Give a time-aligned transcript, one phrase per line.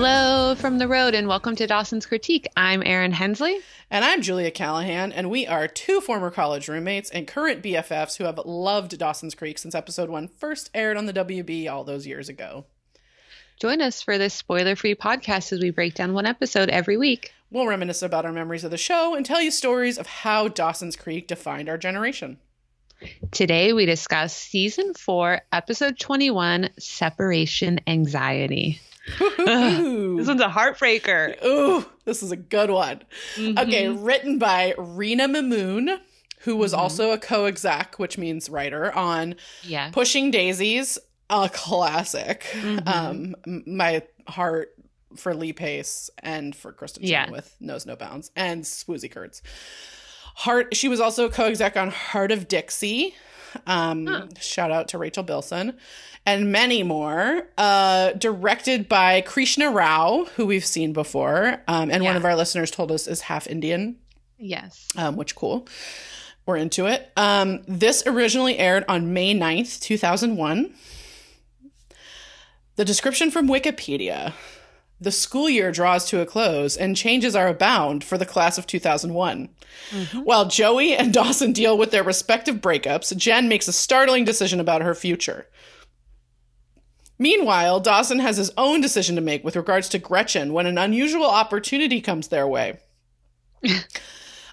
[0.00, 2.46] from the road, and welcome to Dawson's Critique.
[2.56, 3.60] I'm Erin Hensley.
[3.90, 8.24] And I'm Julia Callahan, and we are two former college roommates and current BFFs who
[8.24, 12.28] have loved Dawson's Creek since episode one first aired on the WB all those years
[12.28, 12.66] ago.
[13.58, 17.32] Join us for this spoiler free podcast as we break down one episode every week.
[17.50, 20.96] We'll reminisce about our memories of the show and tell you stories of how Dawson's
[20.96, 22.38] Creek defined our generation.
[23.30, 28.80] Today, we discuss season four, episode 21 Separation Anxiety.
[29.18, 31.42] This one's a heartbreaker.
[31.44, 33.02] Ooh, this is a good one.
[33.36, 33.58] Mm-hmm.
[33.58, 35.98] Okay, written by Rina Mimoun,
[36.40, 36.80] who was mm-hmm.
[36.80, 39.90] also a co-exec, which means writer on yeah.
[39.90, 40.98] Pushing Daisies,
[41.28, 42.46] a classic.
[42.52, 42.88] Mm-hmm.
[42.88, 43.34] Um,
[43.66, 44.74] my heart
[45.16, 47.30] for Lee Pace and for Kristen yeah.
[47.30, 49.42] with Knows No Bounds and Swoosie Kurtz.
[50.36, 50.76] Heart.
[50.76, 53.14] She was also a co-exec on Hart of Dixie.
[53.66, 54.26] Um, huh.
[54.40, 55.76] Shout out to Rachel Bilson
[56.26, 57.48] and many more.
[57.56, 62.10] Uh, directed by Krishna Rao, who we've seen before, um, and yeah.
[62.10, 63.96] one of our listeners told us is half Indian.
[64.38, 64.88] Yes.
[64.96, 65.68] Um, which cool.
[66.46, 67.10] We're into it.
[67.16, 70.74] Um, this originally aired on May 9th, 2001.
[72.76, 74.32] The description from Wikipedia
[75.00, 78.66] the school year draws to a close and changes are abound for the class of
[78.66, 79.48] 2001.
[79.90, 80.18] Mm-hmm.
[80.20, 84.82] While Joey and Dawson deal with their respective breakups, Jen makes a startling decision about
[84.82, 85.46] her future.
[87.18, 91.26] Meanwhile, Dawson has his own decision to make with regards to Gretchen when an unusual
[91.26, 92.78] opportunity comes their way.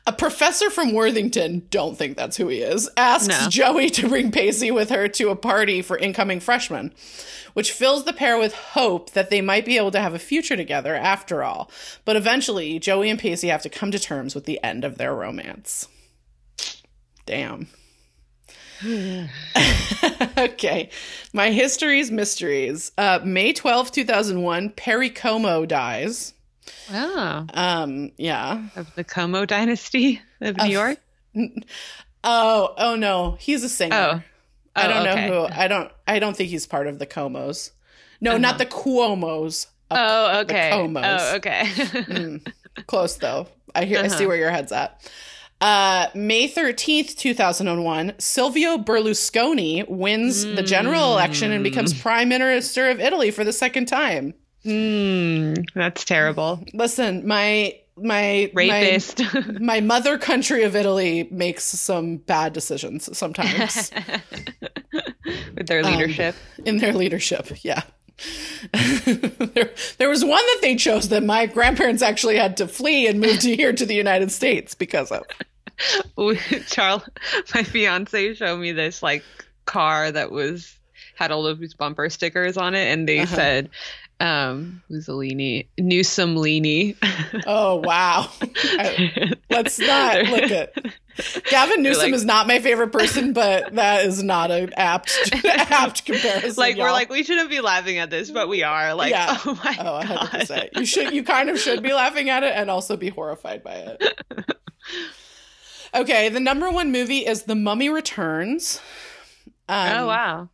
[0.08, 3.50] a professor from Worthington, don't think that's who he is, asks no.
[3.50, 6.94] Joey to bring Pacey with her to a party for incoming freshmen
[7.58, 10.56] which fills the pair with hope that they might be able to have a future
[10.56, 11.72] together after all.
[12.06, 15.16] But eventually, Joey and Pacey have to come to terms with the end of their
[15.16, 15.88] romance.
[17.26, 17.68] Damn.
[20.38, 20.92] okay.
[21.34, 22.92] My history's mysteries.
[22.96, 26.36] Uh, May 12, 2001, Perry Como dies.
[26.92, 27.46] Oh.
[27.54, 28.68] Um, yeah.
[28.76, 30.98] Of the Como dynasty of New uh, York?
[32.24, 33.38] Oh, oh no.
[33.40, 33.96] He's a singer.
[33.96, 34.22] Oh.
[34.76, 35.30] Oh, I don't okay.
[35.30, 35.54] know who.
[35.54, 35.92] I don't.
[36.06, 37.72] I don't think he's part of the Comos.
[38.20, 38.40] No, uh-huh.
[38.40, 39.68] not the Cuomos.
[39.90, 40.72] Oh, okay.
[40.74, 41.04] Comos.
[41.04, 41.64] Oh, okay.
[41.66, 42.54] mm,
[42.86, 43.48] close though.
[43.74, 44.00] I hear.
[44.00, 44.06] Uh-huh.
[44.06, 44.28] I see uh-huh.
[44.28, 45.10] where your head's at.
[45.60, 50.56] Uh, May 13th, 2001, Silvio Berlusconi wins mm.
[50.56, 52.00] the general election and becomes hmm.
[52.00, 54.36] prime minister of Italy for the second time.
[54.68, 56.64] Mm, that's terrible.
[56.74, 59.22] Listen, my my rapist.
[59.34, 63.92] my, my, mother country of italy makes some bad decisions sometimes.
[65.56, 66.36] With their leadership.
[66.60, 67.82] um, in their leadership yeah.
[68.74, 73.20] There, there was one that they chose that my grandparents actually had to flee and
[73.20, 75.24] move to here to the united states because of.
[76.68, 77.04] Charles
[77.56, 79.24] my fiance showed me this like
[79.66, 80.78] car that was
[81.16, 83.36] had all of these bumper stickers on it and they uh-huh.
[83.36, 83.70] said
[84.20, 86.96] um Mussolini, Newsomlini.
[87.46, 88.30] oh wow.
[88.42, 90.74] I, let's not look at
[91.50, 95.12] Gavin Newsom like, is not my favorite person, but that is not an apt
[95.46, 96.56] apt comparison.
[96.58, 96.86] Like y'all.
[96.86, 98.94] we're like we shouldn't be laughing at this, but we are.
[98.94, 99.38] Like yeah.
[99.46, 100.48] oh my oh, 100%.
[100.48, 100.70] God.
[100.76, 103.76] You should you kind of should be laughing at it and also be horrified by
[103.76, 104.04] it.
[105.94, 108.82] Okay, the number one movie is The Mummy Returns.
[109.70, 110.50] Um, oh wow.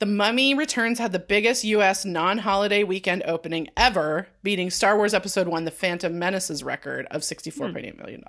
[0.00, 5.12] The Mummy Returns had the biggest US non holiday weekend opening ever, beating Star Wars
[5.12, 8.24] Episode 1, The Phantom Menace's record of $64.8 million.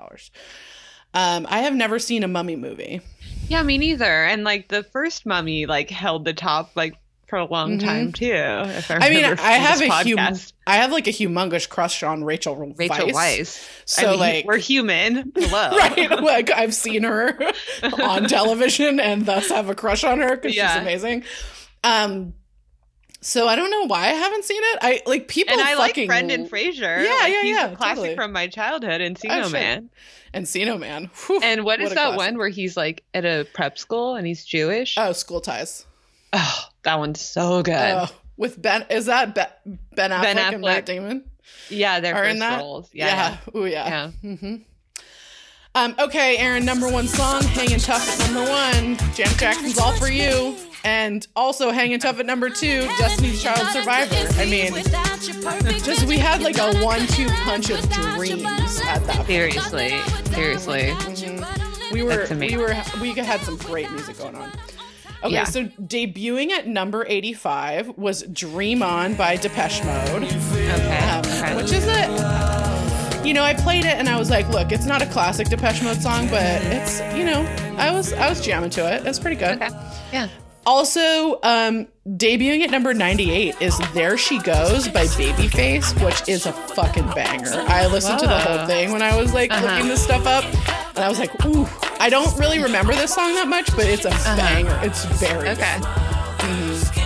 [1.13, 2.99] Um, I have never seen a mummy movie.
[3.47, 4.25] Yeah, me neither.
[4.25, 6.95] And like the first mummy like held the top like
[7.27, 7.87] for a long mm-hmm.
[7.87, 8.33] time too.
[8.33, 10.35] I, I, mean, I have a hum-
[10.67, 13.13] I have like a humongous crush on Rachel Rachel Weisz.
[13.13, 13.69] Weisz.
[13.85, 15.31] So I mean, like we're human.
[15.37, 15.77] Hello.
[15.77, 16.21] right.
[16.21, 17.39] Like I've seen her
[18.01, 20.73] on television and thus have a crush on her because yeah.
[20.73, 21.23] she's amazing.
[21.83, 22.33] Um,
[23.21, 24.79] so I don't know why I haven't seen it.
[24.81, 25.53] I like people.
[25.53, 26.07] And I fucking...
[26.07, 27.03] like Brendan Fraser.
[27.03, 27.71] Yeah, like, yeah, he's yeah.
[27.71, 28.15] A classic totally.
[28.15, 29.89] from my childhood, Encino oh, Man.
[30.33, 31.09] Encino Man.
[31.27, 32.17] Whew, and what is what that classic.
[32.17, 34.95] one where he's like at a prep school and he's Jewish?
[34.97, 35.85] Oh, School Ties.
[36.33, 37.73] Oh, that one's so good.
[37.73, 38.07] Uh,
[38.37, 39.47] with Ben, is that Ben,
[39.95, 41.25] ben, Affleck, ben Affleck and Matt Damon?
[41.69, 42.59] Yeah, they're are in that?
[42.59, 42.89] roles.
[42.93, 43.07] Yeah.
[43.07, 43.29] yeah.
[43.29, 43.37] yeah.
[43.53, 43.87] Oh yeah.
[43.87, 44.11] Yeah.
[44.23, 44.55] Mm-hmm.
[45.73, 48.97] Um, okay, Erin, number one song, Hanging Tough at number one.
[49.13, 50.57] Janet Jackson's All For You.
[50.83, 54.15] And also hanging tough at number two, Destiny's Child Survivor.
[54.39, 54.73] I mean,
[55.83, 59.15] just we had like a one-two punch of dreams at that.
[59.17, 59.27] Point.
[59.27, 60.01] Seriously,
[60.33, 60.81] seriously.
[60.81, 61.93] Mm-hmm.
[61.93, 64.51] We were we were we had some great music going on.
[65.23, 65.43] Okay, yeah.
[65.43, 70.23] so debuting at number 85 was Dream On by Depeche Mode.
[70.23, 70.97] Okay.
[70.97, 71.55] Um.
[71.57, 72.41] Which is a
[73.23, 75.83] you know, I played it and I was like, look, it's not a classic Depeche
[75.83, 77.41] Mode song, but it's, you know,
[77.77, 79.05] I was I was jamming to it.
[79.05, 79.61] It's pretty good.
[79.61, 79.69] Okay.
[80.11, 80.27] Yeah.
[80.65, 86.53] Also, um, debuting at number 98 is There She Goes by Babyface, which is a
[86.53, 87.51] fucking banger.
[87.67, 88.27] I listened Whoa.
[88.27, 89.65] to the whole thing when I was like uh-huh.
[89.65, 90.43] looking this stuff up,
[90.95, 91.65] and I was like, ooh,
[91.99, 94.35] I don't really remember this song that much, but it's a uh-huh.
[94.37, 94.79] banger.
[94.83, 95.77] It's very okay.
[96.43, 96.99] Mm-hmm.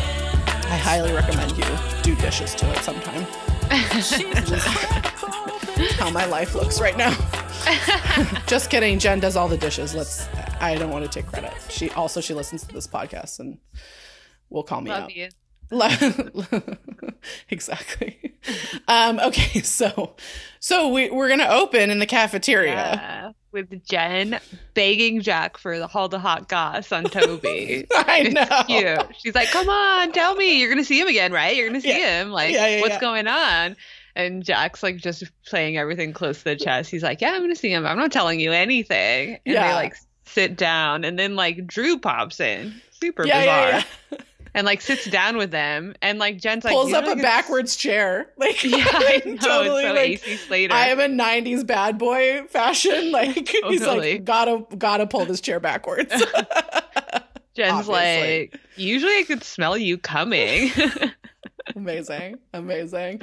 [0.72, 1.64] I highly recommend you
[2.04, 3.26] do dishes to it sometime.
[5.98, 7.16] how my life looks right now.
[8.48, 9.00] Just kidding.
[9.00, 9.94] Jen does all the dishes.
[9.96, 10.28] Let's
[10.60, 11.54] I don't want to take credit.
[11.70, 13.58] She also she listens to this podcast and
[14.50, 15.16] will call me Love out.
[15.16, 15.30] You.
[17.50, 18.36] exactly.
[18.88, 20.16] Um, okay, so
[20.60, 24.40] so we we're gonna open in the cafeteria yeah, with Jen
[24.74, 27.88] begging Jack for the all the hot goss on Toby.
[27.96, 28.64] I know.
[28.68, 29.16] cute.
[29.20, 31.56] She's like, "Come on, tell me you're gonna see him again, right?
[31.56, 32.22] You're gonna see yeah.
[32.22, 32.32] him.
[32.32, 33.76] Like, yeah, what's going on?"
[34.16, 36.90] And Jack's like just playing everything close to the chest.
[36.90, 37.86] He's like, "Yeah, I'm gonna see him.
[37.86, 39.96] I'm not telling you anything." And they like
[40.26, 42.74] sit down and then like Drew pops in.
[42.92, 43.68] Super yeah, bizarre.
[43.68, 44.18] Yeah, yeah.
[44.56, 48.32] and like sits down with them and like Jen's like pulls up a backwards chair.
[48.38, 50.74] Like yeah, I know, totally so like AC Slater.
[50.74, 53.12] I am a nineties bad boy fashion.
[53.12, 53.72] Like totally.
[53.72, 56.12] he's like gotta gotta pull this chair backwards.
[57.56, 58.40] Jen's Obviously.
[58.52, 60.72] like, usually I could smell you coming
[61.76, 62.38] amazing.
[62.54, 63.22] Amazing.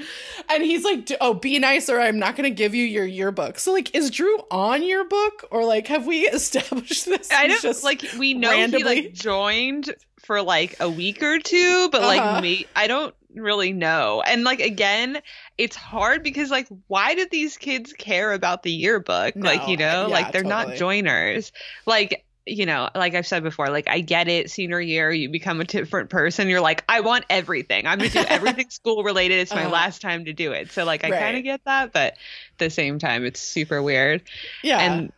[0.48, 3.58] And he's like oh be nice or i'm not going to give you your yearbook.
[3.58, 7.62] So like is drew on your book or like have we established this i don't
[7.62, 8.78] just like we know randomly...
[8.78, 12.40] he like joined for like a week or two but like uh-huh.
[12.40, 14.22] me i don't really know.
[14.22, 15.20] And like again
[15.58, 19.36] it's hard because like why did these kids care about the yearbook?
[19.36, 20.66] No, like you know yeah, like they're totally.
[20.66, 21.52] not joiners.
[21.86, 24.50] Like you know, like I've said before, like I get it.
[24.50, 26.48] Senior year, you become a different person.
[26.48, 27.86] You're like, I want everything.
[27.86, 29.38] I'm gonna do everything school related.
[29.38, 30.70] It's my uh, last time to do it.
[30.70, 31.20] So like, I right.
[31.20, 32.18] kind of get that, but at
[32.58, 34.22] the same time, it's super weird.
[34.62, 34.80] Yeah.
[34.80, 35.12] And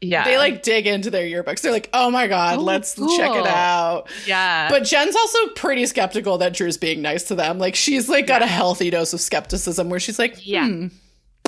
[0.00, 1.62] yeah, they like dig into their yearbooks.
[1.62, 3.16] They're like, oh my god, oh, let's cool.
[3.16, 4.08] check it out.
[4.26, 4.68] Yeah.
[4.68, 7.58] But Jen's also pretty skeptical that Drew's being nice to them.
[7.58, 8.46] Like she's like got yeah.
[8.46, 10.66] a healthy dose of skepticism where she's like, yeah.
[10.66, 10.86] Hmm,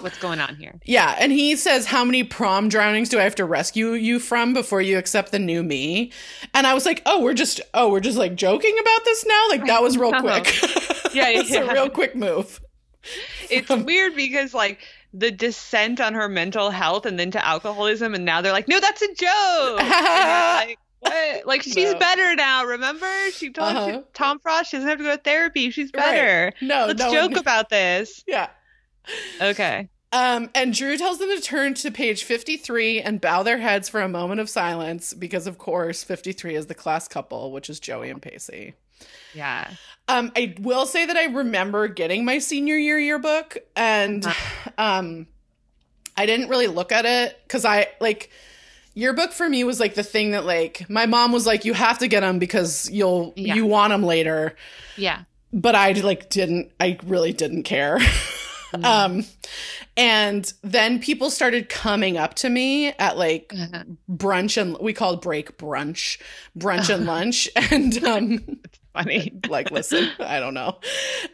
[0.02, 0.80] what's going on here.
[0.84, 4.52] Yeah, and he says, "How many prom drownings do I have to rescue you from
[4.52, 6.12] before you accept the new me?"
[6.54, 9.46] And I was like, "Oh, we're just oh, we're just like joking about this now?
[9.48, 10.62] Like that was real quick."
[11.14, 12.60] yeah, yeah, it's a real quick move.
[13.48, 14.80] It's weird because like
[15.12, 18.80] the descent on her mental health and then to alcoholism and now they're like, "No,
[18.80, 21.46] that's a joke." like, what?
[21.46, 21.98] Like she's no.
[21.98, 22.64] better now.
[22.64, 23.92] Remember, she told uh-huh.
[23.92, 25.70] she, Tom Frost she doesn't have to go to therapy.
[25.70, 26.46] She's better.
[26.46, 26.54] Right.
[26.60, 27.40] No, let's no, joke no.
[27.40, 28.22] about this.
[28.26, 28.48] Yeah,
[29.40, 29.88] Okay.
[30.12, 34.00] Um, and Drew tells them to turn to page 53 and bow their heads for
[34.00, 38.10] a moment of silence because, of course, 53 is the class couple, which is Joey
[38.10, 38.74] and Pacey.
[39.34, 39.70] Yeah.
[40.08, 44.70] Um, I will say that I remember getting my senior year yearbook and uh-huh.
[44.76, 45.26] um,
[46.16, 48.30] I didn't really look at it because I like
[48.94, 51.98] yearbook for me was like the thing that like my mom was like you have
[52.00, 53.54] to get them because you'll yeah.
[53.54, 54.56] you want them later.
[54.96, 55.22] Yeah.
[55.52, 57.98] But I like didn't I really didn't care.
[58.72, 58.84] Mm-hmm.
[58.90, 59.24] Um,
[59.96, 63.94] and then people started coming up to me at like mm-hmm.
[64.14, 66.20] brunch and we called break brunch,
[66.58, 67.48] brunch and lunch.
[67.70, 68.60] And um,
[68.92, 69.38] funny.
[69.48, 70.78] like, listen, I don't know.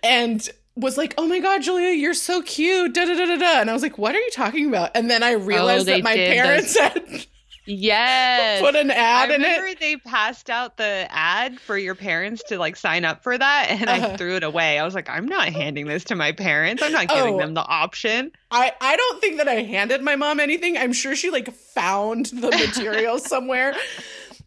[0.03, 3.61] And was like, "Oh my god, Julia, you're so cute." Da da da da da.
[3.61, 6.03] And I was like, "What are you talking about?" And then I realized oh, that
[6.03, 7.27] my parents had
[7.67, 8.61] Yes.
[8.61, 9.81] Put an ad I in it.
[9.81, 13.89] they passed out the ad for your parents to like sign up for that and
[13.89, 14.13] uh-huh.
[14.13, 14.79] I threw it away.
[14.79, 16.83] I was like, I'm not handing this to my parents.
[16.83, 18.31] I'm not giving oh, them the option.
[18.51, 20.79] I I don't think that I handed my mom anything.
[20.79, 23.75] I'm sure she like found the material somewhere.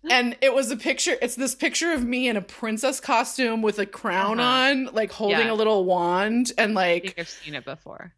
[0.09, 3.79] And it was a picture, it's this picture of me in a princess costume with
[3.79, 4.69] a crown uh-huh.
[4.71, 5.51] on, like holding yeah.
[5.51, 8.13] a little wand and like I've seen it before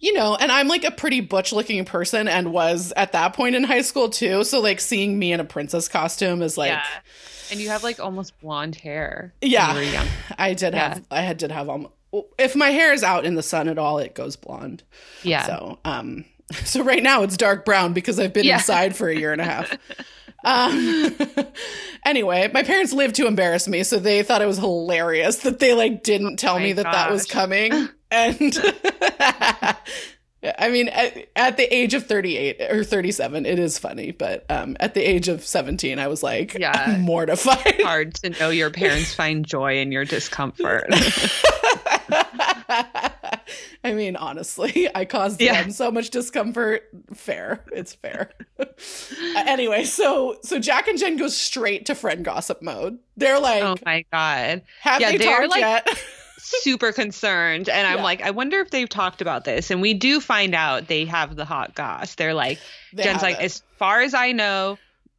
[0.00, 3.56] you know, and I'm like a pretty butch looking person and was at that point
[3.56, 4.44] in high school too.
[4.44, 6.84] So like seeing me in a princess costume is like yeah.
[7.50, 9.32] And you have like almost blonde hair.
[9.40, 10.06] Yeah.
[10.38, 10.94] I did yeah.
[10.94, 11.88] have I had did have um
[12.38, 14.82] if my hair is out in the sun at all, it goes blonde.
[15.22, 15.46] Yeah.
[15.46, 16.24] So um
[16.64, 18.54] so right now it's dark brown because I've been yeah.
[18.54, 19.76] inside for a year and a half.
[20.44, 21.16] Um,
[22.04, 25.74] anyway, my parents lived to embarrass me, so they thought it was hilarious that they
[25.74, 26.94] like didn't tell oh me that gosh.
[26.94, 27.88] that was coming.
[28.10, 28.56] And
[30.58, 34.76] I mean, at, at, the age of 38 or 37, it is funny, but um,
[34.78, 37.80] at the age of 17, I was like, yeah, mortified.
[37.82, 40.86] Hard to know your parents find joy in your discomfort.
[43.84, 45.62] I mean, honestly, I caused yeah.
[45.62, 46.88] them so much discomfort.
[47.14, 48.30] Fair, it's fair.
[49.36, 52.98] anyway, so so Jack and Jen go straight to friend gossip mode.
[53.16, 55.88] They're like, "Oh my god, have yeah, they talked like- yet?"
[56.40, 58.02] super concerned and i'm yeah.
[58.02, 61.34] like i wonder if they've talked about this and we do find out they have
[61.36, 62.58] the hot goss they're like
[62.92, 64.78] they jen's like as far as i know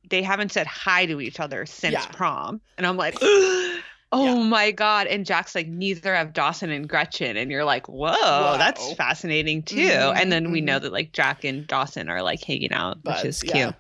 [0.10, 2.06] they haven't said hi to each other since yeah.
[2.08, 2.62] prom.
[2.78, 3.16] And I'm like,
[4.12, 4.44] oh yeah.
[4.44, 5.08] my God.
[5.08, 7.38] And Jack's like, neither have Dawson and Gretchen.
[7.38, 8.58] And you're like, whoa, wow.
[8.58, 9.78] that's fascinating too.
[9.78, 10.54] Mm-hmm, and then mm-hmm.
[10.54, 10.86] we know mm-hmm.
[10.86, 13.56] that like Jack and Dawson are like hanging out, which is cute.
[13.56, 13.72] Yeah.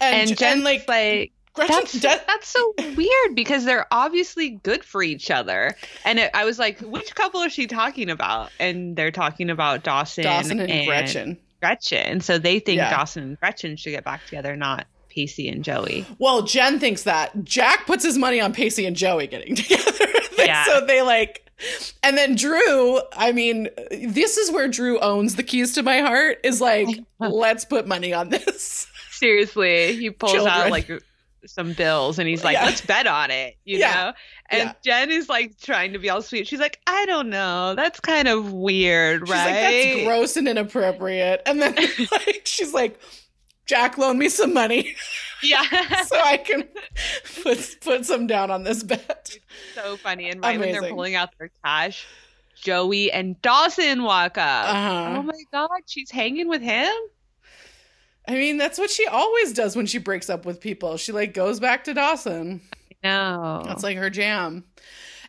[0.00, 5.30] And, and Jen's like, like that's, that's so weird because they're obviously good for each
[5.30, 5.76] other.
[6.04, 8.50] And it, I was like, which couple is she talking about?
[8.58, 11.38] And they're talking about Dawson, Dawson and, and Gretchen.
[11.60, 12.20] Gretchen.
[12.20, 12.90] So they think yeah.
[12.90, 16.06] Dawson and Gretchen should get back together, not Pacey and Joey.
[16.18, 17.44] Well, Jen thinks that.
[17.44, 20.06] Jack puts his money on Pacey and Joey getting together.
[20.38, 20.64] yeah.
[20.64, 21.42] so they like
[22.02, 26.38] and then Drew, I mean, this is where Drew owns the keys to my heart
[26.42, 26.88] is like,
[27.20, 28.88] let's put money on this.
[29.10, 29.96] Seriously.
[29.96, 30.54] He pulls Children.
[30.54, 30.90] out like
[31.46, 32.64] some bills and he's like, yeah.
[32.64, 33.94] let's bet on it, you yeah.
[33.94, 34.12] know?
[34.50, 35.06] And yeah.
[35.06, 36.46] Jen is like trying to be all sweet.
[36.46, 37.74] She's like, I don't know.
[37.74, 39.46] That's kind of weird, she's right?
[39.46, 41.42] Like, That's gross and inappropriate.
[41.46, 41.74] And then
[42.12, 42.98] like she's like,
[43.66, 44.94] Jack loan me some money.
[45.42, 45.62] Yeah.
[46.04, 46.64] so I can
[47.42, 49.36] put put some down on this bet.
[49.74, 50.30] so funny.
[50.30, 50.72] And right Amazing.
[50.72, 52.06] when they're pulling out their cash,
[52.54, 54.68] Joey and Dawson walk up.
[54.68, 55.14] Uh-huh.
[55.18, 56.92] Oh my god, she's hanging with him?
[58.28, 60.96] I mean, that's what she always does when she breaks up with people.
[60.96, 62.60] She like goes back to Dawson.
[63.02, 63.62] No.
[63.66, 64.64] That's like her jam.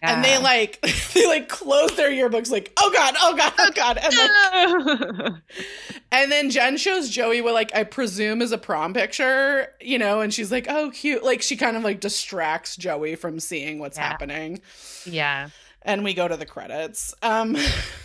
[0.03, 0.81] And they like
[1.13, 3.97] they like close their yearbooks like, oh god, oh god, oh god.
[3.97, 5.33] And, like,
[6.11, 10.19] and then Jen shows Joey what like I presume is a prom picture, you know,
[10.19, 11.23] and she's like, oh cute.
[11.23, 14.09] Like she kind of like distracts Joey from seeing what's yeah.
[14.09, 14.61] happening.
[15.05, 15.49] Yeah.
[15.81, 17.13] And we go to the credits.
[17.21, 17.55] Um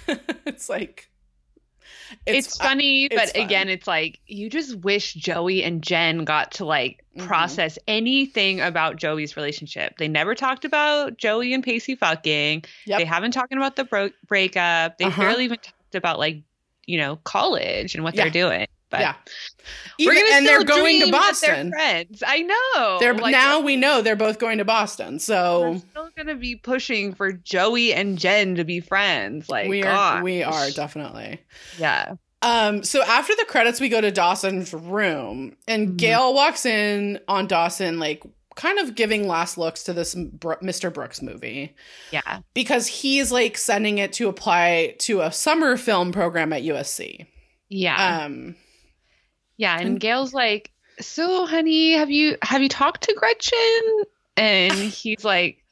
[0.47, 1.11] it's like
[2.27, 6.53] it's, it's funny, uh, but again, it's like you just wish Joey and Jen got
[6.53, 7.27] to like mm-hmm.
[7.27, 9.99] process anything about Joey's relationship.
[9.99, 12.65] They never talked about Joey and Pacey fucking.
[12.87, 12.99] Yep.
[12.99, 14.99] They haven't talked about the bro- breakup.
[14.99, 15.23] They uh-huh.
[15.23, 16.43] barely even talked about like
[16.87, 18.25] you know college and what yeah.
[18.25, 18.67] they're doing.
[18.91, 19.15] But yeah,
[19.99, 21.71] Even, and they're going to Boston.
[21.71, 22.99] friends, I know.
[22.99, 25.19] They're like, now we know they're both going to Boston.
[25.19, 29.49] So we're still going to be pushing for Joey and Jen to be friends.
[29.49, 31.41] Like we are, we are definitely.
[31.79, 32.15] Yeah.
[32.41, 32.83] Um.
[32.83, 35.97] So after the credits, we go to Dawson's room, and mm-hmm.
[35.97, 38.23] Gail walks in on Dawson, like
[38.59, 40.93] kind of giving last looks to this Mr.
[40.93, 41.77] Brooks movie.
[42.11, 42.41] Yeah.
[42.55, 47.27] Because he's like sending it to apply to a summer film program at USC.
[47.69, 48.25] Yeah.
[48.25, 48.57] Um
[49.59, 54.03] yeah, and, and Gail's like, "So, honey, have you have you talked to Gretchen?"
[54.37, 55.63] And he's like,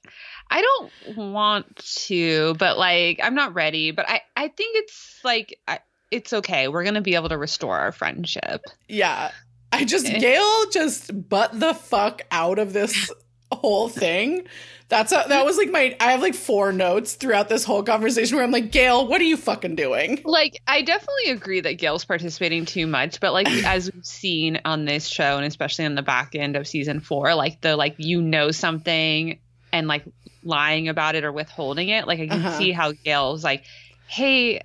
[0.50, 1.76] "I don't want
[2.06, 5.78] to, but like I'm not ready, but I I think it's like I,
[6.10, 6.68] it's okay.
[6.68, 9.30] We're going to be able to restore our friendship." Yeah.
[9.72, 10.18] I just eh.
[10.18, 13.10] Gail just butt the fuck out of this
[13.52, 14.46] whole thing
[14.88, 18.36] that's a, that was like my I have like four notes throughout this whole conversation
[18.36, 20.22] where I'm like, Gail, what are you fucking doing?
[20.24, 24.84] Like, I definitely agree that Gail's participating too much, but like as we've seen on
[24.84, 28.22] this show and especially on the back end of season four, like the like you
[28.22, 29.38] know something
[29.72, 30.04] and like
[30.44, 32.58] lying about it or withholding it, like I can uh-huh.
[32.58, 33.64] see how Gail's like,
[34.06, 34.60] hey,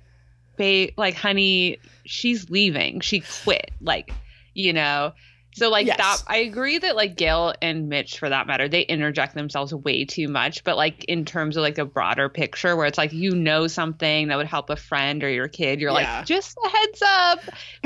[0.56, 3.00] babe, like honey, she's leaving.
[3.00, 3.72] She quit.
[3.80, 4.12] Like,
[4.54, 5.14] you know.
[5.54, 5.98] So like yes.
[5.98, 10.04] that I agree that like Gail and Mitch for that matter, they interject themselves way
[10.04, 13.34] too much, but like in terms of like a broader picture where it's like you
[13.34, 16.18] know something that would help a friend or your kid, you're yeah.
[16.18, 17.40] like, just a heads up,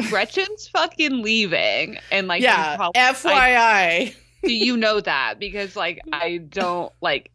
[0.08, 1.98] Gretchen's fucking leaving.
[2.12, 2.76] And like Yeah.
[2.76, 3.34] Probably, FYI.
[3.34, 5.40] I, do you know that?
[5.40, 7.32] Because like I don't like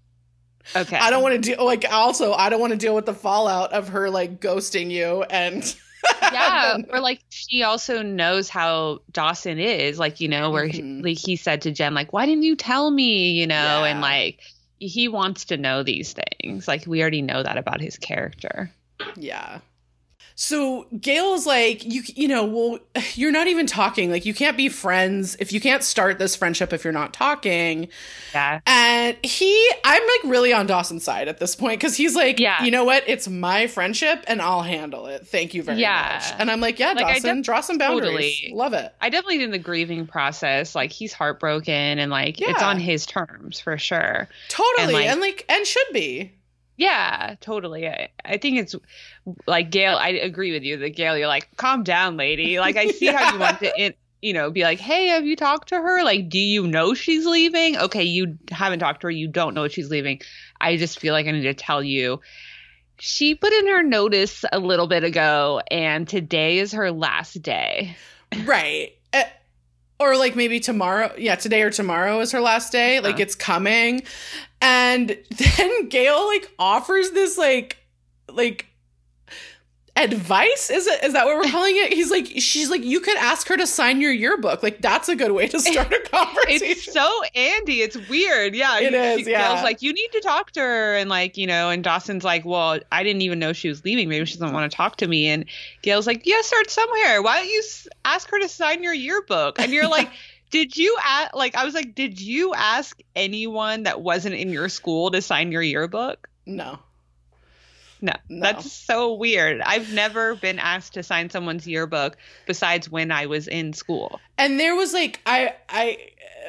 [0.76, 0.98] Okay.
[0.98, 3.74] I don't want to deal like also I don't want to deal with the fallout
[3.74, 5.76] of her like ghosting you and
[6.22, 10.98] yeah or like she also knows how dawson is like you know where mm-hmm.
[10.98, 13.86] he, like he said to jen like why didn't you tell me you know yeah.
[13.86, 14.40] and like
[14.80, 18.72] he wants to know these things like we already know that about his character
[19.16, 19.60] yeah
[20.42, 22.80] so Gail's like, you you know, well,
[23.14, 24.10] you're not even talking.
[24.10, 27.90] Like, you can't be friends if you can't start this friendship if you're not talking.
[28.34, 28.60] Yeah.
[28.66, 32.64] And he, I'm like really on Dawson's side at this point because he's like, yeah.
[32.64, 33.04] you know what?
[33.06, 35.28] It's my friendship and I'll handle it.
[35.28, 36.20] Thank you very yeah.
[36.20, 36.40] much.
[36.40, 38.40] And I'm like, yeah, like, Dawson, def- draw some boundaries.
[38.40, 38.54] Totally.
[38.56, 38.92] Love it.
[39.00, 40.74] I definitely did the grieving process.
[40.74, 42.50] Like, he's heartbroken and like yeah.
[42.50, 44.28] it's on his terms for sure.
[44.50, 44.86] Totally.
[44.86, 46.32] And like, and, like, and should be.
[46.82, 47.88] Yeah, totally.
[47.88, 48.76] I, I think it's
[49.46, 49.98] like Gail.
[49.98, 52.60] I agree with you that Gail, you're like, calm down, lady.
[52.60, 53.20] Like I see yeah.
[53.20, 56.04] how you want to, it, you know, be like, hey, have you talked to her?
[56.04, 57.78] Like, do you know she's leaving?
[57.78, 59.12] Okay, you haven't talked to her.
[59.12, 60.22] You don't know she's leaving.
[60.60, 62.20] I just feel like I need to tell you.
[62.98, 67.96] She put in her notice a little bit ago, and today is her last day.
[68.44, 68.94] Right.
[69.14, 69.26] Uh,
[70.00, 71.14] or like maybe tomorrow.
[71.16, 73.02] Yeah, today or tomorrow is her last day.
[73.02, 73.22] Like uh-huh.
[73.22, 74.02] it's coming.
[74.62, 77.78] And then Gail like offers this like
[78.30, 78.68] like
[79.96, 80.70] advice?
[80.70, 81.94] Is it is that what we're calling it?
[81.94, 84.64] He's like she's like you could ask her to sign your yearbook.
[84.64, 87.82] Like that's a good way to start a conversation it's so andy.
[87.82, 88.56] It's weird.
[88.56, 89.48] Yeah it is she, yeah.
[89.50, 90.96] Gail's like you need to talk to her.
[90.96, 94.10] And like you know and dawson's like well i didn't even know she was leaving.
[94.10, 95.28] Maybe she doesn't want to talk to me.
[95.28, 95.46] And
[95.82, 97.22] gail's like yeah start somewhere.
[97.22, 97.64] Why don't you
[98.06, 99.60] ask her to sign your yearbook?
[99.60, 100.10] And you're like
[100.52, 104.70] did you ask like i was like did you ask anyone that wasn't in your
[104.70, 106.78] school to sign your yearbook no
[108.02, 109.62] no, no, that's so weird.
[109.62, 112.18] I've never been asked to sign someone's yearbook
[112.48, 114.20] besides when I was in school.
[114.40, 115.98] And there was like I I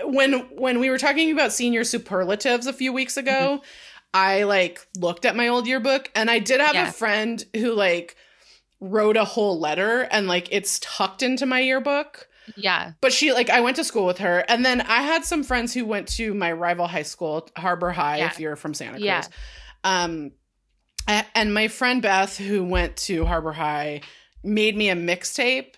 [0.05, 3.65] when when we were talking about senior superlatives a few weeks ago, mm-hmm.
[4.15, 6.89] I like looked at my old yearbook and I did have yeah.
[6.89, 8.17] a friend who like
[8.81, 12.29] wrote a whole letter and like it's tucked into my yearbook.
[12.57, 12.93] Yeah.
[13.01, 15.73] But she like I went to school with her and then I had some friends
[15.75, 18.27] who went to my rival high school, Harbor High yeah.
[18.27, 19.05] if you're from Santa Cruz.
[19.05, 19.25] Yeah.
[19.85, 20.33] Um
[21.07, 24.03] and my friend Beth, who went to Harbor High,
[24.45, 25.75] made me a mixtape.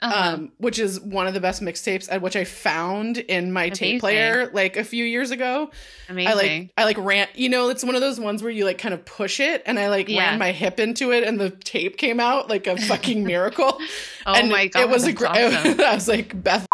[0.00, 0.34] Uh-huh.
[0.34, 3.76] Um, which is one of the best mixtapes, at which I found in my Amazing.
[3.76, 5.72] tape player like a few years ago.
[6.08, 6.28] Amazing.
[6.28, 7.26] I like I like ran.
[7.34, 9.76] You know, it's one of those ones where you like kind of push it, and
[9.76, 10.30] I like yeah.
[10.30, 13.80] ran my hip into it, and the tape came out like a fucking miracle.
[14.26, 15.28] oh and my god, it was a great.
[15.38, 15.80] Awesome.
[15.80, 16.68] I was like Beth.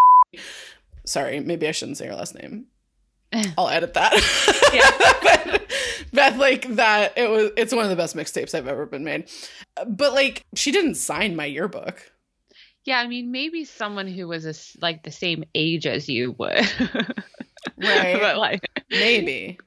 [1.07, 2.66] Sorry, maybe I shouldn't say her last name.
[3.59, 4.12] I'll edit that.
[4.73, 4.90] Yeah.
[5.23, 5.66] but,
[6.12, 7.50] Beth, like that, it was.
[7.57, 9.31] It's one of the best mixtapes I've ever been made.
[9.87, 12.12] But like, she didn't sign my yearbook.
[12.85, 16.53] Yeah, I mean, maybe someone who was a, like the same age as you would.
[17.79, 18.19] right.
[18.21, 18.61] But like,
[18.91, 19.59] maybe.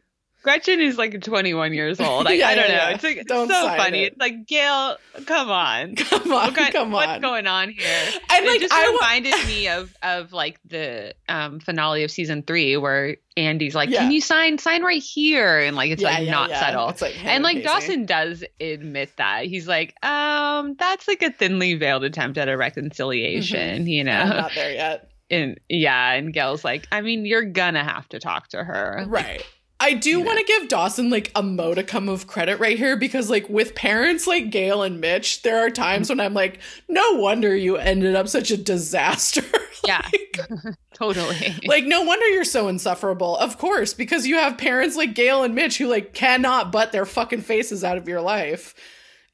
[0.47, 2.23] Gretchen is like 21 years old.
[2.23, 2.83] Like, yeah, I don't yeah, know.
[2.83, 2.89] Yeah.
[2.91, 4.03] It's like don't so funny.
[4.03, 4.13] It.
[4.13, 6.91] It's like Gail, come on, come on, what, come on.
[6.93, 7.85] What's going on here?
[8.29, 12.11] And it like, just I reminded w- me of of like the um, finale of
[12.11, 16.29] season three where Andy's like, "Can you sign sign right here?" And like it's like
[16.29, 16.87] not subtle.
[16.89, 21.73] It's like and like Dawson does admit that he's like, um, that's like a thinly
[21.73, 23.79] veiled attempt at a reconciliation.
[23.79, 23.87] Mm-hmm.
[23.87, 25.11] You know, I'm not there yet.
[25.29, 29.43] And yeah, and Gail's like, I mean, you're gonna have to talk to her, right?
[29.79, 30.25] I do yeah.
[30.25, 34.25] want to give Dawson like a modicum of credit right here because like with parents
[34.25, 38.27] like Gail and Mitch, there are times when I'm like, no wonder you ended up
[38.27, 39.43] such a disaster.
[39.85, 40.01] yeah.
[40.93, 41.55] totally.
[41.65, 43.37] Like no wonder you're so insufferable.
[43.37, 47.05] Of course, because you have parents like Gail and Mitch who like cannot butt their
[47.05, 48.73] fucking faces out of your life.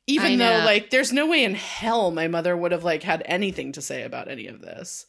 [0.07, 3.71] Even though like there's no way in hell my mother would have like had anything
[3.71, 5.05] to say about any of this.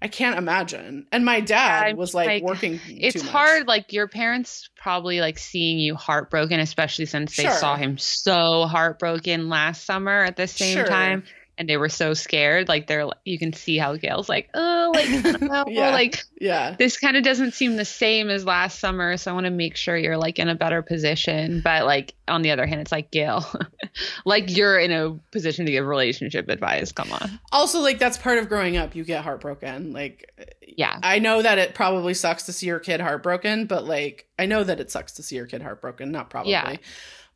[0.00, 1.06] I can't imagine.
[1.10, 2.80] And my dad yeah, was like, like working.
[2.86, 3.66] It's hard.
[3.66, 7.52] Like your parents probably like seeing you heartbroken, especially since they sure.
[7.52, 10.86] saw him so heartbroken last summer at the same sure.
[10.86, 11.24] time
[11.58, 12.68] and they were so scared.
[12.68, 15.08] Like they're, you can see how Gail's like, oh, like,
[15.68, 15.90] yeah.
[15.90, 19.16] like, yeah, this kind of doesn't seem the same as last summer.
[19.16, 21.60] So I want to make sure you're like in a better position.
[21.62, 23.44] But like on the other hand, it's like Gail,
[24.24, 26.92] like you're in a position to give relationship advice.
[26.92, 27.40] Come on.
[27.50, 28.94] Also, like that's part of growing up.
[28.94, 29.92] You get heartbroken.
[29.92, 30.30] Like,
[30.66, 34.46] yeah, I know that it probably sucks to see your kid heartbroken, but like I
[34.46, 36.12] know that it sucks to see your kid heartbroken.
[36.12, 36.52] Not probably.
[36.52, 36.76] Yeah.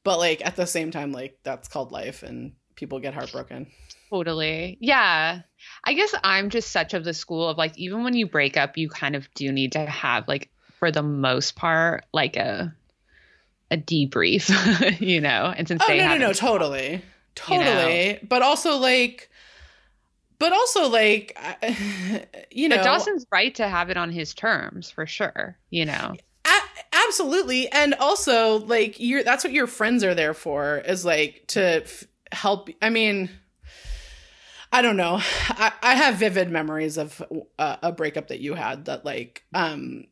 [0.05, 3.67] But like at the same time, like that's called life, and people get heartbroken.
[4.13, 4.77] Totally.
[4.79, 5.41] Yeah.
[5.85, 8.77] I guess I'm just such of the school of like even when you break up,
[8.77, 12.75] you kind of do need to have like for the most part like a
[13.71, 15.55] a debrief, you know.
[15.57, 17.03] And since oh, they no, no, no, totally,
[17.35, 18.07] totally.
[18.07, 18.19] You know?
[18.29, 19.31] But also like,
[20.39, 21.39] but also like,
[22.51, 25.57] you know, but Dawson's right to have it on his terms for sure.
[25.71, 26.17] You know.
[26.45, 31.45] A- absolutely, and also like you're that's what your friends are there for is like
[31.49, 32.69] to f- help.
[32.83, 33.31] I mean
[34.73, 35.21] I don't know.
[35.21, 37.23] I, I have vivid memories of
[37.59, 40.07] uh, a breakup that you had that like um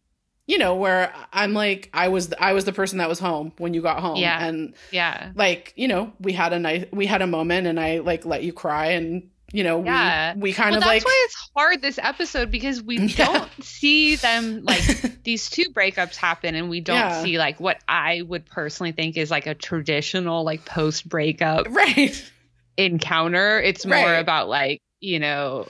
[0.46, 3.72] you know where I'm like I was I was the person that was home when
[3.72, 7.22] you got home yeah and yeah like you know we had a nice we had
[7.22, 10.34] a moment and I like let you cry and you know yeah.
[10.34, 13.26] we we kind well, of that's like why it's hard this episode because we yeah.
[13.26, 17.22] don't see them like these two breakups happen and we don't yeah.
[17.22, 22.30] see like what I would personally think is like a traditional like post breakup right
[22.76, 23.60] encounter.
[23.60, 24.18] It's more right.
[24.18, 25.68] about like, you know,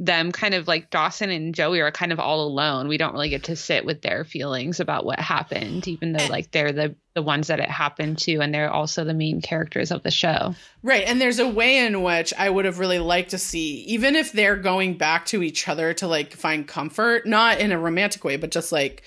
[0.00, 2.86] them kind of like Dawson and Joey are kind of all alone.
[2.86, 6.28] We don't really get to sit with their feelings about what happened, even though eh.
[6.28, 9.90] like they're the the ones that it happened to and they're also the main characters
[9.90, 10.54] of the show.
[10.84, 11.02] Right.
[11.04, 14.30] And there's a way in which I would have really liked to see, even if
[14.30, 18.36] they're going back to each other to like find comfort, not in a romantic way,
[18.36, 19.02] but just like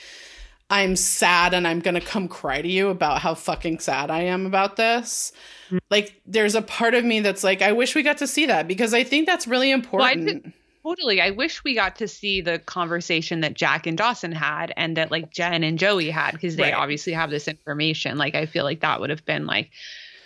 [0.72, 4.22] I'm sad and I'm going to come cry to you about how fucking sad I
[4.22, 5.34] am about this.
[5.68, 5.78] Mm-hmm.
[5.90, 8.68] Like, there's a part of me that's like, I wish we got to see that
[8.70, 10.54] because I think that's really important.
[10.84, 11.20] Well, totally.
[11.22, 15.12] I wish we got to see the conversation that Jack and Dawson had and that
[15.12, 16.74] like Jen and Joey had because they right.
[16.74, 18.18] obviously have this information.
[18.18, 19.72] Like, I feel like that would have been like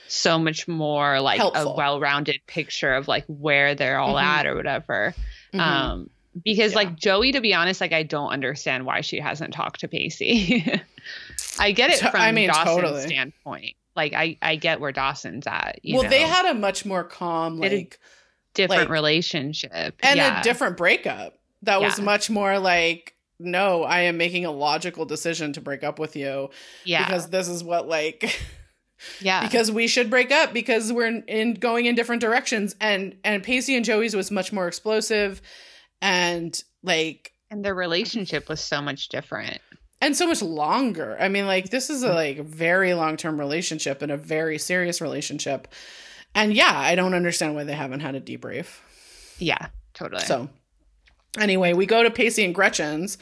[0.08, 1.74] so much more like Helpful.
[1.74, 4.22] a well-rounded picture of like where they're all Mhm.
[4.24, 5.16] at or whatever.
[5.54, 5.60] Mhm.
[5.60, 6.10] Um,
[6.44, 6.78] because Yeah.
[6.78, 10.66] like Joey, to be honest, like I don't understand why she hasn't talked to Pacey.
[11.60, 13.02] I get it from I mean, Dawson's totally.
[13.02, 13.76] standpoint.
[13.96, 15.80] Like I, I get where Dawson's at.
[15.84, 16.10] You well, know?
[16.10, 18.00] they had a much more calm, like,
[18.54, 20.42] different like- relationship and yeah.
[20.42, 21.38] a different breakup.
[21.62, 25.98] That was much more like, no, I am making a logical decision to break up
[25.98, 26.52] with you
[26.84, 28.40] yeah, because this is what like
[29.20, 33.16] yeah, because we should break up because we're in, in going in different directions and
[33.24, 35.42] and Pacey and Joey's was much more explosive
[36.06, 39.60] and like and their relationship was so much different.
[40.02, 41.18] and so much longer.
[41.20, 42.16] I mean, like this is a mm.
[42.16, 45.68] like very long term relationship and a very serious relationship.
[46.36, 48.80] And yeah, I don't understand why they haven't had a debrief.
[49.40, 50.24] Yeah, totally.
[50.26, 50.48] So
[51.40, 53.18] anyway, we go to Pacey and Gretchen's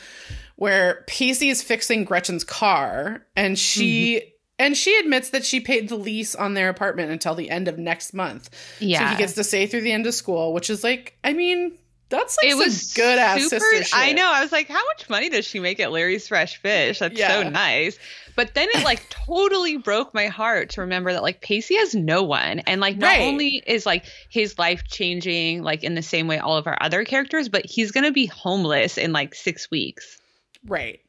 [0.55, 4.29] where Pacey is fixing Gretchen's car and she mm-hmm.
[4.59, 7.77] and she admits that she paid the lease on their apartment until the end of
[7.77, 8.49] next month.
[8.79, 11.33] yeah, So he gets to stay through the end of school, which is like, I
[11.33, 11.77] mean,
[12.17, 13.89] that's like it some was good ass sister shit.
[13.93, 14.31] I know.
[14.31, 16.99] I was like, how much money does she make at Larry's Fresh Fish?
[16.99, 17.41] That's Yeah.
[17.43, 17.97] so nice.
[18.35, 22.23] But then it like totally broke my heart to remember that like Pacey has no
[22.23, 22.59] one.
[22.59, 23.21] And like not Right.
[23.21, 27.03] only is like his life changing like in the same way all of our other
[27.05, 30.19] characters, but he's gonna be homeless in like six weeks.
[30.65, 30.99] Right.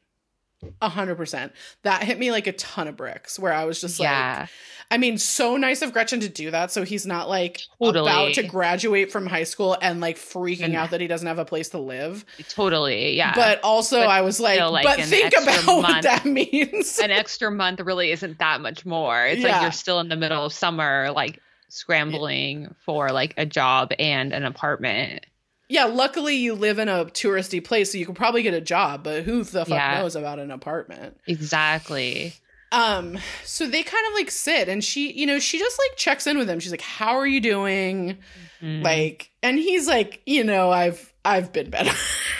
[0.81, 1.51] A hundred percent.
[1.83, 4.49] That hit me like a ton of bricks where I was just like.
[4.91, 6.69] I mean, so nice of Gretchen to do that.
[6.71, 8.07] So he's not like Totally.
[8.11, 11.39] about to graduate from high school and like freaking And- out that he doesn't have
[11.39, 12.23] a place to live.
[12.49, 13.17] Totally.
[13.17, 13.33] Yeah.
[13.33, 16.99] But also, But I was like, still, like, but think about what that means.
[16.99, 19.25] an extra month really isn't that much more.
[19.25, 19.53] It's Yeah.
[19.53, 24.33] like you're still in the middle of summer, like scrambling for like a job and
[24.33, 25.25] an apartment.
[25.69, 29.03] Yeah, luckily you live in a touristy place, so you can probably get a job.
[29.03, 29.99] But who the fuck Yeah.
[30.01, 31.17] knows about an apartment?
[31.27, 32.33] Exactly.
[32.71, 36.27] Um, so they kind of like sit, and she, you know, she just like checks
[36.27, 36.59] in with him.
[36.59, 38.17] She's like, "How are you doing?"
[38.61, 38.83] Mhm.
[38.83, 41.91] Like, and he's like, "You know, I've I've been better."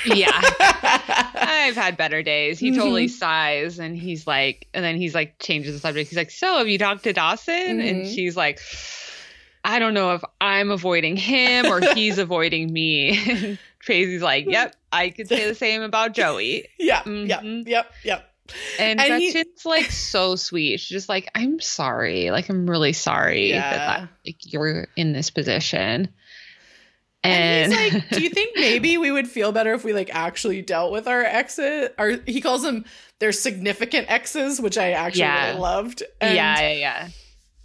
[0.05, 0.39] Yeah.
[0.59, 2.59] I've had better days.
[2.59, 3.11] He totally Mhm.
[3.11, 6.09] sighs and he's like, and then he's like, changes the subject.
[6.09, 7.79] He's like, So have you talked to Dawson?
[7.79, 8.13] And Mhm.
[8.13, 8.59] she's like,
[9.65, 13.17] I don't know if I'm avoiding him or he's avoiding me.
[13.29, 16.67] And Pacey's like, Yep, I could say the same about Joey.
[16.79, 17.27] yeah, Mhm.
[17.27, 18.31] yep, yep, yep.
[18.79, 20.79] And, And he- like so sweet.
[20.79, 22.29] She's just like, I'm sorry.
[22.29, 26.09] Like, I'm really sorry that, that like you're in this position.
[27.23, 30.13] And And, he's like, "Do you think maybe we would feel better if we like
[30.13, 32.85] actually dealt with our exes?" Or he calls them
[33.17, 35.47] their significant exes, which I actually Yeah.
[35.47, 36.03] really loved.
[36.21, 37.07] And, yeah, yeah, yeah.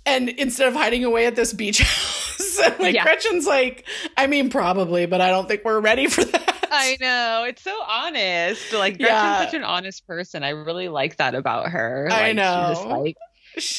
[0.07, 3.03] And instead of hiding away at this beach house, like Yeah.
[3.05, 3.85] Gretchen's like,
[4.17, 7.45] "I mean, probably, but I don't think we're ready for that." I know.
[7.49, 8.73] It's so honest.
[8.73, 9.45] Like Gretchen's Yeah.
[9.45, 10.43] such an honest person.
[10.45, 12.09] I really like that about her.
[12.11, 12.37] I Like, she's
[12.77, 13.01] just know.
[13.01, 13.17] like,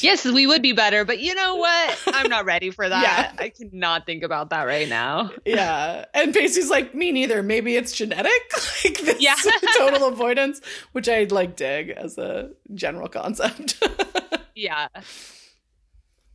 [0.02, 1.98] yes, we would be better, but you know what?
[2.08, 3.02] I'm not ready for that.
[3.02, 3.44] Yeah.
[3.44, 5.30] I cannot think about that right now.
[5.46, 6.04] yeah.
[6.12, 7.42] And Pacey's like, me neither.
[7.42, 8.30] Maybe it's genetic.
[8.84, 9.34] like this Yeah.
[9.78, 10.60] total avoidance,
[10.92, 13.82] which I like dig as a general concept.
[14.54, 14.88] Yeah.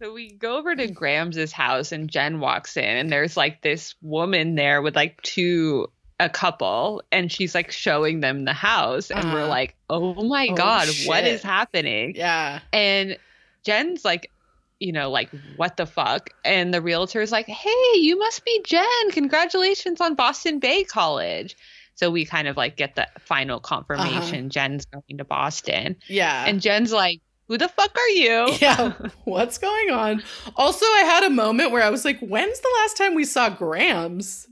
[0.01, 3.95] So we go over to Graham's house and Jen walks in and there's like this
[4.01, 9.31] woman there with like two a couple and she's like showing them the house and
[9.33, 9.49] we're Uh-huh.
[9.49, 11.33] like, "Oh my Oh, god, what shit.
[11.33, 12.59] is happening?" yeah.
[12.73, 13.17] And
[13.63, 14.31] Jen's like,
[14.79, 16.29] you know, like, what the fuck?
[16.45, 19.11] And the realtor is like, hey, you must be Jen.
[19.11, 21.55] Congratulations on Boston Bay College.
[21.95, 25.95] So we kind of like get the final confirmation Jen's going to Boston.
[26.07, 26.45] Yeah.
[26.45, 28.49] And Jen's like, who the fuck are you?
[28.61, 28.93] yeah.
[29.23, 30.23] What's going on?
[30.55, 33.49] Also, I had a moment where I was like, when's the last time we saw
[33.49, 34.47] Grams?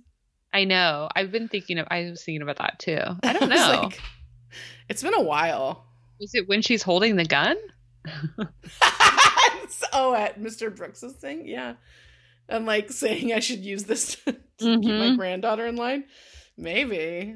[0.53, 1.09] I know.
[1.15, 2.99] I've been thinking of, I was thinking about that too.
[3.23, 3.81] I don't know.
[3.83, 3.99] like,
[4.89, 5.85] it's been a while.
[6.21, 7.57] is it when she's holding the gun?
[9.93, 10.75] oh, at Mr.
[10.75, 11.47] Brooks's thing?
[11.47, 11.73] Yeah.
[12.47, 15.17] And like saying I should use this to, to keep my Mhm.
[15.17, 16.05] granddaughter in line?
[16.57, 17.35] Maybe.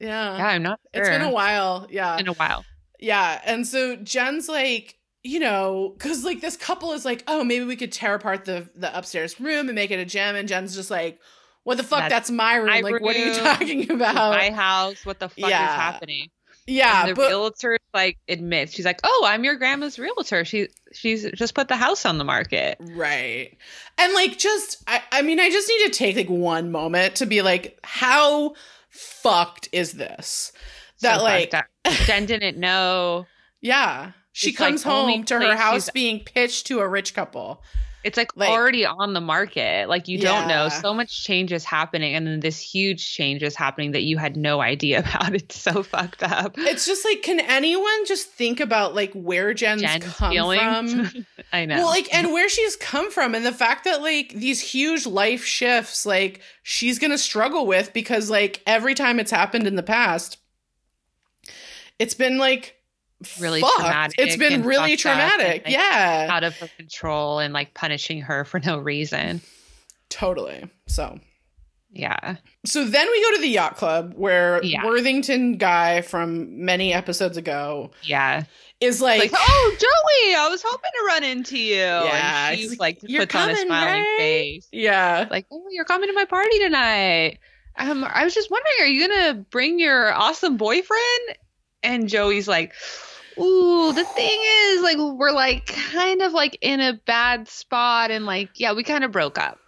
[0.00, 0.36] Yeah.
[0.38, 1.02] Yeah, I'm not sure.
[1.02, 1.86] It's been a while.
[1.90, 2.16] Yeah.
[2.18, 2.64] In a while.
[2.98, 3.40] Yeah.
[3.44, 7.76] And so Jen's like, you know, because like this couple is like, oh, maybe we
[7.76, 10.36] could tear apart the the upstairs room and make it a gym.
[10.36, 11.20] And Jen's just like,
[11.64, 12.00] what the fuck?
[12.00, 12.66] That's, That's my room.
[12.66, 14.14] my like, what are you talking about?
[14.32, 15.04] My house.
[15.04, 15.68] What the fuck Yeah.
[15.70, 16.28] is happening?
[16.66, 20.44] yeah, and the but realtor like admits she's like, "Oh, I'm your grandma's realtor.
[20.44, 23.56] She she's just put the house on the market." right.
[23.96, 27.26] And like, just I, I mean, I just need to take like one moment to
[27.26, 28.54] be like, how
[28.90, 30.52] fucked is this?
[31.00, 31.54] That So like.
[32.06, 33.26] Jen didn't know.
[33.60, 37.62] yeah, she It's, comes only home to her house being pitched to a rich couple.
[38.04, 39.88] it's like, like, already on the market.
[39.88, 40.24] Like you yeah.
[40.40, 40.68] don't know.
[40.68, 44.36] So much change is happening, and then this huge change is happening that you had
[44.36, 45.34] no idea about.
[45.34, 46.54] It's so fucked up.
[46.58, 51.10] It's just like, can anyone just think about like where Jen's, Jen's come feelings?
[51.10, 51.26] from?
[51.52, 51.76] I know.
[51.78, 55.44] Well, like, and where she's come from, and the fact that like these huge life
[55.44, 60.36] shifts, like she's gonna struggle with because like every time it's happened in the past,
[61.98, 62.76] it's been like
[63.40, 63.76] really fucked.
[63.76, 64.16] traumatic.
[64.18, 65.64] It's been really traumatic.
[65.64, 66.28] And, like, yeah.
[66.30, 69.40] Out of her control and like punishing her for no reason.
[70.08, 70.68] Totally.
[70.86, 71.18] So
[71.90, 72.36] yeah.
[72.64, 74.84] So then we go to the yacht club where yeah.
[74.84, 77.90] Worthington guy from many episodes ago.
[78.02, 78.44] Yeah.
[78.80, 81.74] Is like, like, oh Joey, I was hoping to run into you.
[81.74, 84.16] Yeah, and she's like, puts coming, on a smiling right?
[84.18, 84.68] face.
[84.70, 87.40] Yeah, like, oh, you're coming to my party tonight.
[87.76, 91.38] Um, I was just wondering, are you gonna bring your awesome boyfriend?
[91.82, 92.72] And Joey's like,
[93.38, 98.26] ooh, the thing is, like, we're like kind of like in a bad spot, and
[98.26, 99.58] like, yeah, we kind of broke up.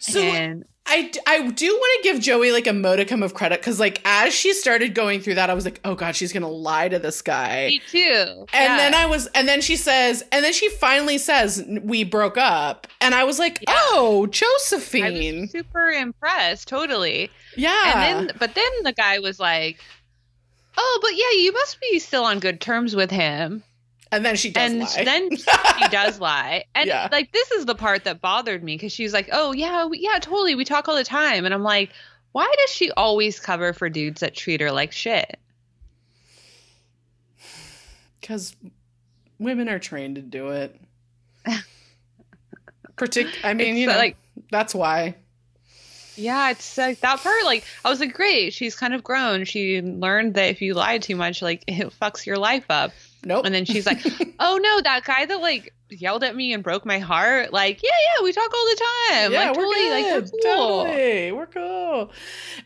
[0.00, 3.80] So and I, I do want to give Joey like a modicum of credit because
[3.80, 6.88] like as she started going through that, I was like, oh god, she's gonna lie
[6.88, 7.66] to this guy.
[7.68, 8.46] Me too.
[8.52, 8.76] And yeah.
[8.76, 12.86] then I was, and then she says, and then she finally says we broke up,
[13.00, 13.74] and I was like, yeah.
[13.76, 17.30] oh, Josephine, super impressed, totally.
[17.56, 17.92] Yeah.
[17.94, 19.80] And then, but then the guy was like,
[20.76, 23.62] oh, but yeah, you must be still on good terms with him.
[24.12, 25.04] And then she does and lie.
[25.04, 26.64] then she does lie.
[26.74, 27.08] And yeah.
[27.10, 30.18] like this is the part that bothered me because she's like, "Oh yeah, we, yeah,
[30.20, 30.54] totally.
[30.54, 31.90] We talk all the time." And I'm like,
[32.32, 35.38] "Why does she always cover for dudes that treat her like shit?"
[38.22, 38.54] Cuz
[39.38, 40.80] women are trained to do it.
[42.96, 44.16] Partic- I mean, it's you know, like
[44.50, 45.16] that's why.
[46.16, 47.44] Yeah, it's like that part.
[47.44, 48.52] Like, I was like, great.
[48.52, 49.44] She's kind of grown.
[49.44, 52.92] She learned that if you lie too much, like, it fucks your life up.
[53.24, 53.44] Nope.
[53.44, 54.00] And then she's like,
[54.38, 57.52] oh no, that guy that like yelled at me and broke my heart.
[57.52, 59.32] Like, yeah, yeah, we talk all the time.
[59.32, 59.90] Yeah, like, we're totally, good.
[59.90, 60.84] like, we're cool.
[60.84, 61.32] Totally.
[61.32, 62.12] We're cool.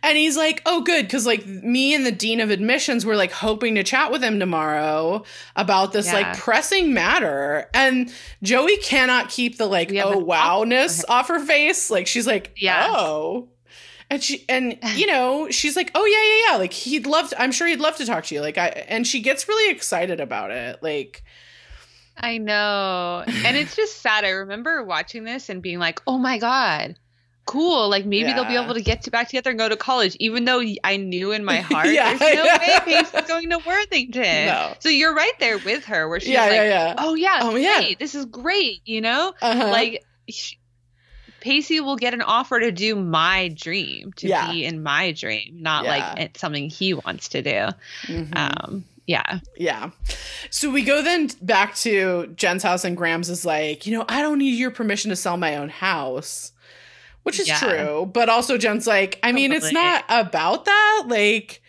[0.02, 1.08] And he's like, oh, good.
[1.10, 4.38] Cause like me and the dean of admissions were like hoping to chat with him
[4.38, 5.24] tomorrow
[5.56, 6.14] about this yeah.
[6.14, 7.68] like pressing matter.
[7.74, 11.90] And Joey cannot keep the like, oh, wowness off her face.
[11.90, 12.86] Like, she's like, yeah.
[12.90, 13.48] oh.
[14.08, 16.58] And she and you know, she's like, "Oh yeah, yeah, yeah.
[16.58, 19.06] Like he'd love to, I'm sure he'd love to talk to you." Like I and
[19.06, 20.82] she gets really excited about it.
[20.82, 21.22] Like
[22.20, 23.24] I know.
[23.26, 24.24] And it's just sad.
[24.24, 26.96] I remember watching this and being like, "Oh my god.
[27.46, 27.88] Cool.
[27.88, 28.34] Like maybe yeah.
[28.34, 30.96] they'll be able to get to back together and go to college." Even though I
[30.96, 32.58] knew in my heart yeah, there's no yeah.
[32.58, 34.46] way Pacey's going to Worthington.
[34.46, 34.74] No.
[34.78, 36.94] So you're right there with her where she's like, yeah.
[36.98, 37.94] "Oh yeah, oh yeah.
[37.98, 39.70] This is great, you know?" Uh-huh.
[39.70, 40.60] Like she,
[41.40, 45.84] Pacey will get an offer to do my dream, to be in my dream, not
[45.84, 47.68] like it's something he wants to do.
[48.06, 48.32] Mm-hmm.
[48.36, 49.40] Um, yeah.
[49.56, 49.90] Yeah.
[50.50, 54.22] So we go then back to Jen's house, and Grams is like, you know, I
[54.22, 56.52] don't need your permission to sell my own house,
[57.22, 57.58] which is yeah.
[57.58, 58.10] true.
[58.12, 61.04] But also, Jen's like, I mean, it's not about that.
[61.06, 61.62] Like,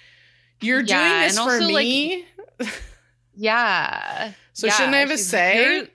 [0.61, 2.25] you're doing this for also, me.
[2.59, 2.69] Like,
[3.35, 4.33] yeah.
[4.53, 5.87] so shouldn't I have a say?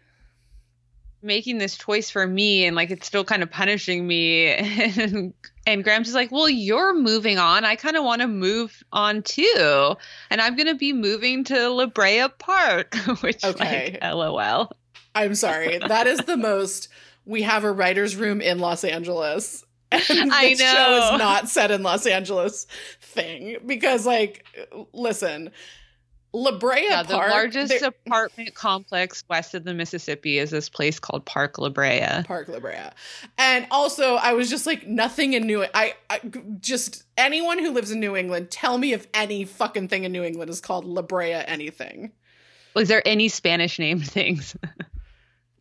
[1.27, 5.35] Making this choice for me and like it's still kind of punishing me and,
[5.67, 7.65] and Grams is like, "Well, you're moving on.
[7.65, 9.97] I kind of want to move on too.
[10.31, 13.99] And I'm going to be moving to La Brea Park." Which okay.
[14.01, 14.71] like LOL.
[15.15, 15.79] I'm sorry.
[15.79, 16.89] That is the most
[17.25, 19.65] we have a writer's room in Los Angeles.
[19.93, 20.57] And I know.
[20.57, 22.67] show is not set in Los Angeles
[23.01, 24.45] thing because like
[24.93, 25.53] listen,
[26.37, 27.09] La Brea yeah, Park.
[27.09, 32.25] The largest apartment complex west of the Mississippi is this place called Park La Brea.
[32.25, 32.91] Park La Brea.
[33.39, 36.21] And also, I was just like, nothing in New I, I
[36.61, 40.23] just anyone who lives in New England, tell me if any fucking thing in New
[40.23, 42.13] England is called La Brea anything.
[42.75, 44.55] Was there any Spanish name things?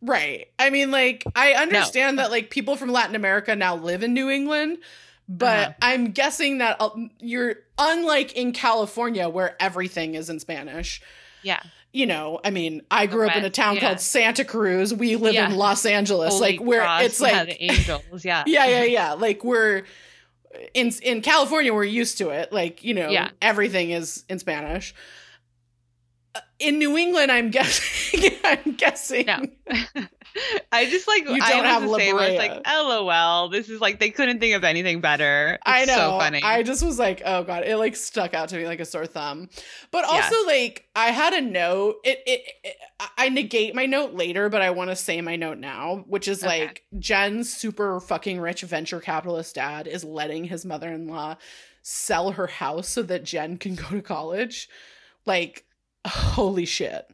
[0.02, 0.48] right.
[0.58, 2.24] I mean, like, I understand no.
[2.24, 4.76] that like people from Latin America now live in New England,
[5.28, 5.72] but uh-huh.
[5.82, 11.00] I'm guessing that uh, you're unlike in California where everything is in Spanish.
[11.42, 11.60] Yeah.
[11.92, 13.80] You know, I mean, I grew up in a town yeah.
[13.80, 14.92] called Santa Cruz.
[14.92, 15.48] We live yeah.
[15.48, 18.82] in Los Angeles, Holy like where cross, it's like yeah, the angels, yeah, yeah, yeah,
[18.82, 19.12] yeah.
[19.14, 19.84] Like we're
[20.74, 22.52] in in California, we're used to it.
[22.52, 23.30] Like you know, yeah.
[23.40, 24.94] everything is in Spanish
[26.58, 28.32] in New England, I'm guessing.
[28.44, 29.26] I'm guessing.
[29.26, 29.42] No.
[30.72, 32.10] I just like you don't I have Brea.
[32.10, 33.48] I was like, LOL.
[33.48, 35.54] This is like they couldn't think of anything better.
[35.54, 35.96] It's I know.
[35.96, 36.42] So funny.
[36.42, 39.06] I just was like, oh god, it like stuck out to me like a sore
[39.06, 39.48] thumb.
[39.90, 40.46] But also yeah.
[40.46, 41.96] like I had a note.
[42.04, 42.76] It, it, it
[43.16, 46.44] I negate my note later, but I want to say my note now, which is
[46.44, 46.66] okay.
[46.66, 51.36] like Jen's super fucking rich venture capitalist dad is letting his mother in law
[51.82, 54.68] sell her house so that Jen can go to college.
[55.24, 55.64] Like
[56.06, 57.10] holy shit.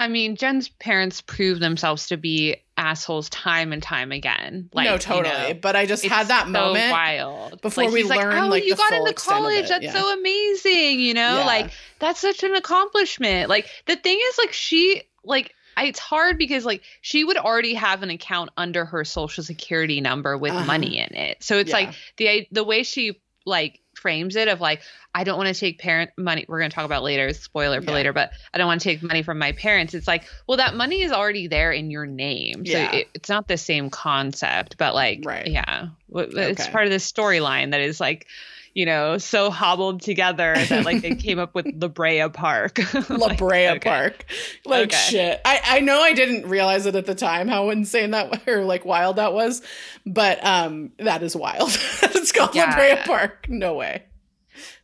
[0.00, 4.70] I mean, Jen's parents prove themselves to be assholes time and time again.
[4.72, 5.48] Like, no, totally.
[5.48, 8.30] You know, but I just had that so moment wild before like, we learned.
[8.30, 9.68] Like, oh, like, you got into college.
[9.68, 9.92] That's yeah.
[9.92, 11.00] so amazing.
[11.00, 11.44] You know, yeah.
[11.44, 13.50] like that's such an accomplishment.
[13.50, 18.02] Like the thing is, like she, like it's hard because like she would already have
[18.02, 20.64] an account under her social security number with uh-huh.
[20.64, 21.42] money in it.
[21.44, 21.76] So it's yeah.
[21.76, 24.80] like the the way she like frames it of like
[25.14, 26.44] I don't want to take parent money.
[26.48, 27.96] We're going to talk about later, spoiler for yeah.
[27.96, 29.92] later, but I don't want to take money from my parents.
[29.94, 32.64] It's like, well, that money is already there in your name.
[32.64, 32.92] So yeah.
[32.92, 35.46] it, it's not the same concept, but like, right.
[35.46, 36.70] yeah, it's okay.
[36.70, 38.26] part of the storyline that is like,
[38.74, 42.78] you know, so hobbled together that like they came up with La Brea Park.
[43.10, 43.78] La Brea okay.
[43.80, 44.24] Park.
[44.64, 44.96] Like okay.
[44.96, 45.40] shit.
[45.44, 48.84] I, I know I didn't realize it at the time how insane that or like
[48.84, 49.62] wild that was,
[50.06, 51.70] but um that is wild.
[52.02, 52.70] it's called yeah.
[52.70, 53.48] La Brea Park.
[53.48, 54.04] No way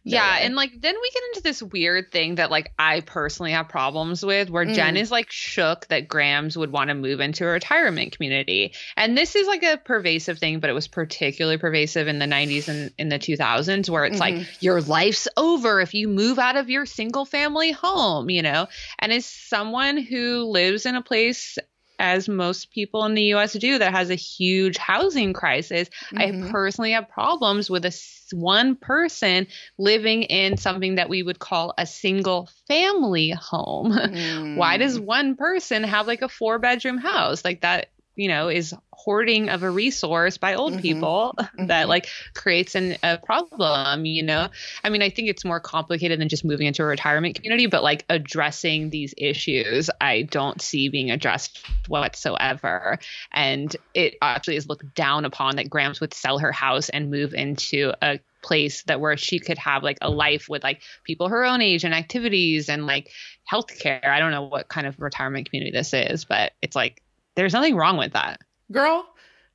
[0.06, 3.68] yeah, and like then we get into this weird thing that like I personally have
[3.68, 4.74] problems with where mm.
[4.74, 8.72] Jen is like shook that Grams would want to move into a retirement community.
[8.96, 12.68] And this is like a pervasive thing, but it was particularly pervasive in the 90s
[12.68, 14.38] and in the 2000s where it's mm-hmm.
[14.38, 18.68] like your life's over if you move out of your single family home, you know.
[19.00, 21.58] And as someone who lives in a place
[21.98, 25.88] as most people in the US do, that has a huge housing crisis.
[26.10, 26.46] Mm-hmm.
[26.46, 27.92] I personally have problems with a
[28.32, 29.46] one person
[29.78, 33.92] living in something that we would call a single family home.
[33.92, 34.56] Mm.
[34.56, 37.44] Why does one person have like a four bedroom house?
[37.44, 40.82] Like that you know is hoarding of a resource by old mm-hmm.
[40.82, 41.66] people mm-hmm.
[41.66, 44.48] that like creates an, a problem you know
[44.82, 47.82] i mean i think it's more complicated than just moving into a retirement community but
[47.82, 52.98] like addressing these issues i don't see being addressed whatsoever
[53.32, 57.34] and it actually is looked down upon that grams would sell her house and move
[57.34, 61.44] into a place that where she could have like a life with like people her
[61.44, 63.10] own age and activities and like
[63.50, 64.06] healthcare.
[64.06, 67.02] I don't know what kind of retirement community this is, but it's like
[67.36, 68.40] there's nothing wrong with that.
[68.72, 69.06] Girl,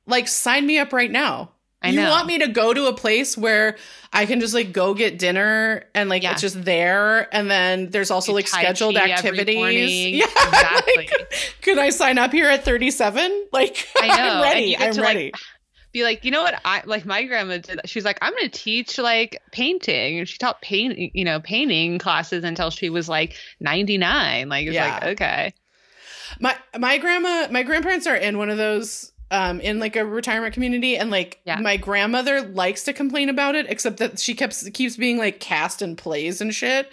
[0.05, 1.51] like sign me up right now.
[1.83, 2.11] I you know.
[2.11, 3.75] want me to go to a place where
[4.13, 6.33] I can just like go get dinner and like yeah.
[6.33, 10.21] it's just there, and then there's also like scheduled activities.
[10.21, 10.93] Yeah, exactly.
[10.97, 13.47] like, can I sign up here at 37?
[13.53, 14.13] Like, I know.
[14.15, 14.77] I'm ready.
[14.77, 15.25] I'm to, ready.
[15.25, 15.41] Like,
[15.91, 16.59] be like, you know what?
[16.63, 17.79] I like my grandma did.
[17.79, 17.89] That.
[17.89, 21.99] She's like, I'm going to teach like painting, and she taught paint, you know, painting
[21.99, 24.49] classes until she was like 99.
[24.49, 24.93] Like, it's yeah.
[24.93, 25.53] like okay.
[26.41, 30.53] My my grandma, my grandparents are in one of those um in like a retirement
[30.53, 31.59] community and like yeah.
[31.61, 35.81] my grandmother likes to complain about it except that she keeps keeps being like cast
[35.81, 36.91] in plays and shit.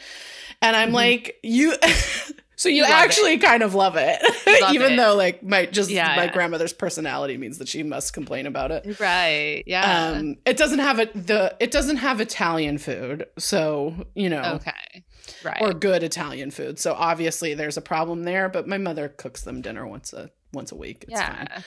[0.61, 0.95] And I'm mm-hmm.
[0.95, 1.75] like, you
[2.59, 3.43] So you, you actually it.
[3.43, 4.21] kind of love it,
[4.63, 4.97] love even it.
[4.97, 6.33] though like my just yeah, my yeah.
[6.33, 8.99] grandmother's personality means that she must complain about it.
[8.99, 9.63] Right.
[9.65, 10.09] Yeah.
[10.09, 14.43] Um, it doesn't have it the it doesn't have Italian food, so you know.
[14.57, 15.05] Okay.
[15.45, 15.61] Right.
[15.61, 16.79] Or good Italian food.
[16.79, 20.73] So obviously there's a problem there, but my mother cooks them dinner once a once
[20.73, 21.05] a week.
[21.09, 21.35] It's yeah.
[21.37, 21.65] fine.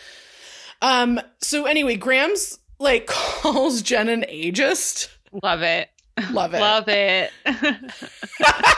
[0.82, 1.21] Um.
[1.41, 5.10] So anyway, Graham's like calls Jen an ageist.
[5.43, 5.89] Love it.
[6.32, 6.60] Love it.
[6.60, 7.32] Love it.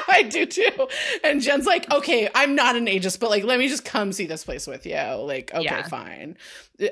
[0.08, 0.88] I do too.
[1.24, 4.28] And Jen's like, okay, I'm not an ageist, but like, let me just come see
[4.28, 4.96] this place with you.
[4.96, 5.88] Like, okay, yeah.
[5.88, 6.38] fine.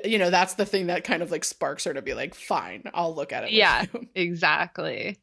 [0.04, 2.84] You know, that's the thing that kind of like sparks her to be like, fine,
[2.92, 3.52] I'll look at it.
[3.52, 5.18] Yeah, exactly.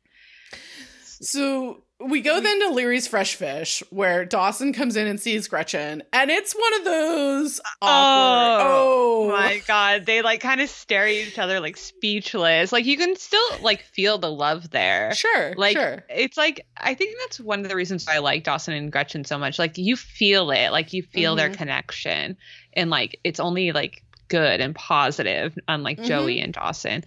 [1.04, 6.02] So we go then to Leery's Fresh Fish, where Dawson comes in and sees Gretchen,
[6.14, 8.68] and it's one of those awkward.
[8.68, 9.32] Oh, oh.
[9.32, 12.72] my god, they like kind of stare at each other like speechless.
[12.72, 15.14] Like you can still like feel the love there.
[15.14, 16.06] Sure, like sure.
[16.10, 19.38] it's like I think that's one of the reasons I like Dawson and Gretchen so
[19.38, 19.60] much.
[19.60, 21.38] Like you feel it, like you feel mm-hmm.
[21.38, 22.38] their connection,
[22.74, 26.08] and like it's only like good and positive, unlike mm-hmm.
[26.08, 27.04] Joey and Dawson.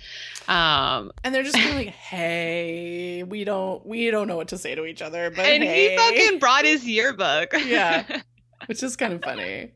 [0.48, 4.58] Um, and they're just kind of like, "Hey, we don't, we don't know what to
[4.58, 5.90] say to each other." But and hey.
[5.90, 7.52] he fucking brought his yearbook.
[7.66, 8.20] yeah,
[8.66, 9.72] which is kind of funny.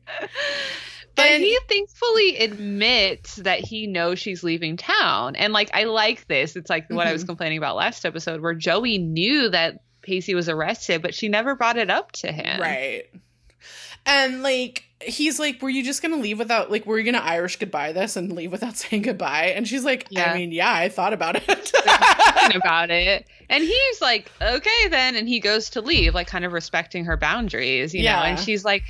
[1.15, 5.35] But and, he thankfully admits that he knows she's leaving town.
[5.35, 6.55] And like I like this.
[6.55, 7.09] It's like what mm-hmm.
[7.09, 7.29] I was mm-hmm.
[7.29, 11.77] complaining about last episode where Joey knew that Pacey was arrested, but she never brought
[11.77, 12.61] it up to him.
[12.61, 13.05] Right.
[14.07, 17.57] And like he's like, Were you just gonna leave without like were you gonna Irish
[17.57, 19.53] goodbye this and leave without saying goodbye?
[19.55, 20.31] And she's like, yeah.
[20.31, 21.71] I mean, yeah, I thought about it.
[22.55, 23.27] about it.
[23.49, 27.17] And he's like, Okay then, and he goes to leave, like kind of respecting her
[27.17, 28.15] boundaries, you yeah.
[28.15, 28.83] know, and she's like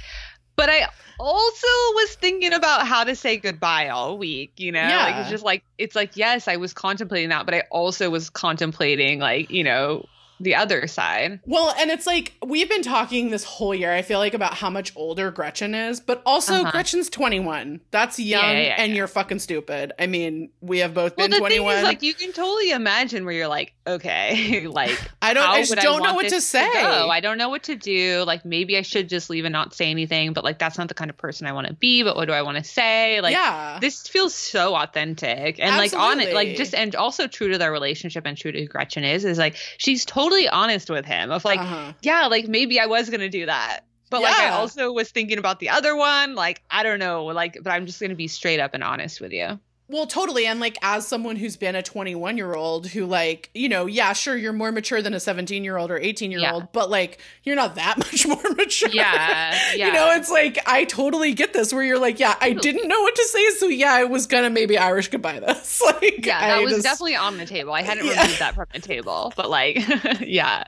[0.58, 0.88] but I
[1.20, 4.82] also was thinking about how to say goodbye all week, you know?
[4.82, 5.04] Yeah.
[5.04, 8.30] Like it's just like it's like yes, I was contemplating that, but I also was
[8.30, 10.08] contemplating like, you know,
[10.40, 11.40] the other side.
[11.46, 14.70] Well, and it's like we've been talking this whole year, I feel like, about how
[14.70, 16.72] much older Gretchen is, but also uh-huh.
[16.72, 17.82] Gretchen's 21.
[17.92, 18.98] That's young yeah, yeah, and yeah.
[18.98, 19.94] you're fucking stupid.
[20.00, 21.84] I mean, we have both well, been 21.
[21.84, 25.48] like you can totally imagine where you're like, okay, like I don't.
[25.48, 26.70] I just don't know what to say.
[26.72, 28.24] To I don't know what to do.
[28.26, 30.34] Like maybe I should just leave and not say anything.
[30.34, 32.04] But like that's not the kind of person I want to be.
[32.04, 33.22] But what do I want to say?
[33.22, 33.80] Like yeah.
[33.82, 35.98] this feels so authentic and Absolutely.
[35.98, 38.68] like on it, like just and also true to their relationship and true to who
[38.68, 39.26] Gretchen is.
[39.26, 41.32] Is like she's totally honest with him.
[41.32, 41.94] Of like, uh-huh.
[42.02, 43.82] yeah, like maybe I was gonna do that.
[44.10, 44.28] But yeah.
[44.28, 46.36] like I also was thinking about the other one.
[46.36, 47.26] Like I don't know.
[47.26, 49.60] Like, but I'm just gonna be straight up and honest with you.
[49.90, 50.46] Well, totally.
[50.46, 54.12] And like, as someone who's been a 21 year old who, like, you know, yeah,
[54.12, 57.20] sure, you're more mature than a 17 year old or 18 year old, but like,
[57.44, 58.90] you're not that much more mature.
[58.92, 59.88] Yeah, yeah.
[59.88, 63.00] You know, it's like, I totally get this where you're like, yeah, I didn't know
[63.00, 63.50] what to say.
[63.52, 65.82] So yeah, I was going to maybe Irish goodbye this.
[65.86, 67.72] like, yeah, that I was just, definitely on the table.
[67.72, 68.22] I hadn't yeah.
[68.22, 69.78] removed that from the table, but like,
[70.20, 70.66] yeah.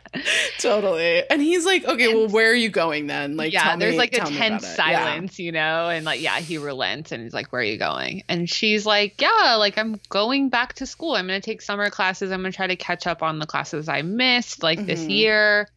[0.60, 1.24] Totally.
[1.30, 3.36] And he's like, okay, and, well, where are you going then?
[3.36, 5.46] Like, yeah, there's me, like a tense silence, yeah.
[5.46, 8.24] you know, and like, yeah, he relents and he's like, where are you going?
[8.30, 11.16] And she's like, like, yeah, like I'm going back to school.
[11.16, 12.32] I'm going to take summer classes.
[12.32, 14.88] I'm going to try to catch up on the classes I missed like mm-hmm.
[14.88, 15.68] this year.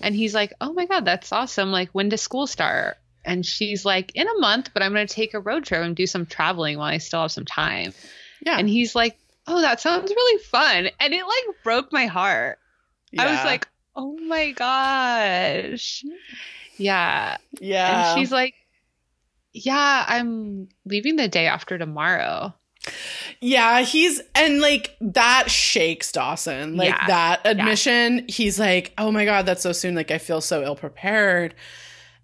[0.00, 1.70] And he's like, oh my God, that's awesome.
[1.70, 2.96] Like, when does school start?
[3.24, 5.96] And she's like, in a month, but I'm going to take a road trip and
[5.96, 7.94] do some traveling while I still have some time.
[8.44, 8.58] Yeah.
[8.58, 9.16] And he's like,
[9.46, 10.88] oh, that sounds really fun.
[11.00, 12.58] And it like broke my heart.
[13.12, 13.22] Yeah.
[13.22, 16.04] I was like, oh my gosh.
[16.76, 17.36] Yeah.
[17.60, 18.10] Yeah.
[18.10, 18.54] And she's like,
[19.52, 22.52] yeah, I'm leaving the day after tomorrow.
[23.40, 26.76] Yeah, he's and like that shakes Dawson.
[26.76, 27.06] Like yeah.
[27.06, 28.24] that admission, yeah.
[28.28, 29.94] he's like, "Oh my god, that's so soon.
[29.94, 31.54] Like I feel so ill prepared."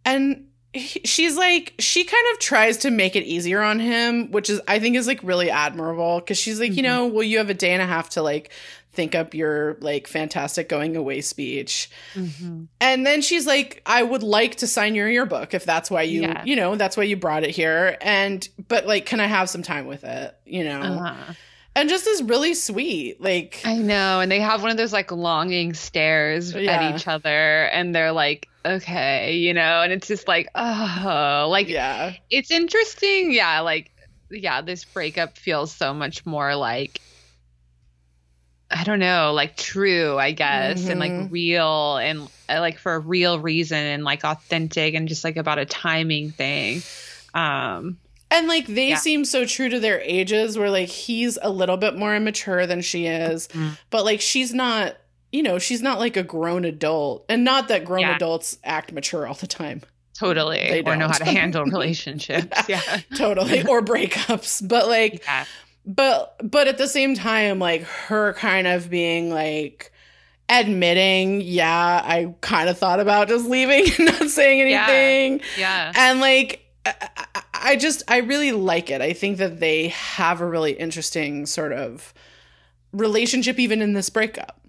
[0.04, 4.48] And he, she's like she kind of tries to make it easier on him, which
[4.48, 6.76] is I think is like really admirable cuz she's like, mm-hmm.
[6.76, 8.50] "You know, well you have a day and a half to like
[8.92, 11.90] think up your like fantastic going away speech.
[12.14, 12.64] Mm-hmm.
[12.80, 16.22] And then she's like, I would like to sign your yearbook if that's why you,
[16.22, 16.44] yeah.
[16.44, 17.96] you know, that's why you brought it here.
[18.00, 20.36] And, but like, can I have some time with it?
[20.44, 20.80] You know?
[20.80, 21.34] Uh-huh.
[21.76, 23.20] And just is really sweet.
[23.20, 24.20] Like, I know.
[24.20, 26.72] And they have one of those like longing stares yeah.
[26.72, 27.64] at each other.
[27.66, 33.32] And they're like, okay, you know, and it's just like, oh, like, yeah, it's interesting.
[33.32, 33.60] Yeah.
[33.60, 33.92] Like,
[34.30, 37.00] yeah, this breakup feels so much more like
[38.70, 40.90] I don't know, like true, I guess, mm-hmm.
[40.90, 41.32] and like mm-hmm.
[41.32, 45.58] real and uh, like for a real reason and like authentic and just like about
[45.58, 46.82] a timing thing.
[47.34, 47.98] Um
[48.30, 48.96] and like they yeah.
[48.96, 52.80] seem so true to their ages where like he's a little bit more immature than
[52.80, 53.70] she is, mm-hmm.
[53.90, 54.96] but like she's not,
[55.32, 57.24] you know, she's not like a grown adult.
[57.28, 58.14] And not that grown yeah.
[58.14, 59.82] adults act mature all the time.
[60.14, 60.58] Totally.
[60.58, 62.68] They or know how to handle relationships.
[62.68, 63.00] yeah, yeah.
[63.16, 63.66] Totally.
[63.66, 64.66] Or breakups.
[64.66, 65.24] But like
[65.94, 69.92] but but at the same time like her kind of being like
[70.48, 75.40] admitting yeah i kind of thought about just leaving and not saying anything.
[75.58, 75.92] Yeah, yeah.
[75.96, 79.00] and like I, I just i really like it.
[79.00, 82.14] I think that they have a really interesting sort of
[82.92, 84.60] relationship even in this breakup.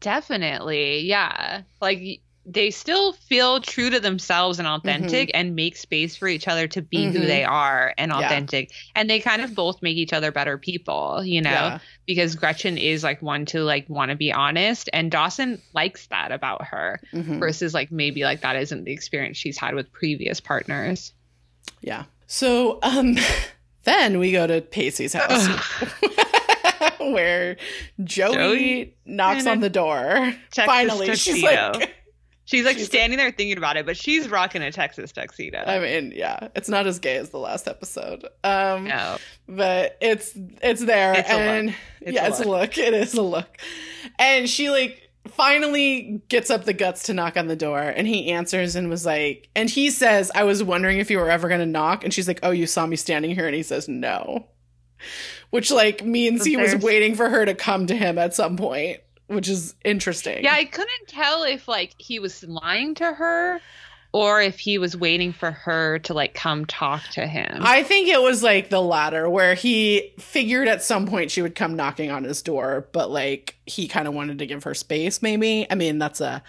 [0.00, 1.00] Definitely.
[1.00, 1.62] Yeah.
[1.80, 5.36] Like they still feel true to themselves and authentic mm-hmm.
[5.36, 7.16] and make space for each other to be mm-hmm.
[7.16, 8.70] who they are and authentic.
[8.70, 8.76] Yeah.
[8.96, 11.78] And they kind of both make each other better people, you know, yeah.
[12.06, 16.32] because Gretchen is like one to like want to be honest and Dawson likes that
[16.32, 17.38] about her mm-hmm.
[17.38, 21.12] versus like maybe like that isn't the experience she's had with previous partners.
[21.80, 22.04] Yeah.
[22.26, 23.16] So um
[23.84, 25.48] then we go to Pacey's house.
[27.00, 27.56] where
[28.02, 30.32] Joey, Joey knocks on the door.
[30.52, 31.94] Finally, she's like
[32.46, 35.64] She's like she's standing there thinking about it, but she's rocking a Texas tuxedo.
[35.66, 38.26] I mean, yeah, it's not as gay as the last episode.
[38.42, 39.16] Um, no.
[39.48, 40.32] but it's
[40.62, 42.76] it's there, it's and it's yeah, a it's a look.
[42.76, 43.56] It is a look,
[44.18, 48.30] and she like finally gets up the guts to knock on the door, and he
[48.30, 51.60] answers and was like, and he says, "I was wondering if you were ever going
[51.60, 54.48] to knock," and she's like, "Oh, you saw me standing here," and he says, "No,"
[55.48, 59.00] which like means he was waiting for her to come to him at some point
[59.26, 60.44] which is interesting.
[60.44, 63.60] Yeah, I couldn't tell if like he was lying to her
[64.12, 67.58] or if he was waiting for her to like come talk to him.
[67.60, 71.56] I think it was like the latter where he figured at some point she would
[71.56, 75.20] come knocking on his door, but like he kind of wanted to give her space
[75.20, 75.66] maybe.
[75.68, 76.44] I mean, that's a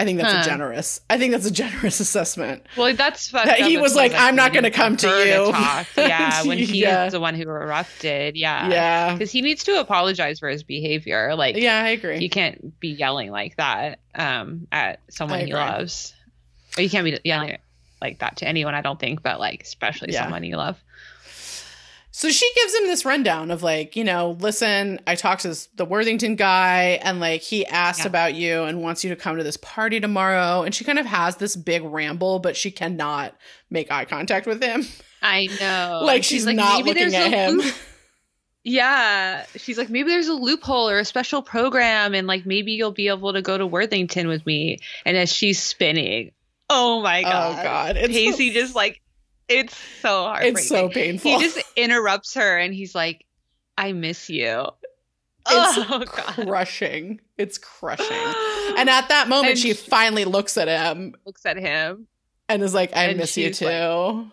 [0.00, 0.40] I think that's huh.
[0.40, 1.02] a generous.
[1.10, 2.62] I think that's a generous assessment.
[2.74, 6.42] Well, that's that he was like, "I'm not going to come to you." To yeah,
[6.44, 7.04] when he yeah.
[7.04, 8.34] is the one who erupted.
[8.34, 11.36] Yeah, yeah, because he needs to apologize for his behavior.
[11.36, 12.18] Like, yeah, I agree.
[12.18, 16.14] He can't be yelling like that um, at someone he loves.
[16.78, 17.58] Or you can't be yelling
[18.00, 18.74] like that to anyone.
[18.74, 20.22] I don't think, but like especially yeah.
[20.22, 20.82] someone you love.
[22.12, 25.84] So she gives him this rundown of like, you know, listen, I talked to the
[25.84, 28.08] Worthington guy and like he asked yeah.
[28.08, 30.62] about you and wants you to come to this party tomorrow.
[30.62, 33.36] And she kind of has this big ramble, but she cannot
[33.70, 34.84] make eye contact with him.
[35.22, 36.00] I know.
[36.04, 37.62] like she's, she's like, not looking at him.
[38.64, 39.46] Yeah.
[39.56, 43.08] She's like, maybe there's a loophole or a special program, and like maybe you'll be
[43.08, 44.78] able to go to Worthington with me.
[45.06, 46.32] And as she's spinning,
[46.68, 47.58] oh my oh, god.
[47.58, 47.96] Oh god.
[47.96, 49.00] It's Pacey so, just like
[49.50, 50.56] it's so heartbreaking.
[50.56, 51.38] It's so painful.
[51.38, 53.26] He just interrupts her and he's like,
[53.76, 54.68] I miss you.
[55.48, 57.20] It's oh, crushing.
[57.36, 58.06] It's crushing.
[58.78, 61.14] And at that moment, she, she, finally looks at him.
[61.26, 62.06] Looks at him.
[62.48, 63.64] And is like, I miss you too.
[63.66, 64.26] Like,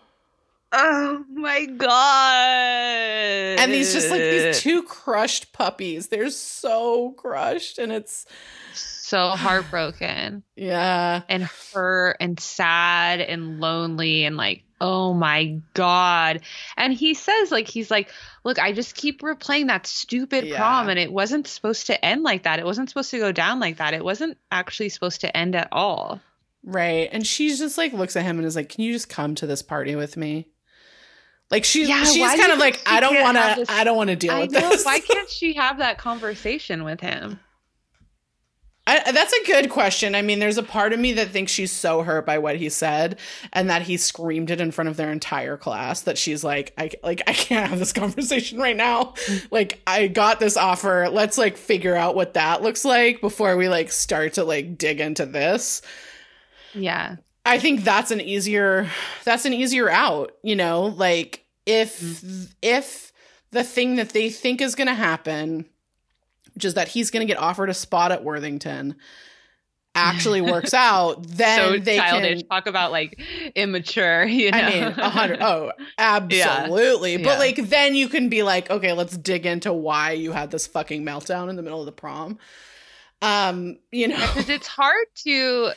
[0.72, 3.60] oh my God.
[3.60, 6.06] And he's just like these two crushed puppies.
[6.06, 7.78] They're so crushed.
[7.78, 8.26] And it's
[8.72, 10.44] so heartbroken.
[10.56, 11.22] yeah.
[11.28, 11.42] And
[11.74, 16.42] hurt and sad and lonely and like oh my god.
[16.76, 18.10] And he says like he's like
[18.44, 20.56] look i just keep replaying that stupid yeah.
[20.56, 22.58] prom and it wasn't supposed to end like that.
[22.58, 23.94] It wasn't supposed to go down like that.
[23.94, 26.20] It wasn't actually supposed to end at all.
[26.64, 27.08] Right.
[27.12, 29.46] And she's just like looks at him and is like can you just come to
[29.46, 30.48] this party with me?
[31.50, 34.16] Like she's yeah, she's kind of like I don't want to I don't want to
[34.16, 34.84] deal I with know, this.
[34.84, 37.40] Why can't she have that conversation with him?
[38.88, 40.14] I, that's a good question.
[40.14, 42.70] I mean, there's a part of me that thinks she's so hurt by what he
[42.70, 43.18] said
[43.52, 46.92] and that he screamed it in front of their entire class that she's like, I
[47.02, 49.12] like I can't have this conversation right now.
[49.50, 51.10] like I got this offer.
[51.12, 55.00] Let's like figure out what that looks like before we like start to like dig
[55.00, 55.82] into this.
[56.72, 57.16] Yeah.
[57.44, 58.88] I think that's an easier
[59.24, 62.44] that's an easier out, you know, like if mm-hmm.
[62.62, 63.12] if
[63.50, 65.66] the thing that they think is going to happen
[66.58, 68.96] which is that he's going to get offered a spot at Worthington,
[69.94, 72.40] actually works out, then so they childish.
[72.40, 73.20] can talk about like
[73.54, 74.24] immature.
[74.24, 74.58] You know?
[74.58, 75.40] I mean, a hundred.
[75.40, 77.12] Oh, absolutely.
[77.12, 77.18] Yeah.
[77.18, 77.38] But yeah.
[77.38, 81.04] like, then you can be like, okay, let's dig into why you had this fucking
[81.04, 82.40] meltdown in the middle of the prom.
[83.22, 85.70] Um, you know, because it's hard to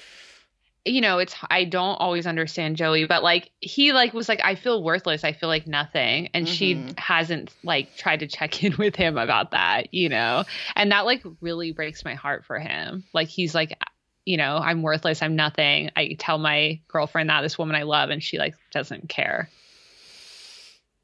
[0.86, 4.56] you know, it's I don't always understand Joey, but like he like was like I
[4.56, 6.54] feel worthless, I feel like nothing, and mm-hmm.
[6.54, 10.44] she hasn't like tried to check in with him about that, you know.
[10.76, 13.04] And that like really breaks my heart for him.
[13.14, 13.78] Like he's like
[14.24, 15.90] you know, I'm worthless, I'm nothing.
[15.96, 19.50] I tell my girlfriend that this woman I love and she like doesn't care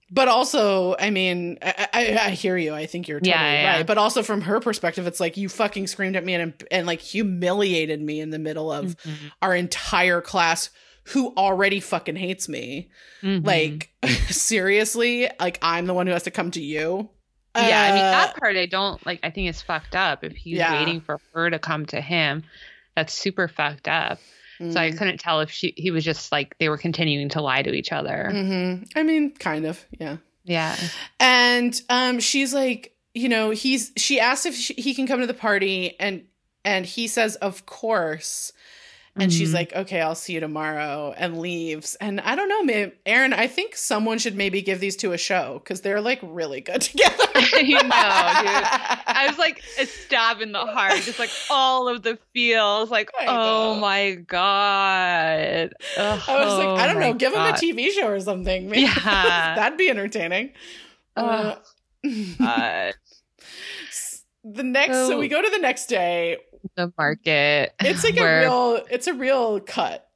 [0.10, 2.74] but also, I mean, I, I, I, hear you.
[2.74, 3.76] I think you're totally yeah, yeah.
[3.78, 3.88] right.
[3.88, 7.02] But also from her perspective, it's like you fucking screamed at me and and like
[7.02, 9.28] humiliated me in the middle of mm-hmm.
[9.42, 10.70] our entire class
[11.08, 12.90] who already fucking hates me.
[13.22, 13.46] Mm-hmm.
[13.46, 13.90] Like
[14.30, 17.10] seriously, like I'm the one who has to come to you.
[17.56, 19.20] Yeah, uh, I mean that uh, part I don't like.
[19.24, 20.24] I think it's fucked up.
[20.24, 20.74] If he's yeah.
[20.74, 22.44] waiting for her to come to him,
[22.96, 24.20] that's super fucked up.
[24.60, 24.74] Mm.
[24.74, 24.98] So I mm.
[24.98, 27.92] couldn't tell if she he was just like they were continuing to lie to each
[27.92, 28.30] other.
[28.32, 28.84] Mm-hmm.
[28.96, 30.18] I mean, kind of, yeah.
[30.44, 30.78] Yeah.
[31.20, 35.28] And um, she's like, you know, he's she asks if she, he can come to
[35.28, 36.24] the party, and
[36.64, 38.54] and he says, of course.
[39.20, 39.38] And mm-hmm.
[39.40, 41.96] she's like, okay, I'll see you tomorrow and leaves.
[41.96, 45.18] And I don't know, maybe, Erin, I think someone should maybe give these two a
[45.18, 47.26] show because they're like really good together.
[47.62, 47.92] you know, dude.
[47.92, 52.92] I was like a stab in the heart, just like all of the feels.
[52.92, 55.74] Like, oh my God.
[55.98, 57.48] I was like, I don't know, give God.
[57.48, 58.70] him a TV show or something.
[58.70, 58.84] Maybe.
[58.84, 58.94] Yeah.
[59.56, 60.52] That'd be entertaining.
[61.16, 61.56] Uh,
[62.40, 62.92] uh,
[64.44, 66.38] the next, so, so we go to the next day
[66.76, 67.74] the market.
[67.80, 70.10] It's like where, a real it's a real cut.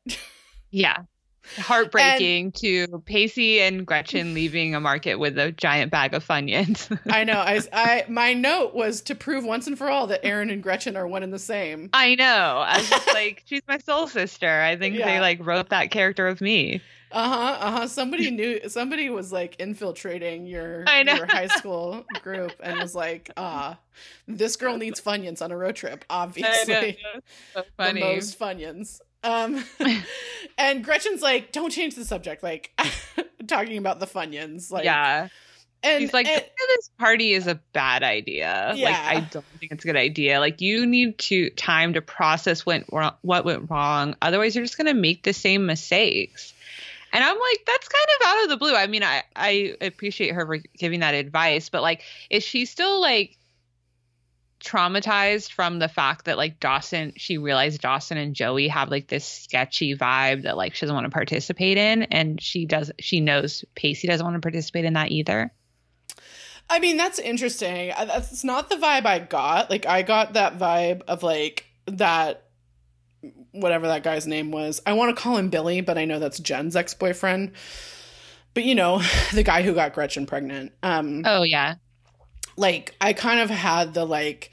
[0.71, 0.97] Yeah.
[1.57, 6.97] Heartbreaking and, to Pacey and Gretchen leaving a market with a giant bag of Funyuns.
[7.11, 7.39] I know.
[7.39, 10.95] I, I my note was to prove once and for all that Erin and Gretchen
[10.95, 11.89] are one and the same.
[11.93, 12.63] I know.
[12.65, 14.61] I was just like, she's my soul sister.
[14.61, 15.05] I think yeah.
[15.05, 16.81] they like wrote that character of me.
[17.11, 17.57] Uh huh.
[17.59, 17.87] Uh huh.
[17.87, 18.69] Somebody knew.
[18.69, 23.77] Somebody was like infiltrating your your high school group and was like, "Ah,
[24.27, 26.05] this girl needs funyuns on a road trip.
[26.09, 26.97] Obviously,
[27.53, 29.63] so the most funyuns." Um,
[30.57, 32.71] and Gretchen's like, "Don't change the subject." Like
[33.47, 34.71] talking about the funyuns.
[34.71, 35.27] Like, yeah.
[35.83, 36.43] And he's like, and,
[36.77, 38.73] this party is a bad idea.
[38.75, 38.85] Yeah.
[38.85, 40.39] Like, I don't think it's a good idea.
[40.39, 42.83] Like, you need to time to process what
[43.23, 44.15] what went wrong.
[44.21, 46.53] Otherwise, you're just gonna make the same mistakes.
[47.13, 48.75] And I'm like, that's kind of out of the blue.
[48.75, 53.01] I mean, I, I appreciate her for giving that advice, but like, is she still
[53.01, 53.37] like
[54.61, 59.25] traumatized from the fact that like Dawson, she realized Dawson and Joey have like this
[59.25, 62.03] sketchy vibe that like she doesn't want to participate in.
[62.03, 65.51] And she does, she knows Pacey doesn't want to participate in that either.
[66.69, 67.91] I mean, that's interesting.
[67.97, 69.69] That's not the vibe I got.
[69.69, 72.45] Like, I got that vibe of like that
[73.51, 74.81] whatever that guy's name was.
[74.85, 77.51] I want to call him Billy, but I know that's Jen's ex boyfriend.
[78.53, 79.01] But you know,
[79.33, 80.73] the guy who got Gretchen pregnant.
[80.83, 81.75] Um, oh yeah.
[82.57, 84.51] Like I kind of had the like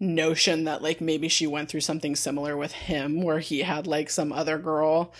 [0.00, 4.10] notion that like maybe she went through something similar with him, where he had like
[4.10, 5.12] some other girl.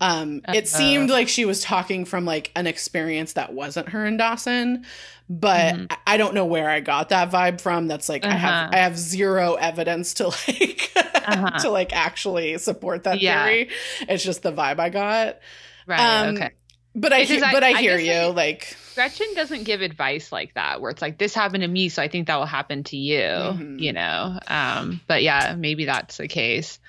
[0.00, 4.16] Um, it seemed like she was talking from like an experience that wasn't her and
[4.16, 4.86] Dawson,
[5.28, 5.84] but mm-hmm.
[6.06, 7.86] I don't know where I got that vibe from.
[7.86, 8.34] That's like uh-huh.
[8.34, 8.70] I have uh-huh.
[8.72, 11.58] I have zero evidence to like uh-huh.
[11.60, 13.44] to like actually support that yeah.
[13.44, 13.70] theory.
[14.08, 15.38] It's just the vibe I got.
[15.86, 16.00] Right.
[16.00, 16.50] Um, okay.
[16.94, 18.32] But I, he- but I, I hear you.
[18.32, 22.02] like Gretchen doesn't give advice like that, where it's like this happened to me, so
[22.02, 23.20] I think that will happen to you.
[23.20, 23.78] Mm-hmm.
[23.78, 24.38] You know.
[24.48, 25.00] Um.
[25.06, 26.80] But yeah, maybe that's the case.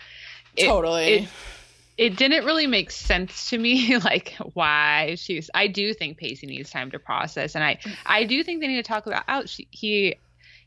[0.55, 1.13] It, totally.
[1.13, 1.29] It,
[2.01, 6.69] it didn't really make sense to me like why she's i do think pacey needs
[6.69, 9.63] time to process and i i do think they need to talk about out oh,
[9.69, 10.15] he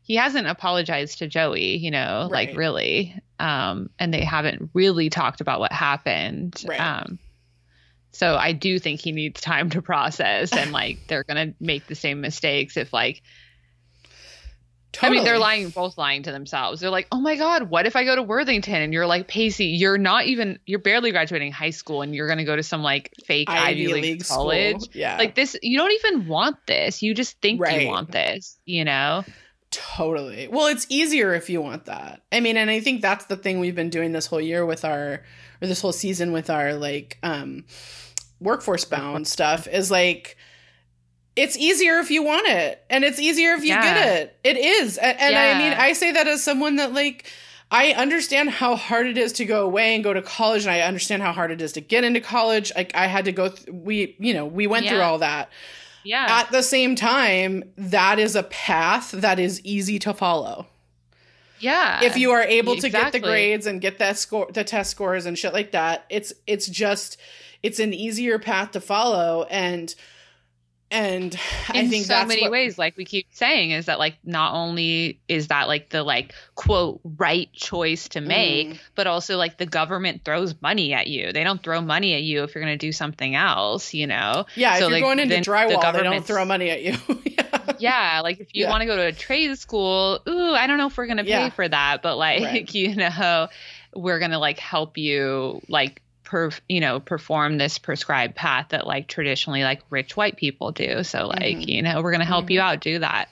[0.03, 2.49] he hasn't apologized to joey you know right.
[2.49, 6.81] like really um and they haven't really talked about what happened right.
[6.81, 7.19] um
[8.13, 11.89] so I do think he needs time to process and like they're going to make
[11.89, 13.23] the same mistakes if like
[14.95, 15.19] Totally.
[15.19, 16.81] I mean, they're lying, both lying to themselves.
[16.81, 18.81] They're like, oh my God, what if I go to Worthington?
[18.81, 22.39] And you're like, Pacey, you're not even, you're barely graduating high school and you're going
[22.39, 24.83] to go to some like fake Ivy, Ivy League, League, college.
[24.83, 25.01] School.
[25.01, 25.19] Yeah.
[25.19, 27.03] Like this, you don't even want this.
[27.03, 27.83] You just think right.
[27.83, 29.25] you want this, you know?
[29.73, 30.47] Totally.
[30.47, 32.23] Well, it's easier if you want that.
[32.31, 34.85] I mean, and I think that's the thing we've been doing this whole year with
[34.85, 35.25] our,
[35.61, 37.65] or this whole season with our like, um,
[38.39, 40.37] workforce bound stuff is like
[41.37, 43.83] it's easier if you want it and it's easier if you yeah.
[43.83, 45.55] get it it is and, and yeah.
[45.55, 47.31] i mean i say that as someone that like
[47.71, 50.81] i understand how hard it is to go away and go to college and i
[50.81, 53.69] understand how hard it is to get into college like i had to go th-
[53.69, 54.93] we you know we went yeah.
[54.93, 55.51] through all that
[56.05, 60.67] yeah at the same time that is a path that is easy to follow
[61.61, 63.11] yeah if you are able to exactly.
[63.11, 66.33] get the grades and get that score the test scores and shit like that it's
[66.47, 67.17] it's just
[67.63, 69.95] it's an easier path to follow and
[70.95, 71.37] and
[71.69, 74.55] I in think so many what, ways, like we keep saying, is that like not
[74.55, 78.79] only is that like the like quote right choice to make, mm.
[78.95, 81.33] but also like the government throws money at you.
[81.33, 84.47] They don't throw money at you if you're going to do something else, you know.
[84.55, 86.95] Yeah, so, if you're like, going into drywall, the they don't throw money at you.
[87.25, 87.73] yeah.
[87.81, 88.71] yeah, like if you yeah.
[88.71, 91.25] want to go to a trade school, ooh, I don't know if we're going to
[91.25, 91.51] pay yeah.
[91.51, 92.75] for that, but like right.
[92.75, 93.49] you know,
[93.97, 96.03] we're going to like help you like
[96.35, 101.05] per, you know perform this prescribed path that like traditionally like rich white people do
[101.05, 101.69] so like mm-hmm.
[101.69, 102.55] you know we're going to help mm-hmm.
[102.55, 103.29] you out do that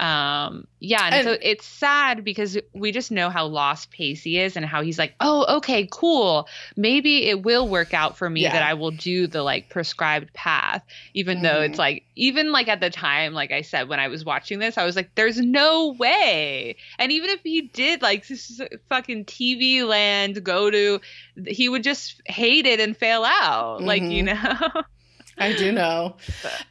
[0.00, 4.56] um yeah and, and, so it's sad because we just know how lost pacey is
[4.56, 8.52] and how he's like oh okay cool maybe it will work out for me yeah.
[8.52, 10.84] that i will do the like prescribed path
[11.14, 11.44] even mm-hmm.
[11.44, 11.80] though it's mm-hmm.
[11.80, 14.84] like even like at the time like i said when i was watching this i
[14.84, 19.86] was like there's no way and even if he did like this is fucking tv
[19.86, 21.00] land go to
[21.46, 24.74] he would just hate it and fail out like you mm-hmm.
[24.74, 24.82] know
[25.38, 26.16] I do know.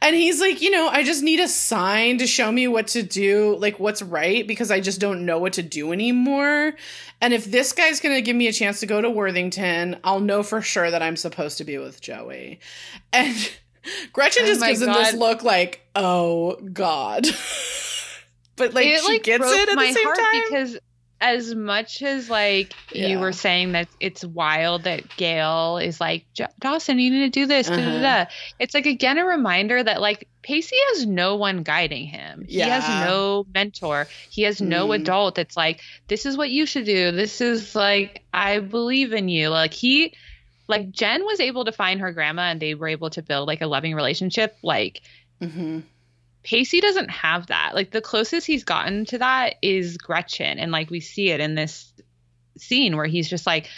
[0.00, 3.02] And he's like, you know, I just need a sign to show me what to
[3.02, 6.74] do, like what's right, because I just don't know what to do anymore.
[7.20, 10.20] And if this guy's going to give me a chance to go to Worthington, I'll
[10.20, 12.60] know for sure that I'm supposed to be with Joey.
[13.12, 13.36] And
[14.12, 14.96] Gretchen oh just gives God.
[14.96, 17.26] him this look like, oh God.
[18.56, 20.42] but like, it, she like, gets it at the same time.
[20.48, 20.78] Because
[21.22, 23.06] as much as like yeah.
[23.06, 26.26] you were saying that it's wild that Gail is like
[26.58, 27.70] Dawson, you need to do this.
[27.70, 28.26] Uh-huh.
[28.58, 32.44] It's like again a reminder that like Pacey has no one guiding him.
[32.48, 32.64] Yeah.
[32.64, 34.08] He has no mentor.
[34.28, 34.96] He has no mm.
[34.96, 37.12] adult that's like, this is what you should do.
[37.12, 39.50] This is like, I believe in you.
[39.50, 40.14] Like he,
[40.66, 43.60] like Jen was able to find her grandma and they were able to build like
[43.60, 44.56] a loving relationship.
[44.62, 45.02] Like
[45.40, 45.80] mm-hmm.
[46.42, 47.74] Pacey doesn't have that.
[47.74, 50.58] Like the closest he's gotten to that is Gretchen.
[50.58, 51.92] And like we see it in this
[52.58, 53.68] scene where he's just like,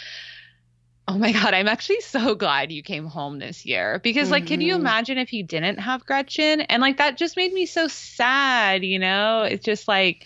[1.07, 3.99] Oh my God, I'm actually so glad you came home this year.
[4.01, 4.47] Because, like, mm-hmm.
[4.47, 4.81] can you mm-hmm.
[4.81, 6.61] imagine if he didn't have Gretchen?
[6.61, 9.43] And, like, that just made me so sad, you know?
[9.43, 10.25] It's just like,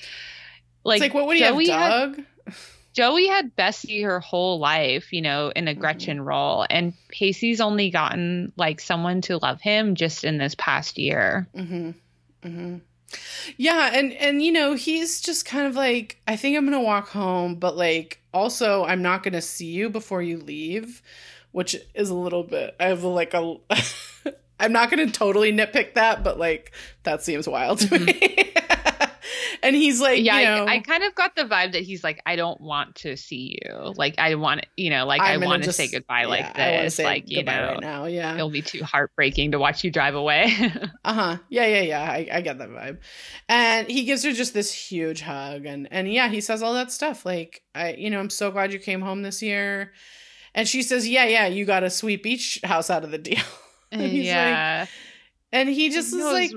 [0.85, 2.25] like, it's like what would Joey he have, Doug?
[2.45, 2.55] Had,
[2.93, 5.81] Joey had Bessie her whole life, you know, in a mm-hmm.
[5.81, 6.65] Gretchen role.
[6.69, 11.49] And Pacey's only gotten, like, someone to love him just in this past year.
[11.53, 11.91] Mm-hmm.
[12.43, 12.77] Mm-hmm.
[13.57, 17.09] Yeah, and and you know he's just kind of like I think I'm gonna walk
[17.09, 21.01] home, but like also I'm not gonna see you before you leave,
[21.51, 22.75] which is a little bit.
[22.79, 23.55] I have like a.
[24.61, 26.73] I'm not gonna totally nitpick that, but like
[27.03, 28.05] that seems wild to mm-hmm.
[28.05, 28.53] me.
[29.63, 32.03] and he's like, yeah, you know, I, I, kind of got the vibe that he's
[32.03, 33.93] like, I don't want to see you.
[33.95, 36.99] Like, I want, you know, like I'm i want to say goodbye yeah, like this.
[36.99, 40.53] like, you know, right now, yeah, it'll be too heartbreaking to watch you drive away.
[41.05, 41.37] uh huh.
[41.49, 42.01] Yeah, yeah, yeah.
[42.01, 42.99] I, I get that vibe.
[43.47, 46.91] And he gives her just this huge hug, and and yeah, he says all that
[46.91, 47.25] stuff.
[47.25, 49.91] Like, I, you know, I'm so glad you came home this year.
[50.55, 53.43] And she says, Yeah, yeah, you got a sweet beach house out of the deal.
[53.91, 54.81] and yeah.
[54.81, 54.89] Like,
[55.51, 56.51] and he just is like,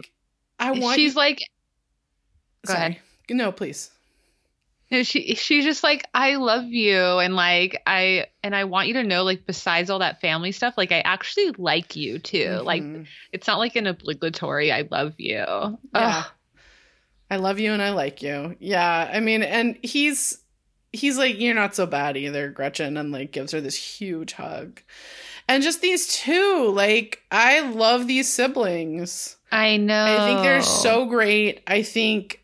[0.58, 0.96] I want.
[0.96, 1.38] She's like,
[2.66, 2.86] Go Sorry.
[2.86, 3.02] ahead.
[3.30, 3.90] No, please.
[4.90, 8.94] And she she's just like, I love you and like I and I want you
[8.94, 12.44] to know, like, besides all that family stuff, like I actually like you too.
[12.44, 12.66] Mm-hmm.
[12.66, 15.36] Like it's not like an obligatory I love you.
[15.36, 15.78] Yeah.
[15.94, 16.26] Ugh.
[17.30, 18.54] I love you and I like you.
[18.60, 19.10] Yeah.
[19.10, 20.42] I mean, and he's
[20.92, 24.82] he's like, You're not so bad either, Gretchen, and like gives her this huge hug.
[25.48, 29.36] And just these two, like, I love these siblings.
[29.50, 30.04] I know.
[30.04, 31.62] I think they're so great.
[31.66, 32.41] I think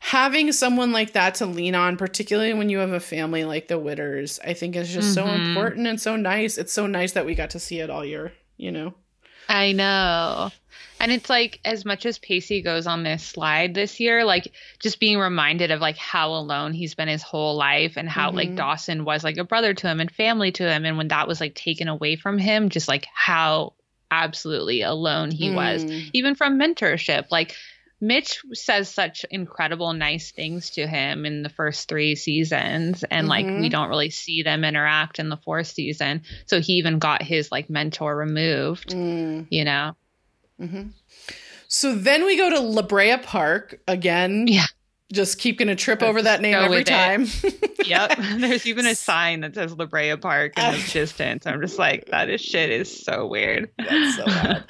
[0.00, 3.78] having someone like that to lean on, particularly when you have a family like the
[3.78, 5.28] Witters, I think is just mm-hmm.
[5.28, 6.58] so important and so nice.
[6.58, 8.94] It's so nice that we got to see it all year, you know?
[9.48, 10.50] I know.
[11.00, 15.00] And it's like as much as Pacey goes on this slide this year, like just
[15.00, 18.36] being reminded of like how alone he's been his whole life and how mm-hmm.
[18.36, 20.84] like Dawson was like a brother to him and family to him.
[20.84, 23.74] And when that was like taken away from him, just like how
[24.10, 25.54] absolutely alone he mm.
[25.54, 27.26] was, even from mentorship.
[27.30, 27.54] Like
[28.00, 33.28] Mitch says such incredible, nice things to him in the first three seasons, and mm-hmm.
[33.28, 33.68] like we mm-hmm.
[33.68, 36.22] don't really see them interact in the fourth season.
[36.46, 39.46] So he even got his like mentor removed, mm.
[39.50, 39.96] you know.
[40.60, 40.88] Mm-hmm.
[41.66, 44.46] So then we go to La Brea Park again.
[44.46, 44.66] Yeah
[45.12, 47.26] just keep going to trip over that name every time.
[47.84, 48.16] yep.
[48.38, 51.46] There's even a sign that says La Brea Park in the distance.
[51.46, 53.70] I'm just like, that is shit is so weird.
[53.78, 54.64] That's so bad.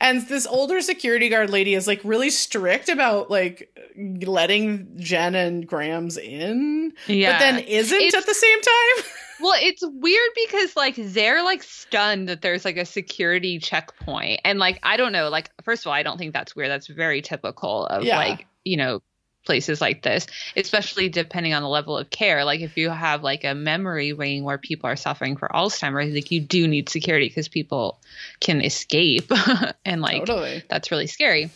[0.00, 5.66] and this older security guard lady is like really strict about like letting Jen and
[5.66, 6.92] Grams in.
[7.06, 7.32] Yeah.
[7.32, 9.04] But then isn't it's, at the same time.
[9.40, 14.40] well, it's weird because like they're like stunned that there's like a security checkpoint.
[14.44, 16.70] And like, I don't know, like, first of all, I don't think that's weird.
[16.70, 18.18] That's very typical of yeah.
[18.18, 19.00] like, you know,
[19.44, 20.26] places like this,
[20.56, 22.44] especially depending on the level of care.
[22.44, 26.30] Like if you have like a memory ring where people are suffering for Alzheimer's, like
[26.30, 28.00] you do need security because people
[28.40, 29.30] can escape
[29.84, 30.62] and like totally.
[30.68, 31.50] that's really scary.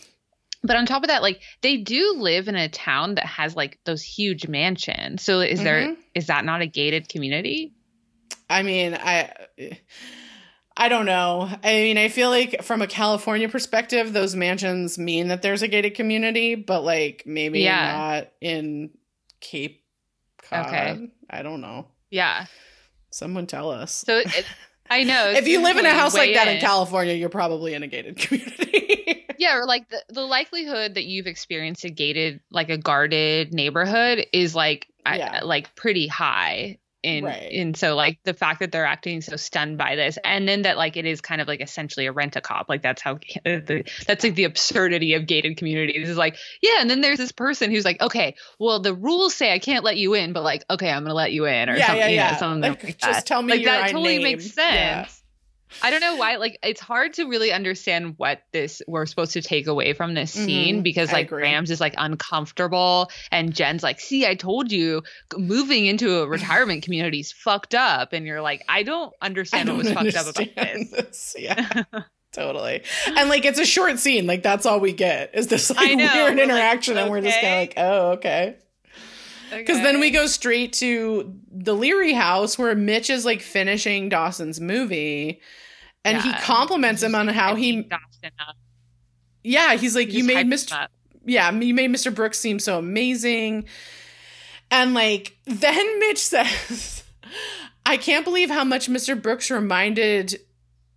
[0.61, 3.79] But on top of that, like they do live in a town that has like
[3.85, 5.23] those huge mansions.
[5.23, 5.63] So is mm-hmm.
[5.63, 7.73] there is that not a gated community?
[8.49, 9.31] I mean, I
[10.79, 11.49] I don't know.
[11.61, 15.67] I mean, I feel like from a California perspective, those mansions mean that there's a
[15.67, 17.97] gated community, but like maybe yeah.
[17.97, 18.91] not in
[19.41, 19.83] Cape
[20.41, 20.67] Cod.
[20.67, 21.11] Okay.
[21.29, 21.87] I don't know.
[22.09, 22.45] Yeah.
[23.11, 23.93] Someone tell us.
[23.93, 24.45] So it,
[24.89, 25.29] I know.
[25.35, 26.55] if you live in a house like that in.
[26.55, 29.25] in California, you're probably in a gated community.
[29.37, 34.25] yeah, or like the, the likelihood that you've experienced a gated, like a guarded neighborhood
[34.31, 35.39] is like yeah.
[35.41, 37.51] I, like pretty high and right.
[37.53, 40.77] and so like the fact that they're acting so stunned by this and then that
[40.77, 43.83] like it is kind of like essentially a rent a cop like that's how the,
[44.05, 47.71] that's like the absurdity of gated communities is like yeah and then there's this person
[47.71, 50.89] who's like okay well the rules say i can't let you in but like okay
[50.89, 52.25] i'm gonna let you in or yeah, something yeah, yeah.
[52.27, 53.25] You know, something like, like just that.
[53.25, 54.23] tell me like that totally name.
[54.23, 55.07] makes sense yeah.
[55.81, 56.37] I don't know why.
[56.37, 60.35] Like, it's hard to really understand what this we're supposed to take away from this
[60.35, 60.45] mm-hmm.
[60.45, 60.83] scene mm-hmm.
[60.83, 65.03] because like Grams is like uncomfortable and Jen's like, "See, I told you,
[65.37, 69.73] moving into a retirement community is fucked up," and you're like, "I don't understand I
[69.73, 71.35] don't what was fucked up about this." this.
[71.37, 71.83] Yeah.
[72.31, 72.83] totally.
[73.07, 74.27] And like it's a short scene.
[74.27, 77.53] Like that's all we get is this like weird interaction, like, and we're just kind
[77.53, 78.57] of like, oh, okay.
[79.49, 79.83] Because okay.
[79.83, 85.41] then we go straight to the Leery house where Mitch is like finishing Dawson's movie,
[86.05, 87.89] and yeah, he compliments him on how he.
[89.43, 90.87] Yeah, he's like, he you made Mr.
[91.25, 92.13] Yeah, you made Mr.
[92.13, 93.65] Brooks seem so amazing,
[94.69, 97.03] and like then Mitch says,
[97.85, 99.19] "I can't believe how much Mr.
[99.19, 100.39] Brooks reminded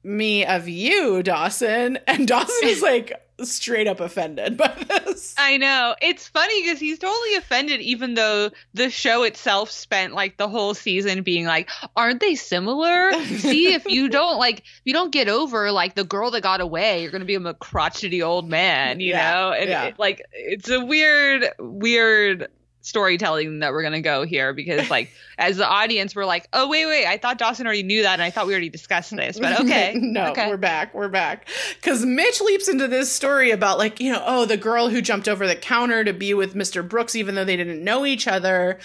[0.03, 5.35] me of you, Dawson," and Dawson is like straight up offended by this.
[5.39, 5.95] I know.
[6.01, 10.75] It's funny because he's totally offended, even though the show itself spent like the whole
[10.75, 13.13] season being like, aren't they similar?
[13.25, 16.61] See, if you don't like, if you don't get over like the girl that got
[16.61, 19.53] away, you're going to be a crotchety old man, you yeah, know?
[19.53, 19.85] And yeah.
[19.85, 22.49] it, like, it's a weird, weird
[22.83, 26.85] storytelling that we're gonna go here because like as the audience we're like oh wait
[26.87, 29.61] wait i thought dawson already knew that and i thought we already discussed this but
[29.61, 30.49] okay no okay.
[30.49, 34.45] we're back we're back because mitch leaps into this story about like you know oh
[34.45, 37.57] the girl who jumped over the counter to be with mr brooks even though they
[37.57, 38.79] didn't know each other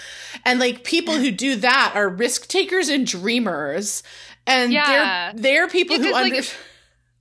[0.46, 4.04] and like people who do that are risk takers and dreamers
[4.46, 5.32] and yeah.
[5.34, 6.56] they're they're people who under- like,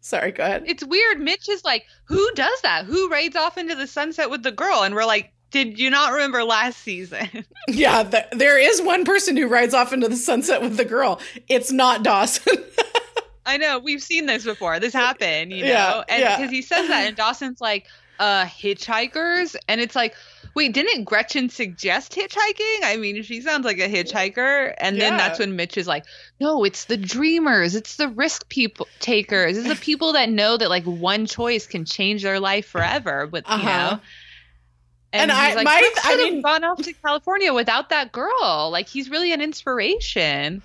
[0.07, 0.63] Sorry, go ahead.
[0.67, 1.19] It's weird.
[1.19, 2.85] Mitch is like, who does that?
[2.85, 4.85] Who raids off into the sunset with the girl?
[4.85, 7.29] And we're like, did you not remember last season?
[7.69, 11.21] yeah, the, there is one person who rides off into the sunset with the girl.
[11.49, 12.57] It's not Dawson.
[13.47, 13.79] I know.
[13.79, 14.81] We've seen this before.
[14.81, 15.69] This happened, you know?
[15.69, 16.57] Yeah, and because yeah.
[16.57, 17.87] he says that, and Dawson's like,
[18.19, 19.57] uh, hitchhikers.
[19.69, 20.15] And it's like,
[20.55, 22.79] wait, didn't Gretchen suggest hitchhiking?
[22.83, 24.75] I mean, she sounds like a hitchhiker.
[24.79, 25.11] And yeah.
[25.11, 26.05] then that's when Mitch is like,
[26.41, 27.75] no, it's the dreamers.
[27.75, 29.57] It's the risk people takers.
[29.59, 33.27] It's the people that know that like one choice can change their life forever.
[33.27, 33.59] But, uh-huh.
[33.59, 34.01] you know,
[35.17, 38.71] And, and I, like, my, I mean, gone off to California without that girl.
[38.71, 40.63] Like, he's really an inspiration.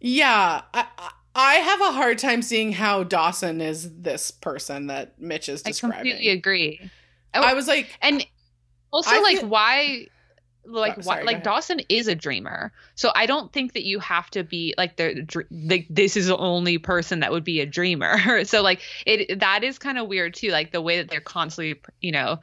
[0.00, 0.86] Yeah, I,
[1.34, 5.94] I have a hard time seeing how Dawson is this person that Mitch is describing.
[5.94, 6.90] I completely agree.
[7.34, 8.26] Oh, I was like, and
[8.92, 10.06] also I like feel- why
[10.66, 12.72] oh, like oh, sorry, like Dawson is a dreamer.
[12.96, 16.36] So I don't think that you have to be like the like this is the
[16.36, 18.44] only person that would be a dreamer.
[18.44, 21.80] so like it that is kind of weird too like the way that they're constantly
[22.00, 22.40] you know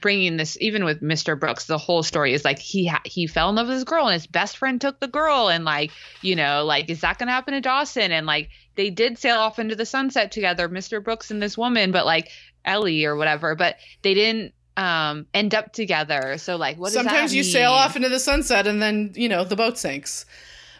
[0.00, 1.38] bringing this even with Mr.
[1.38, 4.06] Brooks the whole story is like he ha- he fell in love with his girl
[4.06, 5.90] and his best friend took the girl and like
[6.22, 9.38] you know like is that going to happen to Dawson and like they did sail
[9.38, 11.02] off into the sunset together Mr.
[11.02, 12.30] Brooks and this woman but like
[12.64, 17.42] Ellie or whatever but they didn't um end up together so like what sometimes you
[17.42, 20.24] sail off into the sunset and then you know the boat sinks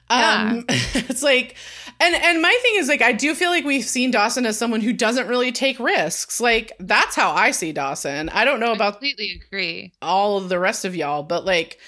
[0.09, 0.63] um yeah.
[0.95, 1.57] it's like
[2.01, 4.81] and and my thing is like I do feel like we've seen Dawson as someone
[4.81, 6.41] who doesn't really take risks.
[6.41, 8.29] Like that's how I see Dawson.
[8.31, 9.93] I don't know I about completely agree.
[10.01, 11.79] all of the rest of y'all, but like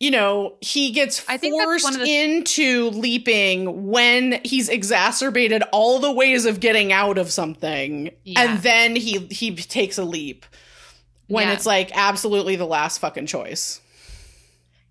[0.00, 6.58] you know, he gets forced the- into leaping when he's exacerbated all the ways of
[6.58, 8.40] getting out of something, yeah.
[8.40, 10.46] and then he he takes a leap
[11.28, 11.52] when yeah.
[11.52, 13.82] it's like absolutely the last fucking choice.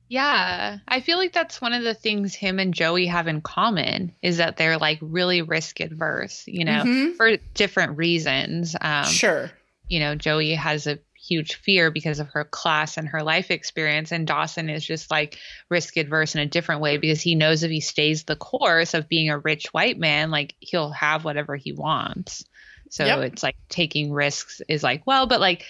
[0.09, 4.15] Yeah, I feel like that's one of the things him and Joey have in common
[4.23, 7.11] is that they're like really risk adverse, you know, mm-hmm.
[7.13, 8.75] for different reasons.
[8.81, 9.51] Um, sure.
[9.87, 14.11] You know, Joey has a huge fear because of her class and her life experience,
[14.11, 15.37] and Dawson is just like
[15.69, 19.09] risk adverse in a different way because he knows if he stays the course of
[19.09, 22.45] being a rich white man, like he'll have whatever he wants.
[22.89, 23.19] So yep.
[23.19, 25.65] it's like taking risks is like, well, but like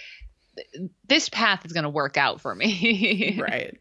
[1.08, 3.38] this path is going to work out for me.
[3.42, 3.78] right.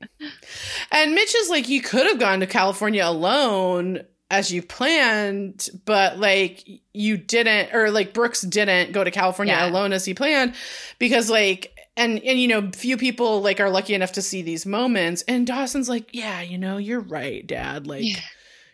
[0.90, 6.18] And Mitch is like, you could have gone to California alone as you planned, but
[6.18, 9.68] like you didn't, or like Brooks didn't go to California yeah.
[9.68, 10.54] alone as he planned
[10.98, 14.64] because like, and and you know, few people like are lucky enough to see these
[14.64, 15.22] moments.
[15.26, 17.86] And Dawson's like, yeah, you know, you're right, Dad.
[17.86, 18.04] Like.
[18.04, 18.20] Yeah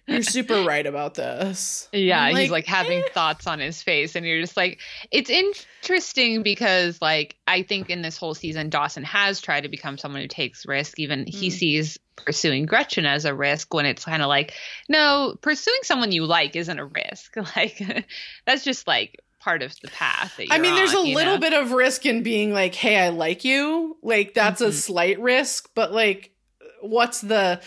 [0.06, 1.88] you're super right about this.
[1.94, 3.08] Yeah, like, he's like having eh.
[3.12, 4.78] thoughts on his face, and you're just like,
[5.10, 9.96] it's interesting because, like, I think in this whole season, Dawson has tried to become
[9.96, 10.98] someone who takes risk.
[10.98, 11.28] Even mm.
[11.28, 14.52] he sees pursuing Gretchen as a risk when it's kind of like,
[14.88, 17.36] no, pursuing someone you like isn't a risk.
[17.56, 18.06] Like,
[18.46, 20.40] that's just like part of the path.
[20.50, 21.40] I mean, there's on, a little know?
[21.40, 23.96] bit of risk in being like, hey, I like you.
[24.02, 24.70] Like, that's mm-hmm.
[24.70, 26.32] a slight risk, but like,
[26.80, 27.60] what's the,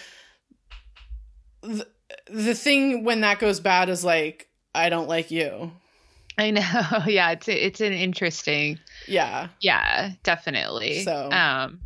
[1.61, 1.87] the
[2.29, 5.71] the thing when that goes bad is like I don't like you.
[6.37, 6.61] I know.
[7.07, 8.79] Yeah, it's it's an interesting.
[9.07, 9.47] Yeah.
[9.59, 11.03] Yeah, definitely.
[11.03, 11.79] So um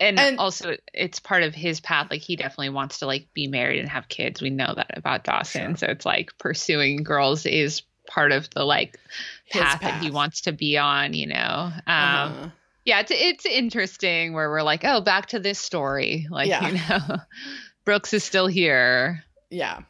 [0.00, 3.46] and, and, also it's part of his path like he definitely wants to like be
[3.46, 5.76] married and have kids we know that about dawson sure.
[5.76, 8.98] so it's like pursuing girls is part of the like
[9.50, 12.48] path, path, that he wants to be on you know um uh-huh.
[12.84, 16.68] yeah it's it's interesting where we're like oh back to this story like yeah.
[16.68, 17.16] you know
[17.86, 19.80] brooks is still here yeah.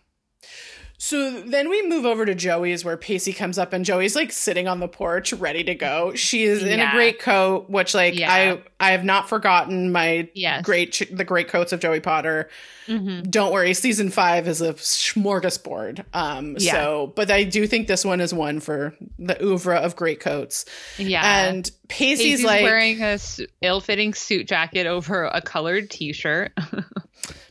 [0.99, 4.67] So then we move over to Joey's where Pacey comes up and Joey's like sitting
[4.67, 6.15] on the porch ready to go.
[6.15, 6.91] She is in yeah.
[6.91, 8.33] a great coat, which like yeah.
[8.33, 10.65] I I have not forgotten my yes.
[10.65, 12.49] great the great coats of Joey Potter.
[12.87, 13.29] Mm-hmm.
[13.29, 16.07] Don't worry, season five is a smorgasbord.
[16.15, 16.73] Um, yeah.
[16.73, 20.65] so but I do think this one is one for the oeuvre of great coats.
[20.97, 23.19] Yeah, and Pacey's, Pacey's like wearing a
[23.61, 26.53] ill-fitting suit jacket over a colored T-shirt.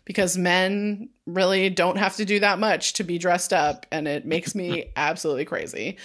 [0.05, 4.25] because men really don't have to do that much to be dressed up and it
[4.25, 5.97] makes me absolutely crazy.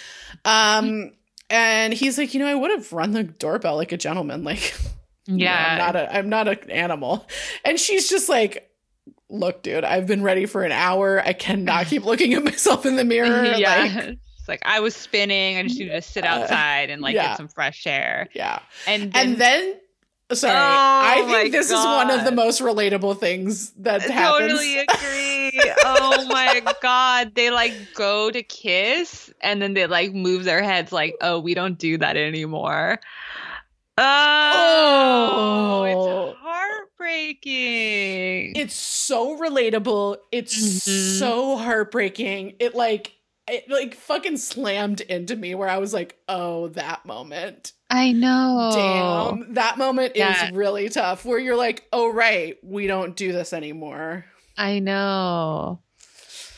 [0.44, 1.12] Um
[1.48, 4.74] and he's like, you know, I would have run the doorbell like a gentleman like
[5.26, 5.72] yeah.
[5.72, 7.26] I'm not a I'm not an animal.
[7.64, 8.70] And she's just like
[9.30, 11.22] look, dude, I've been ready for an hour.
[11.24, 13.44] I cannot keep looking at myself in the mirror.
[13.56, 13.82] yeah.
[13.82, 15.58] Like, it's like I was spinning.
[15.58, 17.28] I just needed to sit uh, outside and like yeah.
[17.28, 18.28] get some fresh air.
[18.34, 18.60] Yeah.
[18.86, 19.79] And then, and then
[20.32, 21.78] Sorry, oh, I think this God.
[21.78, 24.52] is one of the most relatable things that I happens.
[24.52, 25.60] Totally agree.
[25.84, 30.92] oh my God, they like go to kiss and then they like move their heads
[30.92, 33.00] like, oh, we don't do that anymore.
[33.98, 36.30] Oh, oh.
[36.30, 38.56] it's heartbreaking.
[38.56, 40.18] It's so relatable.
[40.30, 41.18] It's mm-hmm.
[41.18, 42.54] so heartbreaking.
[42.60, 43.14] It like
[43.48, 47.72] it like fucking slammed into me where I was like, oh, that moment.
[47.90, 48.70] I know.
[48.72, 49.54] Damn.
[49.54, 50.46] That moment yeah.
[50.46, 54.24] is really tough where you're like, oh, right, we don't do this anymore.
[54.56, 55.80] I know.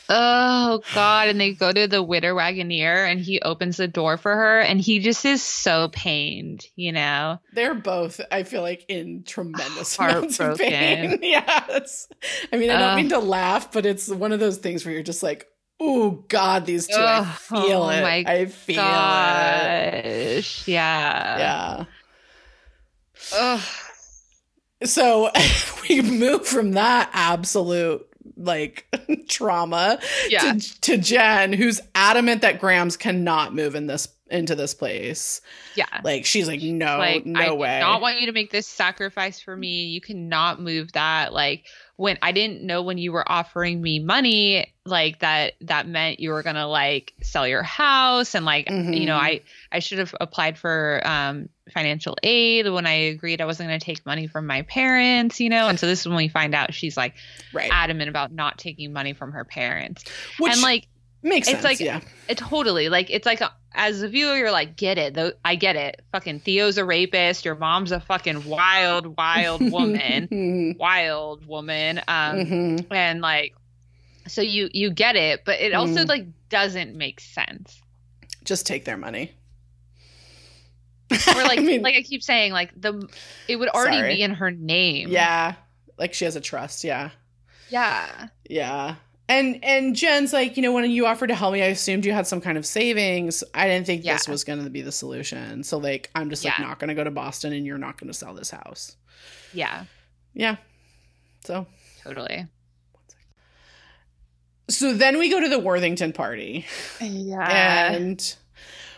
[0.09, 1.29] Oh God!
[1.29, 4.79] And they go to the widow wagoneer, and he opens the door for her, and
[4.79, 6.65] he just is so pained.
[6.75, 8.19] You know, they're both.
[8.29, 11.19] I feel like in tremendous amounts of pain.
[11.23, 11.79] yeah,
[12.51, 14.93] I mean, I don't uh, mean to laugh, but it's one of those things where
[14.93, 15.47] you're just like,
[15.79, 16.95] Oh God, these two!
[16.95, 18.03] Oh, I feel it.
[18.03, 20.67] I feel gosh.
[20.67, 20.67] it.
[20.67, 21.85] Yeah, yeah.
[23.35, 23.61] Ugh.
[24.83, 25.31] So
[25.89, 28.07] we move from that absolute
[28.37, 28.85] like
[29.27, 29.99] trauma
[30.29, 30.53] yeah.
[30.53, 35.41] to, to Jen, who's adamant that Grams cannot move in this into this place.
[35.75, 35.85] Yeah.
[36.03, 37.77] Like she's like, no, like, no I way.
[37.77, 39.85] I don't want you to make this sacrifice for me.
[39.85, 41.33] You cannot move that.
[41.33, 41.65] Like
[41.97, 46.31] when I didn't know when you were offering me money, like that that meant you
[46.31, 48.93] were gonna like sell your house and like mm-hmm.
[48.93, 49.25] you know, mm-hmm.
[49.25, 53.79] I I should have applied for um financial aid when I agreed I wasn't gonna
[53.79, 55.67] take money from my parents, you know?
[55.67, 57.15] And so this is when we find out she's like
[57.53, 57.69] right.
[57.71, 60.03] adamant about not taking money from her parents.
[60.39, 60.87] Which and like
[61.23, 62.01] makes it's sense, like yeah.
[62.27, 65.13] it totally like it's like a, as a viewer, you're like, get it.
[65.13, 66.01] Though I get it.
[66.11, 67.45] Fucking Theo's a rapist.
[67.45, 70.75] Your mom's a fucking wild, wild woman.
[70.79, 71.99] wild woman.
[71.99, 72.93] Um mm-hmm.
[72.93, 73.55] and like
[74.27, 76.07] so you you get it, but it also mm.
[76.07, 77.81] like doesn't make sense.
[78.43, 79.31] Just take their money.
[81.11, 83.07] or like I mean, like I keep saying, like the
[83.47, 84.15] it would already sorry.
[84.15, 85.09] be in her name.
[85.09, 85.55] Yeah.
[85.97, 87.11] Like she has a trust, yeah.
[87.69, 88.27] Yeah.
[88.49, 88.95] Yeah.
[89.33, 92.13] And and Jen's like, you know, when you offered to help me, I assumed you
[92.13, 93.43] had some kind of savings.
[93.53, 94.13] I didn't think yeah.
[94.13, 95.63] this was going to be the solution.
[95.63, 98.09] So like, I'm just like not going to go to Boston, and you're not going
[98.09, 98.95] to sell this house.
[99.53, 99.85] Yeah.
[100.33, 100.57] Yeah.
[101.45, 101.65] So
[102.03, 102.47] totally.
[104.69, 106.65] So then we go to the Worthington party.
[107.01, 107.93] Yeah.
[107.93, 108.35] And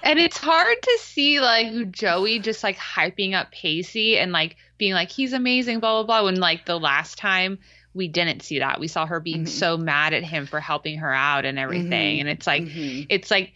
[0.03, 4.93] and it's hard to see like Joey just like hyping up Pacey and like being
[4.93, 6.25] like he's amazing, blah blah blah.
[6.25, 7.57] When like the last time
[7.95, 8.79] we didn't see that.
[8.79, 9.57] We saw her being mm-hmm.
[9.57, 12.17] so mad at him for helping her out and everything.
[12.17, 12.19] Mm-hmm.
[12.19, 13.05] And it's like, mm-hmm.
[13.09, 13.53] it's like,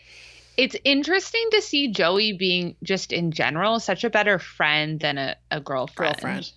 [0.58, 5.36] it's interesting to see Joey being just in general such a better friend than a,
[5.52, 6.16] a girlfriend.
[6.16, 6.52] Girlfriend.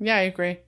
[0.00, 0.58] Yeah, I agree.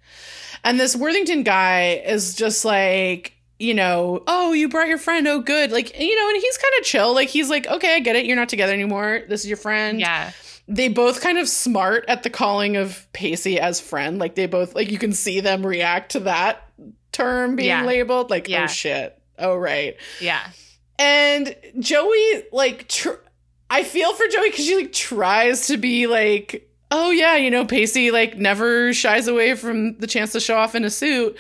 [0.63, 5.27] And this Worthington guy is just like, you know, oh, you brought your friend.
[5.27, 5.73] Oh, good.
[5.73, 7.15] Like, you know, and he's kind of chill.
[7.15, 8.27] Like, he's like, okay, I get it.
[8.27, 9.23] You're not together anymore.
[9.29, 9.99] This is your friend.
[9.99, 10.33] Yeah
[10.67, 14.19] they both kind of smart at the calling of Pacey as friend.
[14.19, 16.69] Like they both like you can see them react to that
[17.13, 17.85] term being yeah.
[17.85, 18.31] labeled.
[18.31, 18.65] Like, oh, yeah.
[18.65, 19.19] oh shit.
[19.39, 19.97] Oh right.
[20.21, 20.43] Yeah.
[20.99, 23.11] And Joey like tr-
[23.69, 27.65] I feel for Joey because she like tries to be like, oh yeah, you know,
[27.65, 31.37] Pacey like never shies away from the chance to show off in a suit.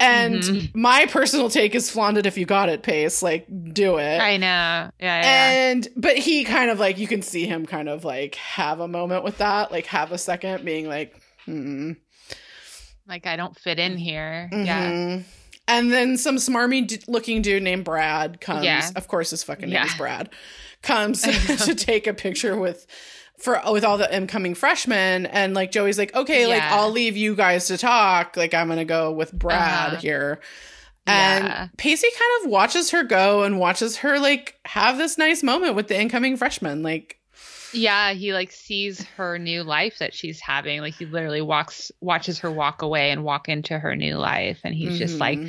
[0.00, 0.80] And mm-hmm.
[0.80, 3.22] my personal take is flaunt it if you got it, Pace.
[3.22, 4.20] Like, do it.
[4.20, 4.46] I know.
[4.46, 5.70] Yeah, yeah.
[5.70, 8.86] And, but he kind of like, you can see him kind of like have a
[8.86, 11.92] moment with that, like have a second being like, hmm.
[13.08, 14.48] Like, I don't fit in here.
[14.52, 14.64] Mm-hmm.
[14.66, 15.22] Yeah.
[15.66, 18.64] And then some smarmy d- looking dude named Brad comes.
[18.64, 18.88] Yeah.
[18.96, 19.86] Of course, his fucking name yeah.
[19.86, 20.30] is Brad.
[20.82, 21.22] Comes
[21.66, 22.86] to take a picture with
[23.38, 26.48] for with all the incoming freshmen and like Joey's like, okay, yeah.
[26.48, 28.36] like I'll leave you guys to talk.
[28.36, 29.96] Like I'm gonna go with Brad uh-huh.
[29.96, 30.40] here.
[31.06, 31.68] And yeah.
[31.78, 35.88] Pacey kind of watches her go and watches her like have this nice moment with
[35.88, 36.82] the incoming freshman.
[36.82, 37.18] Like
[37.72, 40.80] Yeah, he like sees her new life that she's having.
[40.80, 44.74] Like he literally walks watches her walk away and walk into her new life and
[44.74, 44.98] he's mm-hmm.
[44.98, 45.48] just like mm-hmm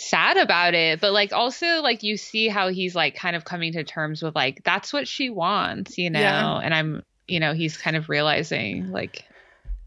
[0.00, 3.72] sad about it but like also like you see how he's like kind of coming
[3.72, 6.20] to terms with like that's what she wants you know?
[6.20, 6.56] Yeah.
[6.58, 9.24] and i'm you know he's kind of realizing like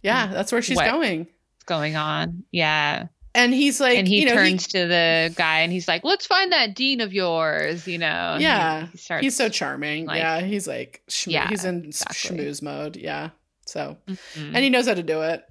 [0.01, 1.27] yeah that's where she's going.
[1.65, 2.43] going on.
[2.51, 3.07] Yeah.
[3.35, 6.03] And he's like and he you know, turns he, to the guy and he's like
[6.03, 8.37] let's find that dean of yours you know?
[8.39, 8.87] Yeah.
[8.87, 10.05] he, starts, he's so charming.
[10.05, 12.37] like, yeah he's like yeah he's in exactly.
[12.37, 12.95] schmooze mode.
[12.95, 13.29] Yeah
[13.65, 13.97] so.
[14.07, 14.55] Mm-hmm.
[14.55, 15.43] and he knows how to do it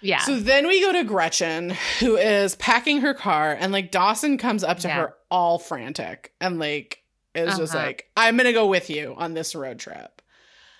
[0.00, 0.18] yeah.
[0.18, 4.64] So then we go to Gretchen, who is packing her car, and like Dawson comes
[4.64, 4.96] up to yeah.
[4.96, 7.02] her all frantic and like
[7.34, 7.58] is uh-huh.
[7.58, 10.22] just like, I'm gonna go with you on this road trip.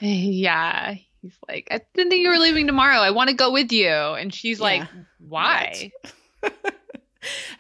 [0.01, 0.95] Yeah.
[1.23, 2.99] He's like, I didn't think you were leaving tomorrow.
[2.99, 3.89] I want to go with you.
[3.89, 4.65] And she's yeah.
[4.65, 4.89] like,
[5.19, 5.91] Why?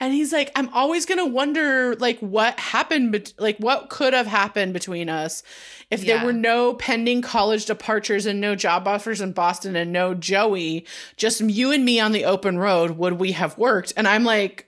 [0.01, 4.13] and he's like i'm always going to wonder like what happened be- like what could
[4.15, 5.43] have happened between us
[5.91, 6.17] if yeah.
[6.17, 10.87] there were no pending college departures and no job offers in boston and no joey
[11.17, 14.67] just you and me on the open road would we have worked and i'm like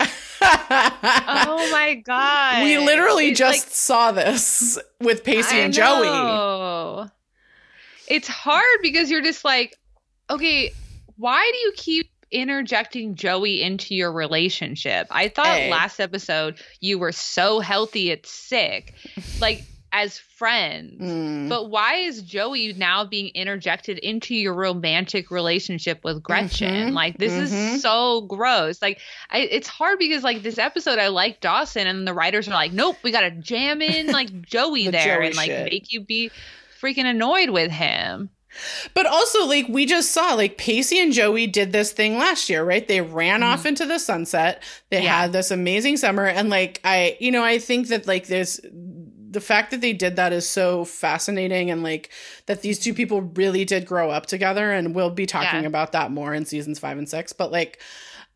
[0.00, 7.04] oh my god we literally just like, saw this with pacey I and know.
[7.04, 7.10] joey
[8.08, 9.76] it's hard because you're just like
[10.28, 10.72] okay
[11.16, 15.06] why do you keep interjecting Joey into your relationship.
[15.10, 15.70] I thought hey.
[15.70, 18.94] last episode you were so healthy it's sick.
[19.40, 19.64] Like
[19.96, 21.00] as friends.
[21.00, 21.48] Mm.
[21.48, 26.88] But why is Joey now being interjected into your romantic relationship with Gretchen?
[26.88, 26.94] Mm-hmm.
[26.94, 27.76] Like this mm-hmm.
[27.76, 28.82] is so gross.
[28.82, 29.00] Like
[29.30, 32.74] I, it's hard because like this episode I like Dawson and the writers are like,
[32.74, 35.72] nope, we gotta jam in like Joey the there Joey and like shit.
[35.72, 36.30] make you be
[36.78, 38.28] freaking annoyed with him.
[38.94, 42.64] But also, like, we just saw, like, Pacey and Joey did this thing last year,
[42.64, 42.86] right?
[42.86, 43.52] They ran mm-hmm.
[43.52, 44.62] off into the sunset.
[44.90, 45.22] They yeah.
[45.22, 46.26] had this amazing summer.
[46.26, 48.60] And, like, I, you know, I think that, like, there's,
[49.28, 52.10] the fact that they did that is so fascinating and like
[52.46, 55.66] that these two people really did grow up together and we'll be talking yeah.
[55.66, 57.78] about that more in seasons 5 and 6 but like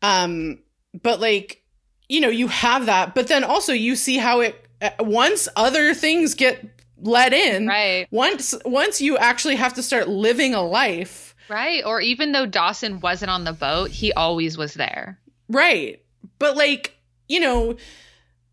[0.03, 0.59] um
[1.01, 1.63] but like
[2.07, 5.95] you know you have that but then also you see how it uh, once other
[5.95, 11.35] things get let in right once once you actually have to start living a life
[11.49, 16.03] right or even though dawson wasn't on the boat he always was there right
[16.39, 16.95] but like
[17.27, 17.75] you know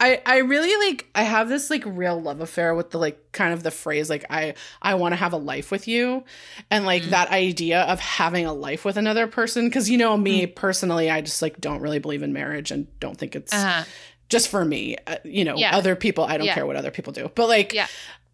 [0.01, 3.53] I I really like I have this like real love affair with the like kind
[3.53, 6.23] of the phrase like I I want to have a life with you
[6.71, 7.09] and like mm.
[7.09, 10.55] that idea of having a life with another person cuz you know me mm.
[10.55, 13.83] personally I just like don't really believe in marriage and don't think it's uh-huh.
[14.29, 15.75] Just for me uh, you know yeah.
[15.75, 16.53] other people I don't yeah.
[16.55, 17.87] care what other people do but like yeah.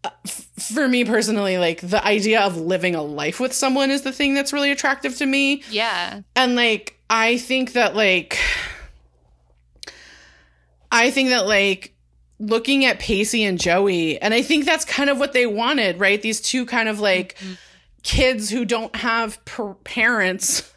[0.04, 4.02] Uh, f- for me personally like the idea of living a life with someone is
[4.02, 8.38] the thing that's really attractive to me yeah and like I think that like
[10.90, 11.94] I think that like
[12.38, 16.20] looking at Pacey and Joey, and I think that's kind of what they wanted, right?
[16.20, 17.54] These two kind of like mm-hmm.
[18.02, 20.72] kids who don't have per- parents.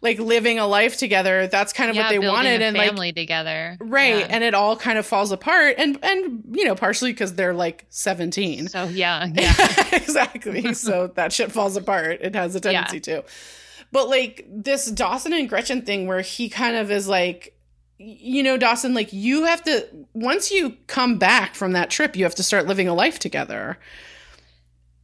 [0.00, 3.08] Like living a life together that's kind of yeah, what they wanted and like family
[3.08, 4.26] like together right yeah.
[4.30, 7.86] and it all kind of falls apart and and you know partially because they're like
[7.90, 9.54] 17 so yeah yeah
[9.92, 13.20] exactly so that shit falls apart it has a tendency yeah.
[13.20, 13.24] to
[13.92, 17.56] but like this dawson and gretchen thing where he kind of is like
[18.02, 22.24] you know, Dawson, like you have to, once you come back from that trip, you
[22.24, 23.78] have to start living a life together.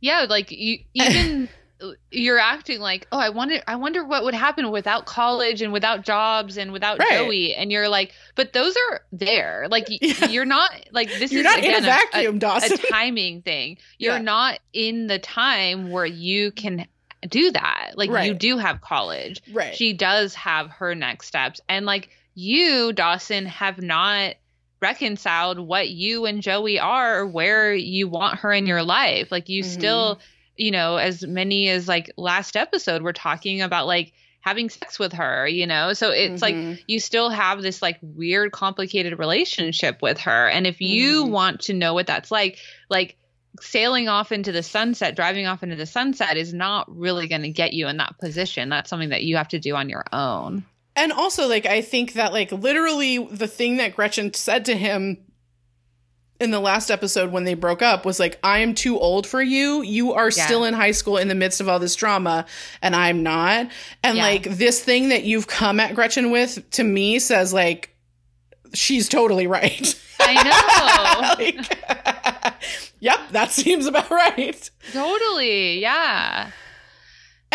[0.00, 0.26] Yeah.
[0.28, 1.50] Like you, even
[2.10, 6.04] you're acting like, oh, I wonder, I wonder what would happen without college and without
[6.04, 7.10] jobs and without right.
[7.10, 7.54] Joey.
[7.54, 9.66] And you're like, but those are there.
[9.70, 10.26] Like yeah.
[10.30, 12.72] you're not like, this you're is not again, in a vacuum, a, Dawson.
[12.72, 13.78] a timing thing.
[13.98, 14.22] You're yeah.
[14.22, 16.86] not in the time where you can
[17.28, 17.92] do that.
[17.96, 18.28] Like right.
[18.28, 19.42] you do have college.
[19.52, 19.74] Right.
[19.74, 21.60] She does have her next steps.
[21.68, 24.34] And like, you, Dawson, have not
[24.80, 29.32] reconciled what you and Joey are or where you want her in your life.
[29.32, 29.72] Like you mm-hmm.
[29.72, 30.20] still,
[30.56, 35.12] you know, as many as like last episode, we're talking about like having sex with
[35.12, 35.92] her, you know?
[35.92, 36.70] So it's mm-hmm.
[36.70, 40.48] like you still have this like weird, complicated relationship with her.
[40.48, 41.32] And if you mm-hmm.
[41.32, 43.16] want to know what that's like, like
[43.60, 47.50] sailing off into the sunset, driving off into the sunset is not really going to
[47.50, 48.68] get you in that position.
[48.68, 50.64] That's something that you have to do on your own.
[50.94, 55.25] And also, like, I think that, like, literally the thing that Gretchen said to him
[56.40, 59.42] in the last episode when they broke up was like, I am too old for
[59.42, 59.82] you.
[59.82, 60.44] You are yeah.
[60.46, 62.46] still in high school in the midst of all this drama,
[62.82, 63.68] and I'm not.
[64.02, 64.22] And, yeah.
[64.22, 67.94] like, this thing that you've come at Gretchen with to me says, like,
[68.74, 69.94] she's totally right.
[70.20, 71.44] I know.
[71.44, 72.54] like,
[73.00, 74.70] yep, that seems about right.
[74.92, 75.80] Totally.
[75.80, 76.50] Yeah.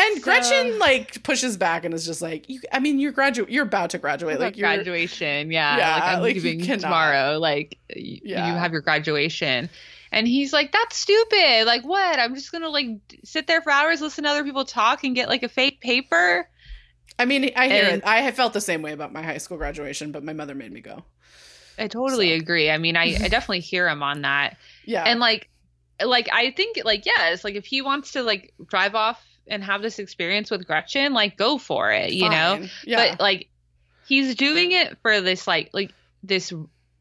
[0.02, 3.50] And so, Gretchen like pushes back and is just like, you, I mean, you're graduate,
[3.50, 5.78] you're about to graduate, like graduation, yeah.
[5.78, 5.94] yeah.
[5.94, 7.38] Like I'm like, leaving tomorrow.
[7.38, 8.48] Like yeah.
[8.48, 9.70] you have your graduation,
[10.12, 11.66] and he's like, that's stupid.
[11.66, 12.20] Like what?
[12.20, 12.88] I'm just gonna like
[13.24, 16.48] sit there for hours, listen to other people talk, and get like a fake paper.
[17.20, 18.04] I mean, I hear and, it.
[18.06, 20.72] I have felt the same way about my high school graduation, but my mother made
[20.72, 21.04] me go.
[21.78, 22.42] I totally so.
[22.42, 22.72] agree.
[22.72, 24.58] I mean, I, I definitely hear him on that.
[24.86, 25.04] Yeah.
[25.04, 25.48] And like,
[26.04, 29.82] like I think like yes, like if he wants to like drive off and have
[29.82, 32.32] this experience with Gretchen, like go for it, you Fine.
[32.32, 32.68] know?
[32.86, 33.10] Yeah.
[33.12, 33.50] But like
[34.08, 35.92] he's doing it for this like like
[36.24, 36.52] this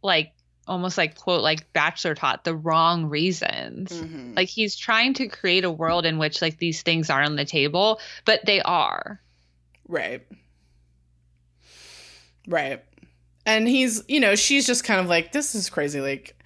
[0.03, 0.33] like
[0.67, 3.93] almost like quote like bachelor taught the wrong reasons.
[3.93, 4.35] Mm-hmm.
[4.35, 7.45] Like he's trying to create a world in which like these things are on the
[7.45, 9.21] table, but they are.
[9.89, 10.27] Right.
[12.47, 12.83] Right.
[13.47, 16.01] And he's, you know, she's just kind of like, this is crazy.
[16.01, 16.37] Like,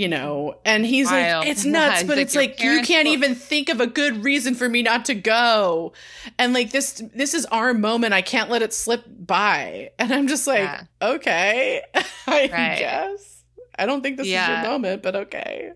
[0.00, 1.40] you know and he's Wild.
[1.44, 4.54] like it's nuts but it's like you can't will- even think of a good reason
[4.54, 5.92] for me not to go.
[6.38, 8.14] And like this this is our moment.
[8.14, 9.90] I can't let it slip by.
[9.98, 10.82] And i'm just like yeah.
[11.02, 11.82] okay.
[12.26, 12.78] I right.
[12.78, 13.44] guess.
[13.78, 14.60] I don't think this yeah.
[14.60, 15.72] is your moment but okay.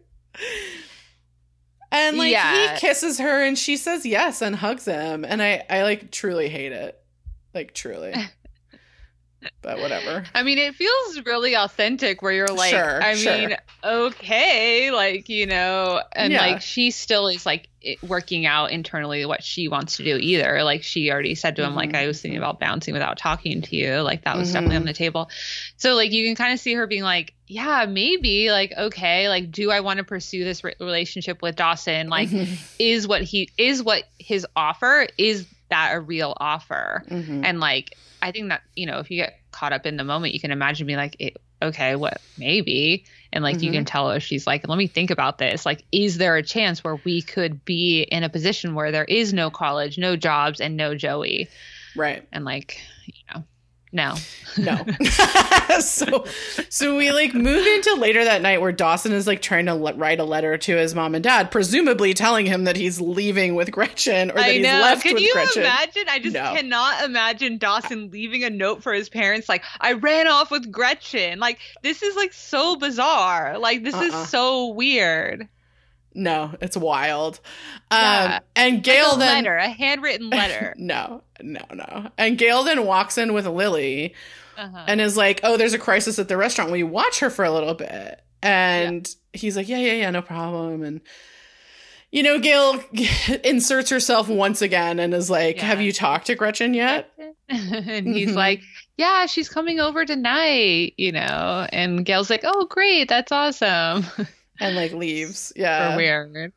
[1.93, 5.27] And like he kisses her and she says yes and hugs him.
[5.27, 6.99] And i i like truly hate it.
[7.53, 8.15] Like truly
[9.63, 10.25] but whatever.
[10.35, 13.37] I mean, it feels really authentic where you're like, sure, I sure.
[13.37, 16.41] mean, okay, like, you know, and yeah.
[16.41, 17.69] like she still is like
[18.03, 20.63] working out internally what she wants to do either.
[20.63, 21.79] Like she already said to him, mm-hmm.
[21.79, 24.01] like, I was thinking about bouncing without talking to you.
[24.01, 24.55] Like that was mm-hmm.
[24.55, 25.29] definitely on the table.
[25.77, 29.51] So, like, you can kind of see her being like, yeah, maybe, like, okay, like,
[29.51, 32.09] do I want to pursue this re- relationship with Dawson?
[32.09, 32.55] Like, mm-hmm.
[32.79, 37.05] is what he is what his offer is that a real offer?
[37.09, 37.45] Mm-hmm.
[37.45, 40.33] And like, I think that, you know, if you get caught up in the moment,
[40.33, 43.05] you can imagine being like, okay, what, maybe.
[43.35, 43.65] And like, mm-hmm.
[43.65, 45.67] you can tell her, she's like, let me think about this.
[45.67, 49.35] Like, is there a chance where we could be in a position where there is
[49.35, 51.51] no college, no jobs, and no Joey?
[51.95, 52.27] Right.
[52.33, 53.45] And like, you know,
[53.95, 54.17] No.
[54.59, 54.85] No.
[55.81, 56.25] so
[56.69, 59.95] so we like move into later that night where Dawson is like trying to le-
[59.95, 63.71] write a letter to his mom and dad, presumably telling him that he's leaving with
[63.71, 65.23] Gretchen or that I he's left Can with Gretchen.
[65.23, 65.63] Can you Gretchen.
[65.63, 66.05] imagine?
[66.09, 66.55] I just No.
[66.55, 71.39] cannot imagine Dawson leaving a note for his parents like, I ran off with Gretchen.
[71.39, 73.59] Like, this is like so bizarre.
[73.59, 74.03] Like, this Uh-uh.
[74.03, 75.49] is so weird.
[76.17, 77.41] No, it's wild.
[77.91, 78.37] Yeah.
[78.39, 80.73] Um, and Gail like a then letter, a handwritten letter.
[80.79, 82.11] no, no, no.
[82.19, 84.15] And Gail then walks in with Lily
[84.57, 84.85] Uh-huh.
[84.87, 86.71] and is like, "Oh, there's a crisis at the restaurant.
[86.71, 90.23] Will you watch her for a little bit?" And he's like, "Yeah, yeah, yeah, no
[90.23, 91.01] problem." And
[92.13, 92.81] you know, Gail
[93.45, 95.65] inserts herself once again and is like, Yeah.
[95.65, 97.11] "Have you talked to Gretchen yet?"
[97.49, 98.35] and he's Mhm.
[98.37, 98.61] like,
[98.97, 101.67] Yeah, she's coming over tonight, you know.
[101.73, 104.07] And Gail's like, Oh, great, that's awesome.
[104.61, 105.53] And like leaves.
[105.57, 105.97] or Yeah.
[105.97, 106.53] weird.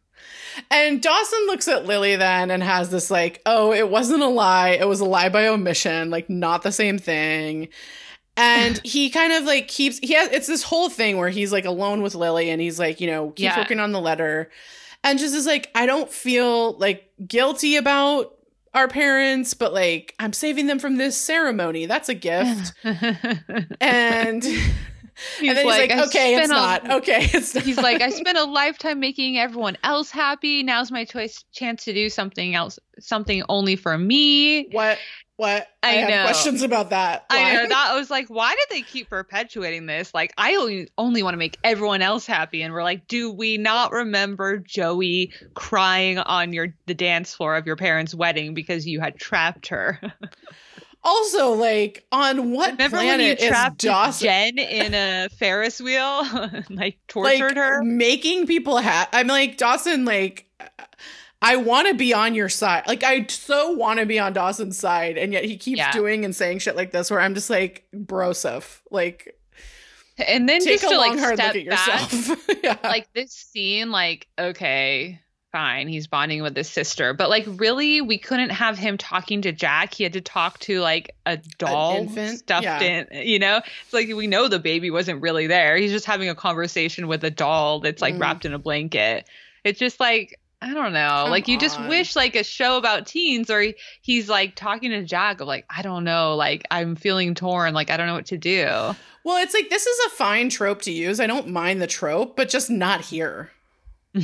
[0.71, 4.69] And Dawson looks at Lily then and has this like, "Oh, it wasn't a lie.
[4.71, 6.09] It was a lie by omission.
[6.09, 7.69] Like not the same thing."
[8.35, 11.65] And he kind of like keeps he has it's this whole thing where he's like
[11.65, 13.57] alone with Lily and he's like, you know, keep Yeah.
[13.57, 14.49] working on the letter
[15.03, 18.33] and just is like, I don't feel like guilty about
[18.73, 21.85] our parents, but like I'm saving them from this ceremony.
[21.87, 22.73] That's a gift.
[23.81, 24.45] and
[25.39, 26.89] He's and then he's like, okay, it's a- not.
[26.97, 27.63] Okay, it's not.
[27.63, 30.63] He's like, I spent a lifetime making everyone else happy.
[30.63, 34.67] Now's my choice chance to do something else, something only for me.
[34.69, 34.97] what?
[35.37, 35.67] What?
[35.83, 36.23] I have know.
[36.23, 37.25] questions about that.
[37.29, 37.53] I Why?
[37.53, 40.11] know that I was like, why did they keep perpetuating this?
[40.11, 43.57] Like, I only only want to make everyone else happy, and we're like, do we
[43.57, 48.99] not remember Joey crying on your the dance floor of your parents' wedding because you
[48.99, 50.01] had trapped her?
[51.07, 54.25] Also, like, on what Remember when you planet is trapped Dawson?
[54.25, 56.27] Jen in a Ferris wheel,
[56.69, 57.81] like tortured like, her?
[57.81, 59.09] making people happy.
[59.17, 60.03] I'm like Dawson.
[60.03, 60.45] Like,
[61.41, 62.83] I want to be on your side.
[62.87, 65.91] Like, I so want to be on Dawson's side, and yet he keeps Yeah.
[65.93, 67.09] doing and saying shit like this.
[67.09, 68.81] Where I'm just like, brosif.
[68.91, 69.33] Like,
[70.27, 72.49] And then take just a to long like hard step look at back, yourself.
[72.63, 72.77] yeah.
[72.83, 75.21] like this scene, like okay,
[75.57, 79.51] fine, he's bonding with his sister, but like really, we couldn't have him talking to
[79.51, 79.93] Jack.
[79.95, 82.79] He had to talk to like a doll stuffed Yeah.
[82.81, 83.07] in.
[83.27, 85.75] You know, it's like we know the baby wasn't really there.
[85.77, 88.19] He's just having a conversation with a doll that's like Mhm.
[88.21, 89.27] wrapped in a blanket.
[89.63, 90.39] It's just like.
[90.59, 91.07] I don't know.
[91.21, 94.89] Come like you just wish like a show about teens or he, he's like talking
[94.89, 98.15] to Jack of like I don't know, like I'm feeling torn, like I don't know
[98.15, 98.65] what to do.
[99.23, 101.19] well, it's like this is a fine trope to use.
[101.19, 103.51] I don't mind the trope, but just not here.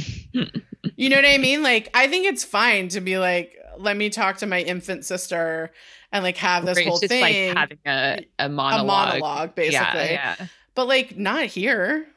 [0.96, 1.64] you know what I mean?
[1.64, 5.72] Like, I think it's fine to be like, let me talk to my infant sister
[6.12, 7.22] and like have this whole it's just thing.
[7.22, 9.20] like having a, a a monologue.
[9.20, 9.78] monologue, basically.
[9.78, 10.48] Yeah, yeah.
[10.76, 12.08] But like not here.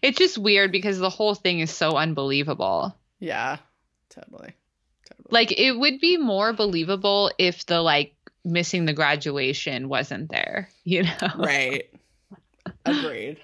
[0.00, 2.96] It's just weird because the whole thing is so unbelievable.
[3.18, 3.58] Yeah.
[4.08, 4.54] Totally.
[5.08, 5.28] Totally.
[5.30, 8.14] Like it would be more believable if the like
[8.44, 11.30] missing the graduation wasn't there, you know?
[11.36, 11.90] right.
[12.86, 13.38] Agreed.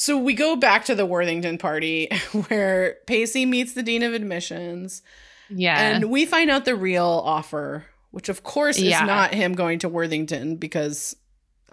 [0.00, 2.08] So we go back to the Worthington party
[2.46, 5.02] where Pacey meets the dean of admissions
[5.50, 5.76] Yeah.
[5.76, 9.04] and we find out the real offer, which of course is Yeah.
[9.04, 11.16] not him going to Worthington because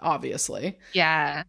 [0.00, 1.44] obviously yeah.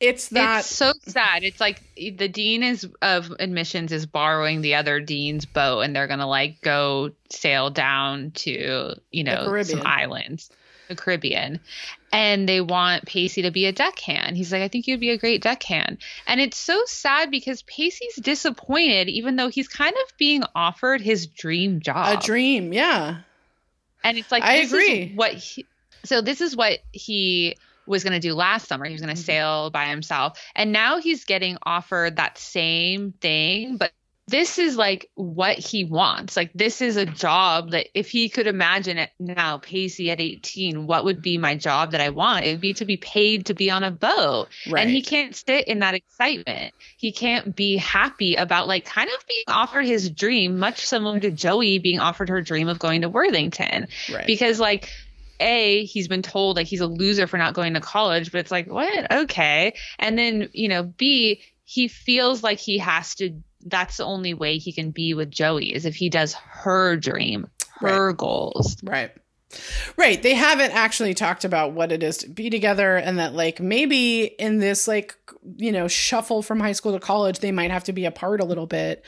[0.00, 1.44] it's that It's so sad.
[1.44, 6.08] It's like the dean is of admissions is borrowing the other dean's boat and they're
[6.08, 10.48] gonna like go sail down to, you know, some islands.
[10.94, 11.60] The Caribbean.
[12.12, 14.36] And they want Pacey to be a deckhand.
[14.36, 15.98] He's like, I think you'd be a great deckhand.
[16.26, 21.26] And it's so sad because Pacey's disappointed, even though he's kind of being offered his
[21.26, 22.18] dream job.
[22.18, 22.72] a dream.
[22.72, 23.20] Yeah.
[24.04, 25.12] And it's like I this is agree.
[25.14, 25.64] what he,
[26.04, 27.56] so this is what he
[27.86, 28.84] was going to do last summer.
[28.84, 29.24] He was going to Mhm.
[29.24, 30.38] sail by himself.
[30.54, 33.92] And now he's getting offered that same thing, but
[34.32, 36.38] this is like what he wants.
[36.38, 40.86] Like this is a job that if he could imagine it now, Pacey at 18,
[40.86, 42.46] what would be my job that I want?
[42.46, 44.48] It would be to be paid to be on a boat.
[44.68, 44.80] Right.
[44.80, 46.74] And he can't sit in that excitement.
[46.96, 51.30] He can't be happy about like kind of being offered his dream, much similar to
[51.30, 53.86] Joey being offered her dream of going to Worthington.
[54.10, 54.26] right.
[54.26, 54.88] Because like
[55.40, 58.50] a he's been told like he's a loser for not going to college, but it's
[58.50, 59.12] like what?
[59.12, 59.74] Okay.
[59.98, 64.58] And then, you know, B he feels like he has to that's the only way
[64.58, 67.48] he can be with Joey is if he does her dream,
[67.80, 68.76] her goals.
[68.82, 69.12] Right.
[69.96, 70.22] Right.
[70.22, 74.22] They haven't actually talked about what it is to be together and that like maybe
[74.24, 75.14] in this like
[75.56, 78.44] you know shuffle from high school to college they might have to be apart a
[78.44, 79.04] little bit.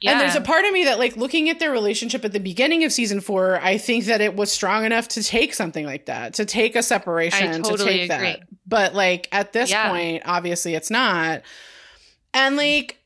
[0.00, 0.12] Yeah.
[0.12, 2.82] And there's a part of me that like looking at their relationship at the beginning
[2.84, 6.34] of season 4, I think that it was strong enough to take something like that,
[6.34, 8.26] to take a separation, to totally take agree.
[8.28, 8.40] that.
[8.66, 9.88] But like at this Yeah.
[9.90, 11.42] point obviously it's not.
[12.34, 12.98] And like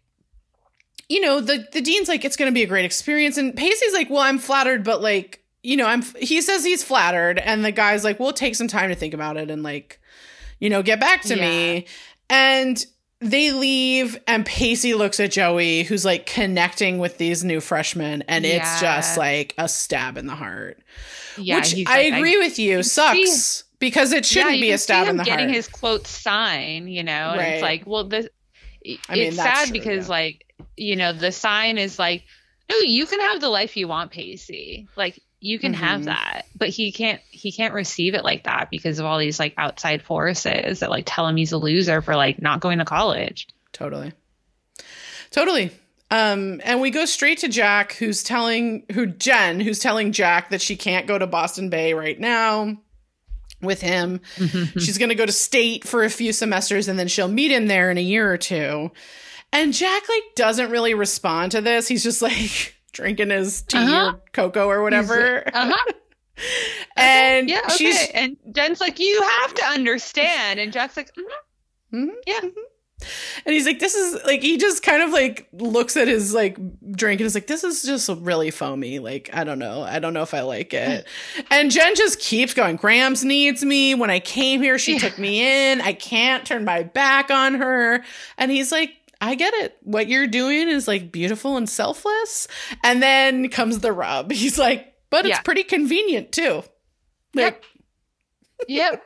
[1.09, 3.93] you know, the the dean's like, it's going to be a great experience, and Pacey's
[3.93, 7.73] like, well, I'm flattered, but like, you know, I'm he says he's flattered and the
[7.73, 10.01] guy's like, "We'll take some time to think about it and like,
[10.61, 11.49] you know, get back to yeah.
[11.49, 11.87] me."
[12.31, 12.85] And
[13.21, 18.45] they leave and Pacey looks at Joey who's like connecting with these new freshmen and
[18.45, 18.57] yeah.
[18.57, 20.83] it's just like a stab in the heart.
[21.39, 24.79] Yeah, Which I like, agree I, with you sucks because it shouldn't yeah, be a
[24.79, 25.41] stab in the getting heart.
[25.49, 28.29] Getting his quote sign, you know, and it's like, well this
[29.09, 30.15] I mean, it's sad true, because yeah.
[30.15, 30.46] like,
[30.77, 32.25] you know, the sign is like,
[32.71, 34.89] no, you can have the life you want, Pacey.
[34.97, 35.83] Like you can mm-hmm.
[35.83, 36.47] have that.
[36.57, 40.03] But he can't he can't receive it like that because of all these like outside
[40.03, 43.49] forces that like tell him he's a loser for like not going to college.
[43.73, 44.13] Totally.
[45.31, 45.71] Totally.
[46.11, 50.63] Um and we go straight to jack who's telling who jen who's telling jack that
[50.63, 52.77] she can't go to boston bay right now
[53.63, 54.21] with him.
[54.79, 57.69] She's going to go to state for a few semesters and then she'll meet him
[57.69, 58.91] there in a year or two
[59.57, 64.13] and jack like doesn't really respond to this he's just like drinking his tea uh-huh.
[64.15, 65.45] or cocoa or whatever.
[65.57, 65.93] Uh-huh.
[66.97, 67.75] and yeah, okay.
[67.77, 71.97] she's and Jen's like, you have to understand, and Jack's like, mm-hmm.
[71.97, 72.15] Mm-hmm.
[72.27, 72.41] yeah.
[72.41, 73.07] Mm-hmm.
[73.47, 76.59] And he's like, this is like, he just kind of like looks at his like
[76.93, 78.99] drink and is like, this is just really foamy.
[78.99, 79.83] Like, I don't know.
[79.83, 81.07] I don't know if I like it.
[81.51, 82.77] and Jen just keeps going.
[82.77, 83.95] Grams needs me.
[83.95, 84.99] When I came here, she yeah.
[84.99, 85.81] took me in.
[85.81, 88.03] I can't turn my back on her.
[88.37, 88.95] And he's like,
[89.27, 89.77] I get it.
[89.83, 92.47] What you're doing is like beautiful and selfless.
[92.85, 94.31] And then comes the rub.
[94.33, 95.43] He's like, but it's yeah.
[95.43, 96.63] pretty convenient too.
[97.35, 97.65] Like,
[98.69, 99.03] yep.
[99.03, 99.05] yep.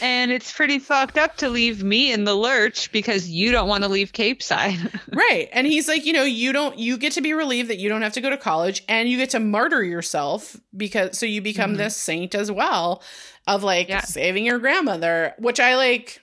[0.00, 3.82] And it's pretty fucked up to leave me in the lurch because you don't want
[3.82, 5.00] to leave Capeside.
[5.12, 5.48] right.
[5.52, 8.02] And he's like, you know, you don't, you get to be relieved that you don't
[8.02, 11.70] have to go to college and you get to martyr yourself because, so you become
[11.70, 11.78] mm-hmm.
[11.78, 13.02] this saint as well
[13.48, 14.02] of like yeah.
[14.02, 16.20] saving your grandmother, which I like,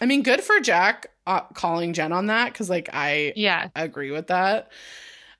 [0.00, 4.10] I mean, good for Jack uh, calling Jen on that because, like, I yeah agree
[4.10, 4.70] with that.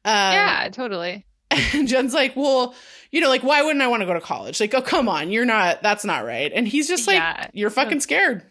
[0.04, 1.24] Um, yeah, totally.
[1.50, 2.74] And Jen's like, well,
[3.10, 4.60] you know, like, why wouldn't I want to go to college?
[4.60, 5.82] Like, oh, come on, you're not.
[5.82, 6.50] That's not right.
[6.52, 7.48] And he's just like, yeah.
[7.52, 8.42] you're fucking scared.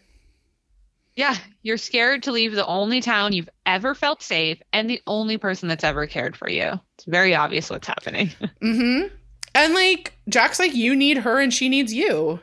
[1.16, 5.38] Yeah, you're scared to leave the only town you've ever felt safe and the only
[5.38, 6.80] person that's ever cared for you.
[6.96, 8.28] It's very obvious what's happening.
[8.62, 9.14] mm-hmm.
[9.54, 12.40] And like Jack's like, you need her and she needs you.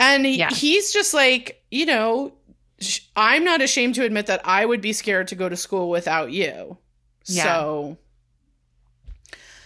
[0.00, 0.50] And yeah.
[0.50, 2.32] he's just like, you know,
[3.16, 6.30] I'm not ashamed to admit that I would be scared to go to school without
[6.30, 6.78] you.
[7.26, 7.44] Yeah.
[7.44, 7.98] So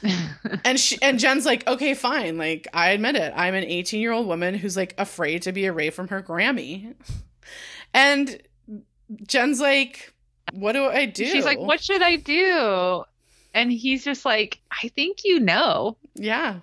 [0.65, 2.37] and she and Jen's like, okay, fine.
[2.39, 3.33] Like, I admit it.
[3.37, 6.95] I'm an 18 year old woman who's like afraid to be away from her Grammy.
[7.95, 8.41] And
[9.27, 10.15] Jen's like,
[10.55, 11.27] what do I do?
[11.27, 13.05] She's like, what should I do?
[13.53, 15.99] And he's just like, I think you know.
[16.15, 16.61] Yeah.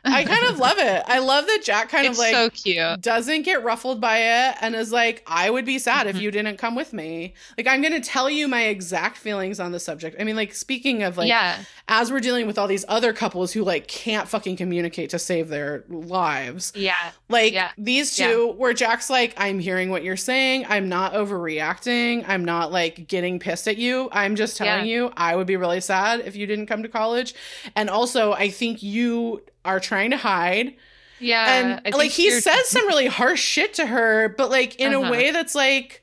[0.04, 1.02] I kind of love it.
[1.06, 3.02] I love that Jack kind it's of like so cute.
[3.02, 6.16] doesn't get ruffled by it and is like, I would be sad mm-hmm.
[6.16, 7.34] if you didn't come with me.
[7.58, 10.16] Like I'm gonna tell you my exact feelings on the subject.
[10.18, 11.58] I mean, like speaking of like yeah.
[11.88, 15.48] as we're dealing with all these other couples who like can't fucking communicate to save
[15.48, 16.72] their lives.
[16.74, 17.10] Yeah.
[17.28, 17.72] Like yeah.
[17.76, 18.52] these two yeah.
[18.54, 20.64] where Jack's like, I'm hearing what you're saying.
[20.68, 22.24] I'm not overreacting.
[22.26, 24.08] I'm not like getting pissed at you.
[24.12, 27.34] I'm just telling you I would be really sad if you didn't come to college.
[27.76, 30.74] And also I think you are trying to hide.
[31.18, 31.80] Yeah.
[31.84, 35.06] And like he says some really harsh shit to her, but like in uh-huh.
[35.06, 36.02] a way that's like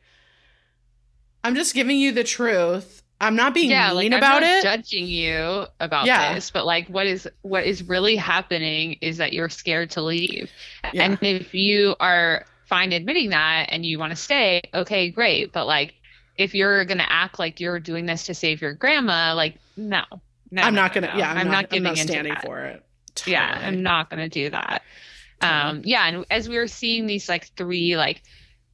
[1.44, 3.04] I'm just giving you the truth.
[3.20, 4.62] I'm not being yeah, mean like, about it.
[4.62, 6.36] Judging you about yeah.
[6.36, 10.52] this, but like what is what is really happening is that you're scared to leave.
[10.94, 11.04] Yeah.
[11.04, 15.52] And if you are fine admitting that and you want to stay, okay, great.
[15.52, 15.96] But like
[16.38, 20.04] if you're gonna act like you're doing this to save your grandma, like no.
[20.52, 21.18] no I'm no, not gonna no.
[21.18, 22.84] yeah, I'm, I'm not, not, giving I'm not standing for it.
[23.18, 23.34] Totally.
[23.38, 24.84] Yeah, I'm not going to do that.
[25.42, 28.24] Um, yeah, and as we were seeing these like three like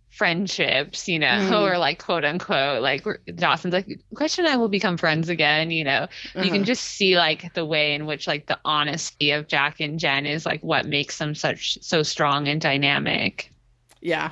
[0.09, 1.61] friendships, you know, mm.
[1.61, 3.05] or like quote unquote, like
[3.35, 6.03] Dawson's like, question I will become friends again, you know.
[6.03, 6.41] Uh-huh.
[6.41, 6.65] You can uh-huh.
[6.65, 10.45] just see like the way in which like the honesty of Jack and Jen is
[10.45, 13.51] like what makes them such so strong and dynamic.
[14.01, 14.31] Yeah.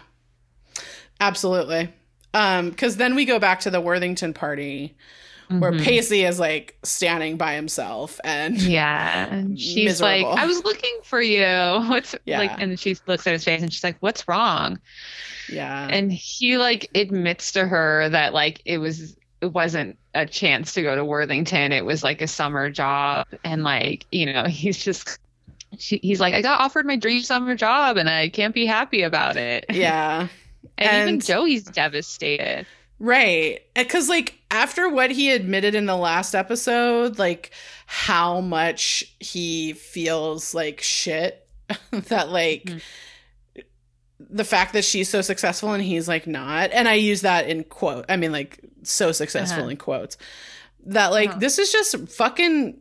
[1.20, 1.90] Absolutely.
[2.34, 4.96] Um, because then we go back to the Worthington party
[5.60, 5.84] where mm-hmm.
[5.84, 10.30] Pacey is like standing by himself and yeah, she's miserable.
[10.32, 11.44] like, "I was looking for you."
[11.90, 12.40] What's yeah.
[12.40, 14.80] like, and she looks at his face and she's like, "What's wrong?"
[15.50, 20.74] Yeah, and he like admits to her that like it was it wasn't a chance
[20.74, 21.72] to go to Worthington.
[21.72, 25.20] It was like a summer job, and like you know he's just
[25.78, 29.04] she, he's like, I got offered my dream summer job and I can't be happy
[29.04, 29.66] about it.
[29.70, 30.28] Yeah.
[30.78, 32.66] and, and even Joey's devastated.
[33.02, 33.62] Right.
[33.74, 37.50] Because, like, after what he admitted in the last episode, like,
[37.88, 41.50] how much he feels like shit,
[41.92, 43.62] that, like, mm-hmm.
[44.30, 46.70] the fact that she's so successful and he's, like, not.
[46.72, 48.06] And I use that in quote.
[48.08, 49.72] I mean, like, so successful uh-huh.
[49.72, 50.18] in quotes.
[50.86, 51.40] That, like, uh-huh.
[51.40, 52.80] this is just fucking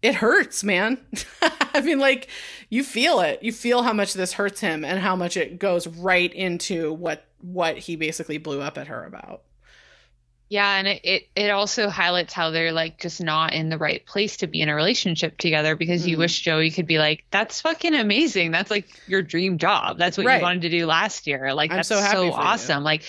[0.00, 0.98] it hurts, man.
[1.42, 2.28] I mean, like,
[2.68, 3.42] you feel it.
[3.42, 7.24] You feel how much this hurts him and how much it goes right into what
[7.40, 9.42] what he basically blew up at her about.
[10.48, 14.36] Yeah, and it, it, also highlights how they're like just not in the right place
[14.38, 16.10] to be in a relationship together because mm.
[16.10, 18.52] you wish Joey could be like, That's fucking amazing.
[18.52, 19.98] That's like your dream job.
[19.98, 20.36] That's what right.
[20.36, 21.52] you wanted to do last year.
[21.52, 22.82] Like I'm that's so, so awesome.
[22.82, 22.84] You.
[22.84, 23.02] Like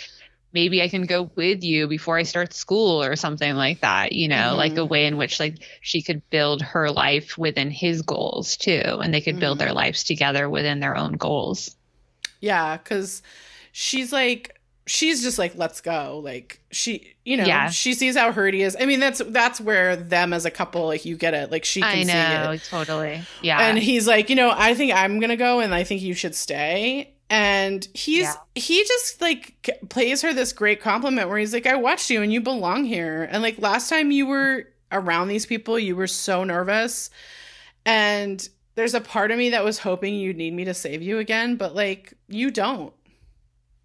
[0.51, 4.27] maybe I can go with you before I start school or something like that, you
[4.27, 4.57] know, mm-hmm.
[4.57, 8.99] like a way in which like she could build her life within his goals too
[9.03, 9.41] and they could mm-hmm.
[9.41, 9.77] build their mm-hmm.
[9.77, 11.75] lives together within their own goals.
[12.39, 13.21] Yeah, cuz
[13.71, 14.56] she's like
[14.87, 16.19] she's just like let's go.
[16.23, 17.69] Like she you know yeah.
[17.69, 18.75] she sees how hurt he is.
[18.79, 21.51] I mean that's that's where them as a couple like you get it.
[21.51, 22.63] Like she can I know, see it.
[22.69, 23.21] Totally.
[23.43, 23.59] Yeah.
[23.61, 26.33] And he's like you know i think i'm gonna go and i think you should
[26.33, 27.13] stay.
[27.29, 28.35] And he's yeah.
[28.55, 32.33] he just like plays her this great compliment where he's like i watched you and
[32.33, 33.27] you belong here.
[33.29, 37.09] And like last time you were around these people you were so nervous.
[37.85, 41.17] And there's a part of me that was hoping you'd need me to save you
[41.17, 42.93] again but like you don't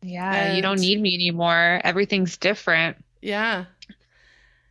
[0.02, 3.64] yeah and you don't need me anymore everything's different yeah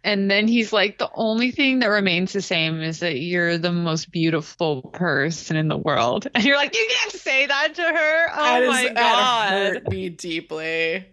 [0.03, 3.71] and then he's like, the only thing that remains the same is that you're the
[3.71, 6.27] most beautiful person in the world.
[6.35, 8.27] And you're like, you can't say that to her.
[8.31, 11.05] Oh that my is, god, that hurt me deeply.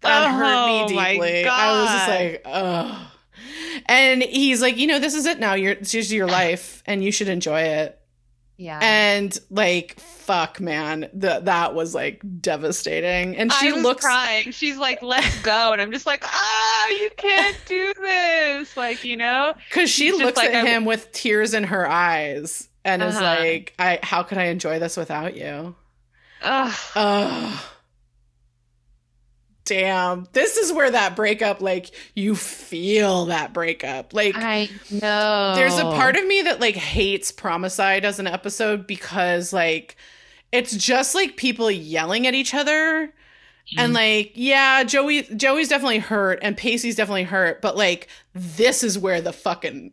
[0.00, 1.46] That oh, hurt me oh deeply.
[1.46, 3.10] I was just like, oh.
[3.86, 5.54] And he's like, you know, this is it now.
[5.54, 8.00] You're it's just your life, and you should enjoy it.
[8.56, 8.78] Yeah.
[8.80, 13.36] And like, fuck, man, that that was like devastating.
[13.36, 14.52] And she looks crying.
[14.52, 19.04] She's like, "Let's go," and I'm just like, "Ah, oh, you can't do this!" Like,
[19.04, 23.10] you know, because she looks like, at him with tears in her eyes and uh-huh.
[23.10, 25.74] is like, "I, how could I enjoy this without you?"
[26.42, 26.74] Ugh.
[26.94, 27.60] Ugh
[29.64, 35.78] damn this is where that breakup like you feel that breakup like i know there's
[35.78, 39.96] a part of me that like hates promicide as an episode because like
[40.52, 43.78] it's just like people yelling at each other mm.
[43.78, 48.98] and like yeah joey joey's definitely hurt and pacey's definitely hurt but like this is
[48.98, 49.92] where the fucking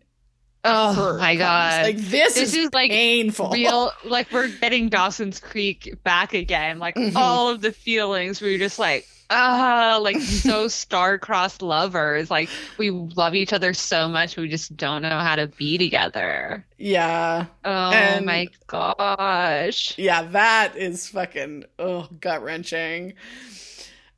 [0.63, 1.83] Oh my god!
[1.83, 3.49] Like this, this is, is like painful.
[3.49, 6.77] Real, like we're getting Dawson's Creek back again.
[6.77, 7.17] Like mm-hmm.
[7.17, 8.41] all of the feelings.
[8.41, 12.29] We are just like, ah, like so star-crossed lovers.
[12.29, 16.65] Like we love each other so much, we just don't know how to be together.
[16.77, 17.45] Yeah.
[17.65, 19.97] Oh and my gosh.
[19.97, 23.13] Yeah, that is fucking oh gut wrenching.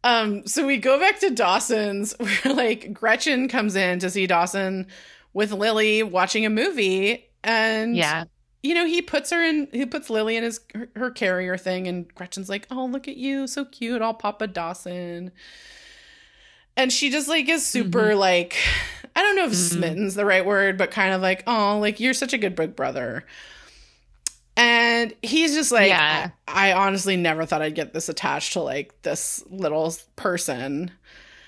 [0.03, 4.87] Um, so we go back to Dawson's where like Gretchen comes in to see Dawson
[5.33, 8.25] with Lily watching a movie and yeah
[8.63, 11.85] you know, he puts her in, he puts Lily in his her, her, carrier thing,
[11.87, 15.31] and Gretchen's like, "Oh, look at you, so cute, all Papa Dawson."
[16.75, 18.19] And she just like is super mm-hmm.
[18.19, 18.55] like,
[19.15, 19.77] I don't know if mm-hmm.
[19.77, 22.75] smitten's the right word, but kind of like, "Oh, like you're such a good big
[22.75, 23.25] brother."
[24.55, 26.29] And he's just like, yeah.
[26.47, 30.91] I, I honestly never thought I'd get this attached to like this little person.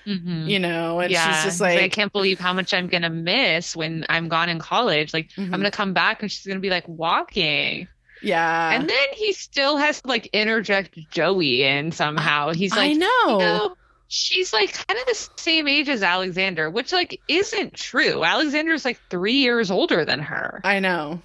[0.06, 0.48] Mm-hmm.
[0.48, 1.34] You know, and yeah.
[1.34, 4.58] she's just like, I can't believe how much I'm gonna miss when I'm gone in
[4.58, 5.12] college.
[5.12, 5.52] Like, mm-hmm.
[5.52, 7.88] I'm gonna come back and she's gonna be like walking.
[8.22, 8.72] Yeah.
[8.72, 12.52] And then he still has to like interject Joey in somehow.
[12.52, 13.08] He's like, I know.
[13.26, 13.76] You know
[14.08, 18.24] she's like kind of the same age as Alexander, which like isn't true.
[18.24, 20.60] Alexander's like three years older than her.
[20.64, 21.20] I know.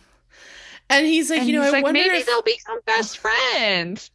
[0.90, 2.26] And he's like, and you know, I like, wonder maybe if...
[2.26, 4.12] they'll become best friends.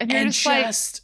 [0.00, 1.01] And and just, just like,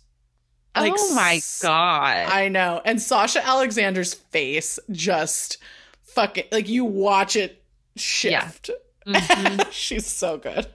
[0.81, 2.33] like, oh my god!
[2.33, 2.81] I know.
[2.85, 5.59] And Sasha Alexander's face just
[6.03, 7.63] fucking like you watch it
[7.97, 8.69] shift.
[8.69, 8.75] Yeah.
[9.09, 9.71] Mm-hmm.
[9.71, 10.67] she's so good,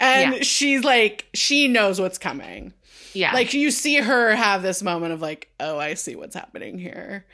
[0.00, 0.42] and yeah.
[0.42, 2.72] she's like she knows what's coming.
[3.14, 6.78] Yeah, like you see her have this moment of like, oh, I see what's happening
[6.78, 7.26] here,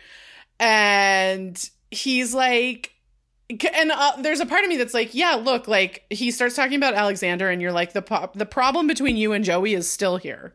[0.59, 2.97] and he's like
[3.49, 6.77] and uh, there's a part of me that's like, yeah, look, like he starts talking
[6.77, 10.17] about Alexander, and you're like, the po- the problem between you and Joey is still
[10.17, 10.55] here.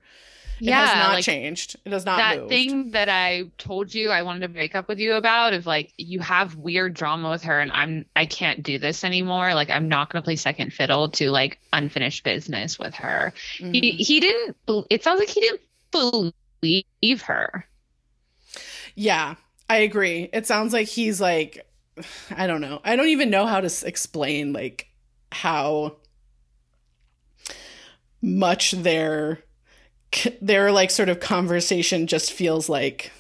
[0.62, 1.76] It yeah, has not like, changed.
[1.86, 2.50] It has not that moved.
[2.50, 5.92] thing that I told you I wanted to break up with you about of like
[5.98, 9.56] you have weird drama with her and I'm I can't do this anymore.
[9.56, 13.34] Like I'm not gonna play second fiddle to like unfinished business with her.
[13.58, 13.74] Mm-hmm.
[13.74, 14.56] He he didn't.
[14.92, 17.66] It sounds like he didn't believe her.
[18.94, 19.34] Yeah,
[19.68, 20.30] I agree.
[20.32, 21.66] It sounds like he's like
[22.30, 22.82] I don't know.
[22.84, 24.92] I don't even know how to explain like
[25.32, 25.96] how
[28.22, 29.40] much they're
[30.42, 33.12] their like sort of conversation just feels like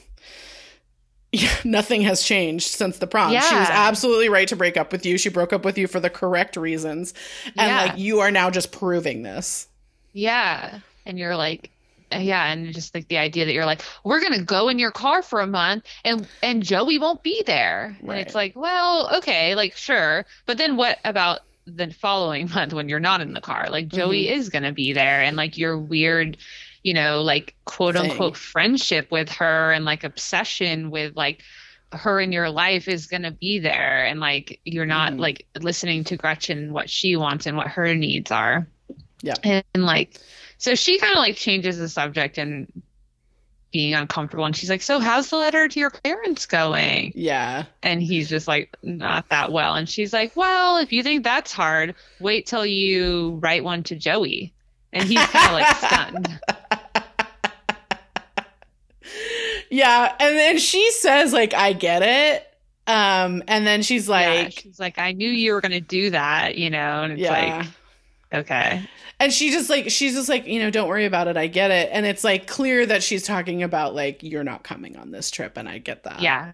[1.31, 3.31] yeah, nothing has changed since the prom.
[3.31, 3.41] Yeah.
[3.41, 5.17] She was absolutely right to break up with you.
[5.17, 7.13] She broke up with you for the correct reasons.
[7.45, 7.81] And yeah.
[7.83, 9.67] like you are now just proving this.
[10.13, 10.79] Yeah.
[11.05, 11.71] And you're like
[12.19, 15.21] yeah, and just like the idea that you're like, we're gonna go in your car
[15.21, 18.17] for a month, and and Joey won't be there, right.
[18.17, 22.89] and it's like, well, okay, like sure, but then what about the following month when
[22.89, 23.67] you're not in the car?
[23.69, 24.39] Like Joey mm-hmm.
[24.39, 26.37] is gonna be there, and like your weird,
[26.83, 28.41] you know, like quote unquote Thing.
[28.41, 31.41] friendship with her and like obsession with like
[31.93, 35.19] her in your life is going to be there and like you're not mm.
[35.19, 38.67] like listening to Gretchen what she wants and what her needs are.
[39.21, 39.35] Yeah.
[39.43, 40.17] And, and like
[40.57, 42.71] so she kind of like changes the subject and
[43.71, 48.03] being uncomfortable and she's like so how's the letter to your parents going yeah and
[48.03, 51.95] he's just like not that well and she's like well if you think that's hard
[52.19, 54.53] wait till you write one to joey
[54.93, 56.39] and he's kind of like stunned
[59.71, 62.47] yeah, and then she says like I get it.
[62.87, 66.09] Um and then she's like yeah, she's like I knew you were going to do
[66.09, 67.57] that, you know, and it's yeah.
[68.31, 68.89] like okay.
[69.19, 71.37] And she just like she's just like, you know, don't worry about it.
[71.37, 71.89] I get it.
[71.91, 75.57] And it's like clear that she's talking about like you're not coming on this trip
[75.57, 76.21] and I get that.
[76.21, 76.51] Yeah.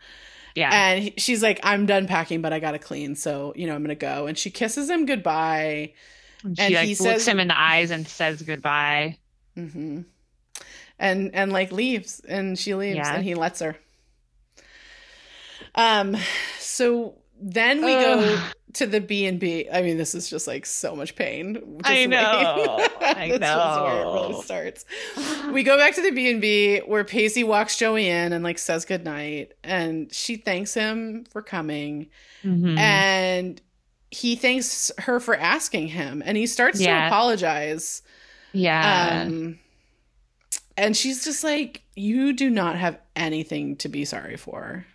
[0.53, 0.69] Yeah.
[0.71, 3.81] And she's like I'm done packing but I got to clean, so, you know, I'm
[3.81, 4.27] going to go.
[4.27, 5.93] And she kisses him goodbye.
[6.47, 9.17] And she like, he looks says, him in the eyes and says goodbye.
[9.57, 10.05] Mhm
[10.99, 13.15] and and like leaves and she leaves yeah.
[13.15, 13.75] and he lets her
[15.75, 16.15] um
[16.59, 18.03] so then we Ugh.
[18.03, 18.43] go
[18.73, 19.67] to the B and B.
[19.71, 21.79] I mean, this is just like so much pain.
[21.83, 22.87] I know.
[23.01, 23.37] I know.
[23.37, 24.85] Just where it really starts.
[25.51, 28.59] we go back to the B and B where Pacey walks Joey in and like
[28.59, 32.07] says goodnight, and she thanks him for coming,
[32.43, 32.77] mm-hmm.
[32.77, 33.61] and
[34.11, 37.01] he thanks her for asking him, and he starts yeah.
[37.01, 38.01] to apologize.
[38.53, 39.23] Yeah.
[39.25, 39.59] Um,
[40.77, 44.85] and she's just like, you do not have anything to be sorry for.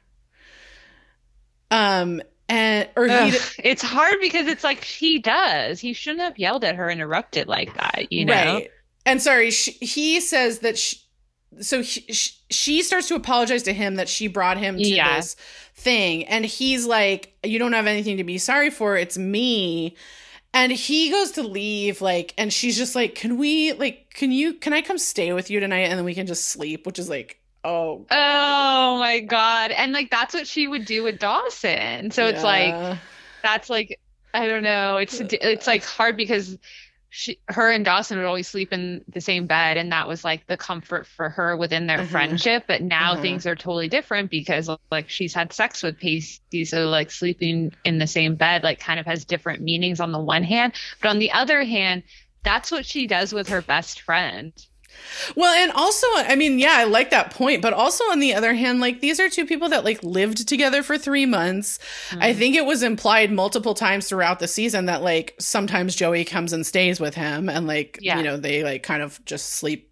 [1.70, 5.80] Um, and or Ugh, it's hard because it's like he does.
[5.80, 8.34] He shouldn't have yelled at her, interrupted like that, you know.
[8.34, 8.70] Right.
[9.04, 10.98] And sorry, she, he says that she,
[11.60, 12.00] so he,
[12.50, 15.16] she starts to apologize to him that she brought him to yeah.
[15.16, 15.36] this
[15.74, 18.96] thing, and he's like, "You don't have anything to be sorry for.
[18.96, 19.96] It's me."
[20.54, 24.54] And he goes to leave, like, and she's just like, Can we, like, can you,
[24.54, 26.84] can I come stay with you tonight and then we can just sleep?
[26.84, 28.04] Which is like, oh.
[28.10, 29.70] Oh my God.
[29.70, 32.10] And like, that's what she would do with Dawson.
[32.10, 32.28] So yeah.
[32.34, 32.98] it's like,
[33.42, 33.98] that's like,
[34.34, 34.98] I don't know.
[34.98, 36.58] It's, it's like hard because
[37.14, 40.46] she her and Dawson would always sleep in the same bed and that was like
[40.46, 42.06] the comfort for her within their uh-huh.
[42.06, 43.20] friendship but now uh-huh.
[43.20, 47.98] things are totally different because like she's had sex with Pacey so like sleeping in
[47.98, 50.72] the same bed like kind of has different meanings on the one hand
[51.02, 52.02] but on the other hand
[52.44, 54.54] that's what she does with her best friend
[55.36, 58.54] well, and also, I mean, yeah, I like that point, but also on the other
[58.54, 61.78] hand, like these are two people that like lived together for three months.
[62.10, 62.22] Mm-hmm.
[62.22, 66.52] I think it was implied multiple times throughout the season that like sometimes Joey comes
[66.52, 68.16] and stays with him, and like yeah.
[68.18, 69.88] you know they like kind of just sleep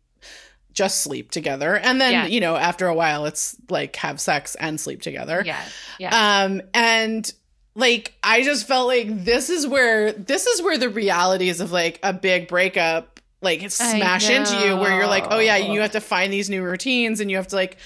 [0.72, 2.26] just sleep together and then yeah.
[2.26, 5.62] you know after a while it's like have sex and sleep together yeah
[5.98, 7.32] yeah um and
[7.74, 11.98] like i just felt like this is where this is where the realities of like
[12.04, 13.09] a big breakup
[13.42, 16.62] like smash into you where you're like, oh yeah, you have to find these new
[16.62, 17.78] routines and you have to like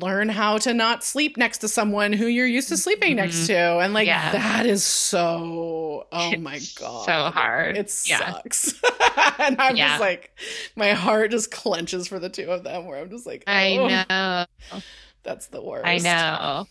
[0.00, 3.26] learn how to not sleep next to someone who you're used to sleeping mm-hmm.
[3.26, 3.56] next to.
[3.56, 4.32] And like yeah.
[4.32, 7.04] that is so oh it's my god.
[7.06, 7.76] So hard.
[7.76, 8.32] It yeah.
[8.32, 8.74] sucks.
[9.38, 9.88] and I'm yeah.
[9.90, 10.36] just like
[10.76, 14.04] my heart just clenches for the two of them where I'm just like, oh, I
[14.08, 14.80] know.
[15.22, 15.86] That's the worst.
[15.86, 16.66] I know.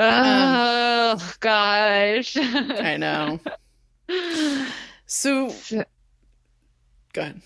[0.00, 2.36] Oh um, gosh.
[2.36, 3.40] I know.
[5.06, 5.54] So
[7.14, 7.40] Go ahead.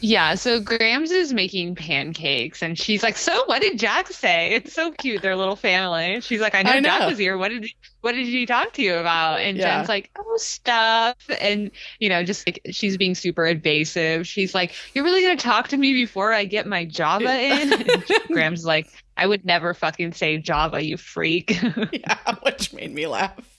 [0.00, 4.52] Yeah, so Grams is making pancakes, and she's like, "So, what did Jack say?
[4.54, 6.88] It's so cute, their little family." She's like, "I know, I know.
[6.88, 7.38] Jack was here.
[7.38, 7.70] What did
[8.00, 9.76] what did he talk to you about?" And yeah.
[9.76, 11.70] Jen's like, "Oh, stuff," and
[12.00, 14.26] you know, just like she's being super evasive.
[14.26, 18.04] She's like, "You're really gonna talk to me before I get my Java in?" And
[18.28, 21.56] Grams like, "I would never fucking say Java, you freak."
[21.92, 23.57] yeah, which made me laugh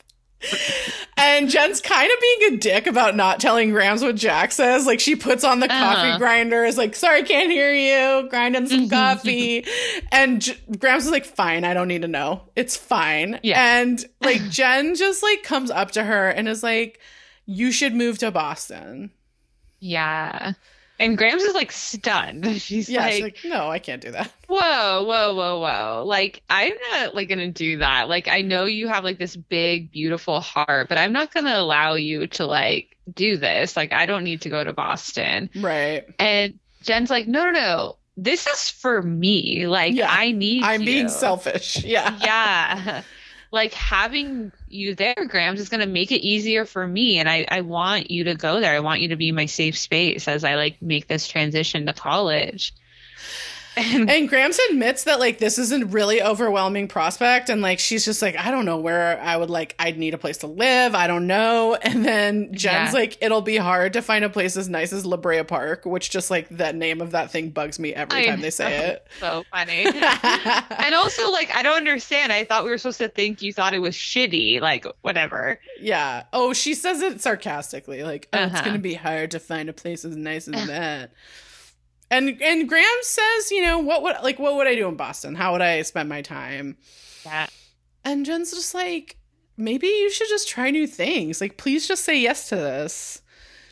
[1.18, 4.86] and Jen's kind of being a dick about not telling Grams what Jack says.
[4.86, 5.95] Like she puts on the uh-huh.
[5.95, 9.66] coffee grinder, is like, "Sorry, can't hear you." Grinding some coffee,
[10.11, 12.44] and J- Grams is like, "Fine, I don't need to know.
[12.56, 13.80] It's fine." Yeah.
[13.80, 16.99] And like Jen just like comes up to her and is like,
[17.45, 19.11] "You should move to Boston."
[19.80, 20.53] Yeah.
[20.99, 22.45] And Grams is like stunned.
[22.61, 24.31] She's, yeah, like, she's like, no, I can't do that.
[24.47, 26.03] Whoa, whoa, whoa, whoa.
[26.05, 28.09] Like, I'm not like gonna do that.
[28.09, 31.93] Like, I know you have like this big, beautiful heart, but I'm not gonna allow
[31.93, 33.77] you to like do this.
[33.77, 35.49] Like, I don't need to go to Boston.
[35.55, 36.05] Right.
[36.19, 37.95] And Jen's like, no, no, no.
[38.17, 39.67] This is for me.
[39.67, 40.85] Like, yeah, I need I'm you.
[40.85, 41.84] being selfish.
[41.85, 42.17] Yeah.
[42.21, 43.03] Yeah.
[43.51, 47.17] Like having you there, Grams, is going to make it easier for me.
[47.17, 48.73] And I, I want you to go there.
[48.73, 51.93] I want you to be my safe space as I like make this transition to
[51.93, 52.73] college.
[53.80, 58.22] And Grams admits that like this is a really overwhelming prospect, and like she's just
[58.22, 60.95] like, I don't know where I would like, I'd need a place to live.
[60.95, 61.77] I don't know.
[61.89, 62.99] And then Jen's yeah.
[62.99, 66.11] like, it'll be hard to find a place as nice as La Brea Park, which
[66.11, 69.07] just like the name of that thing bugs me every I time they say it.
[69.19, 69.85] So funny.
[69.85, 72.31] and also like, I don't understand.
[72.31, 75.60] I thought we were supposed to think you thought it was shitty, like whatever.
[75.81, 76.23] Yeah.
[76.31, 78.49] Oh, she says it sarcastically, like, oh, uh-huh.
[78.53, 81.11] it's gonna be hard to find a place as nice as that.
[82.11, 85.36] And and Grams says, you know, what would like what would I do in Boston?
[85.36, 86.77] How would I spend my time?
[87.26, 87.48] Yeah.
[88.03, 89.18] And Jen's just like,
[89.57, 91.41] maybe you should just try new things.
[91.41, 93.22] Like, please just say yes to this.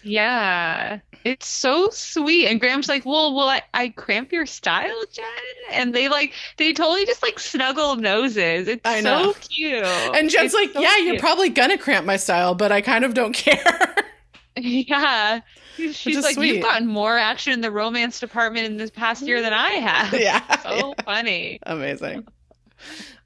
[0.03, 0.99] Yeah.
[1.23, 2.47] It's so sweet.
[2.47, 5.25] And Grams' like, Well, will I, I cramp your style, Jen?
[5.71, 8.67] And they like they totally just like snuggle noses.
[8.67, 9.33] It's I know.
[9.33, 9.83] so cute.
[9.83, 11.05] And Jen's it's like, so Yeah, cute.
[11.07, 13.95] you're probably gonna cramp my style, but I kind of don't care.
[14.57, 15.41] yeah.
[15.77, 16.55] She's like, sweet.
[16.55, 20.13] you've gotten more action in the romance department in this past year than I have.
[20.19, 20.57] Yeah.
[20.61, 21.03] So yeah.
[21.03, 21.59] funny.
[21.63, 22.27] Amazing.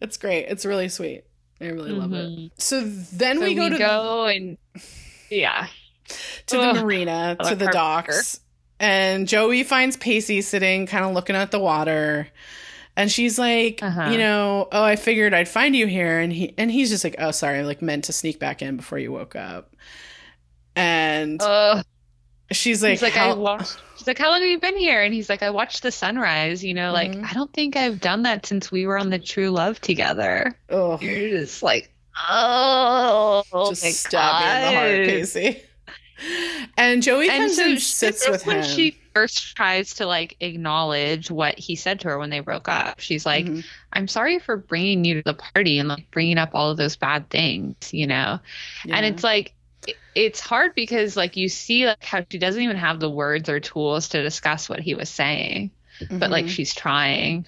[0.02, 0.46] It's great.
[0.48, 1.24] It's really sweet.
[1.62, 2.46] I really love mm-hmm.
[2.46, 2.52] it.
[2.62, 4.58] So then so we go we to go the, and
[5.30, 5.68] yeah.
[6.48, 6.76] To Ugh.
[6.76, 8.42] the marina, to the docks.
[8.80, 12.28] And Joey finds Pacey sitting kind of looking at the water.
[12.98, 14.10] And she's like, uh-huh.
[14.10, 16.20] you know, oh, I figured I'd find you here.
[16.20, 18.78] And he and he's just like, oh, sorry, I like meant to sneak back in
[18.78, 19.76] before you woke up.
[20.76, 21.84] And uh,
[22.52, 23.78] she's like, like how- I watched.
[23.98, 25.04] She's like, how long have you been here?
[25.04, 26.64] And he's like, I watched the sunrise.
[26.64, 27.26] You know, like mm-hmm.
[27.26, 30.58] I don't think I've done that since we were on the True Love together.
[30.70, 31.94] Oh, you're just like,
[32.30, 35.62] oh, just stab me in the heart, Pacey.
[36.78, 38.64] And Joey and comes so and sits with when him.
[38.64, 43.00] she first tries to like acknowledge what he said to her when they broke up.
[43.00, 43.62] She's like, mm-hmm.
[43.94, 46.96] "I'm sorry for bringing you to the party and like bringing up all of those
[46.96, 48.40] bad things," you know.
[48.86, 48.96] Yeah.
[48.96, 49.54] And it's like
[50.16, 53.60] it's hard because like you see like how she doesn't even have the words or
[53.60, 55.72] tools to discuss what he was saying
[56.02, 56.20] mm-hmm.
[56.20, 56.52] but like mm-hmm.
[56.52, 57.48] she's trying.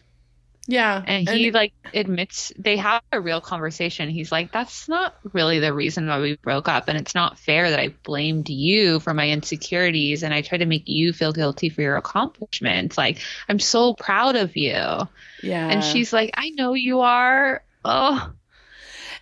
[0.66, 4.10] Yeah and he and- like admits they have a real conversation.
[4.10, 7.70] He's like that's not really the reason why we broke up and it's not fair
[7.70, 11.68] that i blamed you for my insecurities and i tried to make you feel guilty
[11.68, 12.98] for your accomplishments.
[12.98, 13.20] Like
[13.50, 14.72] i'm so proud of you.
[14.72, 15.68] Yeah.
[15.68, 17.62] and she's like i know you are.
[17.84, 18.32] Oh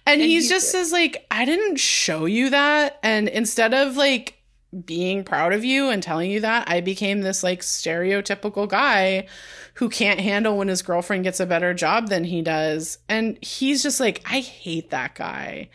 [0.05, 2.99] and, and he just says like, I didn't show you that.
[3.03, 4.41] And instead of like
[4.85, 9.27] being proud of you and telling you that, I became this like stereotypical guy
[9.75, 12.97] who can't handle when his girlfriend gets a better job than he does.
[13.09, 15.69] And he's just like, I hate that guy.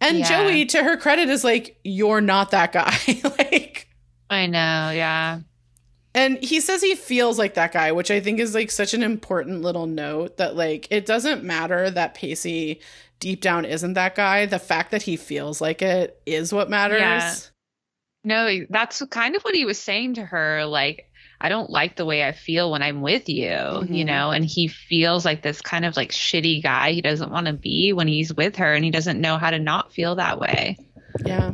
[0.00, 0.28] And yeah.
[0.28, 2.96] Joey, to her credit, is like, You're not that guy.
[3.38, 3.88] like,
[4.30, 5.40] I know, yeah.
[6.14, 9.02] And he says he feels like that guy, which I think is like such an
[9.02, 12.80] important little note that like it doesn't matter that Pacey
[13.20, 14.46] deep down isn't that guy.
[14.46, 17.00] The fact that he feels like it is what matters.
[17.00, 17.34] Yeah.
[18.22, 20.66] No, that's kind of what he was saying to her.
[20.66, 21.10] Like,
[21.40, 23.92] I don't like the way I feel when I'm with you, mm-hmm.
[23.92, 24.30] you know?
[24.30, 27.92] And he feels like this kind of like shitty guy he doesn't want to be
[27.92, 30.76] when he's with her and he doesn't know how to not feel that way.
[31.24, 31.52] Yeah.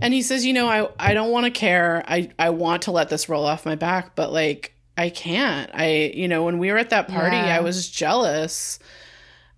[0.00, 2.04] And he says, you know, I, I don't want to care.
[2.06, 5.70] I, I want to let this roll off my back, but like, I can't.
[5.74, 7.56] I, you know, when we were at that party, yeah.
[7.56, 8.78] I was jealous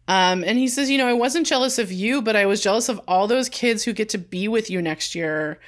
[0.08, 2.88] um, and he says, you know, I wasn't jealous of you, but I was jealous
[2.88, 5.58] of all those kids who get to be with you next year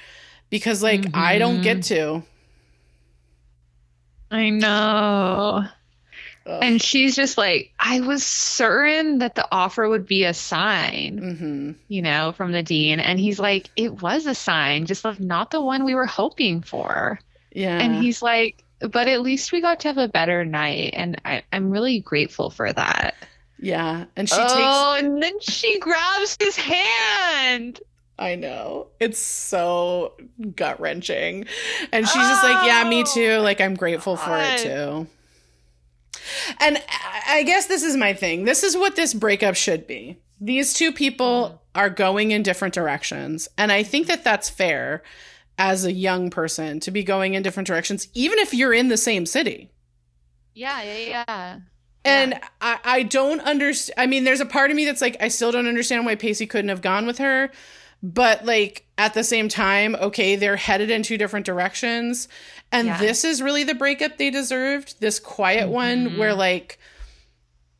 [0.49, 1.15] because, like, mm-hmm.
[1.19, 2.23] I don't get to.
[4.29, 5.65] I know.
[6.47, 6.59] Ugh.
[6.61, 11.71] And she's just like, I was certain that the offer would be a sign, mm-hmm.
[11.87, 12.99] you know, from the dean.
[12.99, 16.61] And he's like, it was a sign, just like not the one we were hoping
[16.61, 17.19] for.
[17.51, 17.79] Yeah.
[17.79, 20.93] And he's like, but at least we got to have a better night.
[20.95, 23.15] And I, I'm really grateful for that.
[23.59, 24.53] Yeah, and she oh, takes.
[24.53, 27.79] Oh, and then she grabs his hand.
[28.17, 28.87] I know.
[28.99, 30.13] It's so
[30.55, 31.45] gut wrenching.
[31.91, 33.37] And she's oh, just like, yeah, me too.
[33.39, 34.25] Like, I'm grateful God.
[34.25, 35.07] for it too.
[36.59, 36.81] And
[37.27, 38.45] I guess this is my thing.
[38.45, 40.17] This is what this breakup should be.
[40.39, 41.79] These two people mm.
[41.79, 43.47] are going in different directions.
[43.57, 45.03] And I think that that's fair
[45.57, 48.97] as a young person to be going in different directions, even if you're in the
[48.97, 49.71] same city.
[50.53, 51.59] Yeah, yeah, yeah.
[52.05, 52.47] And yeah.
[52.61, 53.99] I, I don't understand.
[53.99, 56.45] I mean, there's a part of me that's like, I still don't understand why Pacey
[56.45, 57.49] couldn't have gone with her.
[58.03, 62.27] But like at the same time, okay, they're headed in two different directions.
[62.71, 62.99] And yeah.
[62.99, 65.01] this is really the breakup they deserved.
[65.01, 65.73] This quiet mm-hmm.
[65.73, 66.77] one where like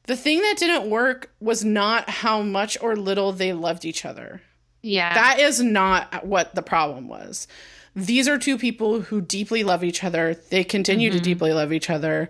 [0.07, 4.41] the thing that didn't work was not how much or little they loved each other.
[4.81, 5.13] Yeah.
[5.13, 7.47] That is not what the problem was.
[7.95, 10.33] These are two people who deeply love each other.
[10.49, 11.19] They continue mm-hmm.
[11.19, 12.29] to deeply love each other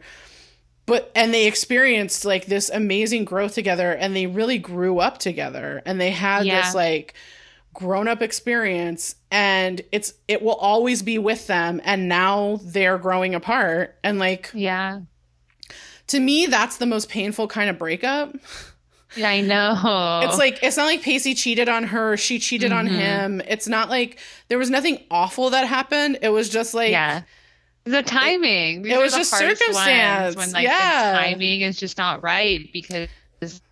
[0.85, 5.81] but and they experienced like this amazing growth together and they really grew up together
[5.85, 6.61] and they had yeah.
[6.61, 7.13] this like
[7.73, 13.35] grown up experience and it's it will always be with them and now they're growing
[13.35, 15.01] apart and like yeah.
[16.07, 18.35] to me that's the most painful kind of breakup.
[19.15, 20.21] Yeah i know.
[20.23, 22.79] It's like it's not like pacey cheated on her she cheated mm-hmm.
[22.79, 23.41] on him.
[23.47, 26.19] It's not like there was nothing awful that happened.
[26.21, 27.23] It was just like yeah
[27.85, 28.81] the timing.
[28.81, 30.35] These it was just circumstance.
[30.35, 31.11] When like yeah.
[31.11, 33.07] the timing is just not right because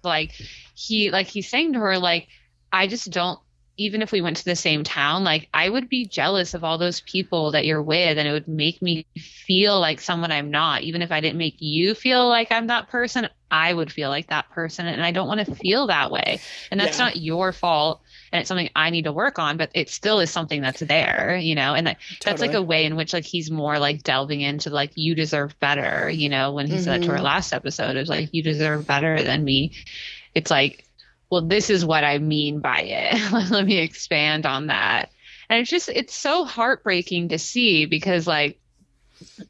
[0.04, 0.32] like
[0.76, 2.28] he like he's saying to her like
[2.72, 3.40] I just don't
[3.78, 6.78] even if we went to the same town, like I would be jealous of all
[6.78, 10.84] those people that you're with, and it would make me feel like someone I'm not.
[10.84, 14.28] Even if I didn't make you feel like I'm that person, I would feel like
[14.28, 16.40] that person, and I don't want to feel that way.
[16.70, 17.06] And that's yeah.
[17.06, 18.02] not your fault,
[18.34, 21.38] and it's something I need to work on, but it still is something that's there,
[21.38, 21.76] you know.
[21.76, 22.20] And that, totally.
[22.26, 25.58] that's like a way in which like he's more like delving into like you deserve
[25.60, 26.52] better, you know.
[26.52, 26.84] When he mm-hmm.
[26.84, 27.24] said to her mm-hmm.
[27.24, 29.74] last episode, it was like you deserve better than me.
[30.34, 30.84] It's like
[31.34, 33.32] well, this is what I mean by it.
[33.52, 35.10] Let me expand on that.
[35.50, 38.60] And it's just, it's so heartbreaking to see because, like,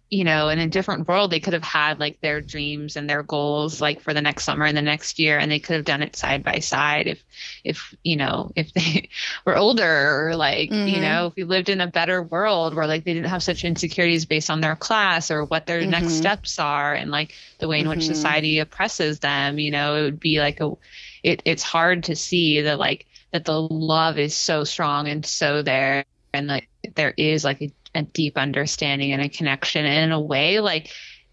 [0.09, 3.23] you know, in a different world, they could have had like their dreams and their
[3.23, 6.01] goals like for the next summer and the next year, and they could have done
[6.01, 7.23] it side by side if,
[7.63, 9.09] if, you know, if they
[9.45, 10.87] were older or like, mm-hmm.
[10.87, 13.63] you know, if we lived in a better world where like they didn't have such
[13.63, 15.91] insecurities based on their class or what their mm-hmm.
[15.91, 17.97] next steps are and like the way in mm-hmm.
[17.97, 20.71] which society oppresses them, you know, it would be like a,
[21.23, 25.61] it, it's hard to see that like that the love is so strong and so
[25.61, 30.11] there and like there is like a, a deep understanding and a connection and in
[30.11, 30.89] a way like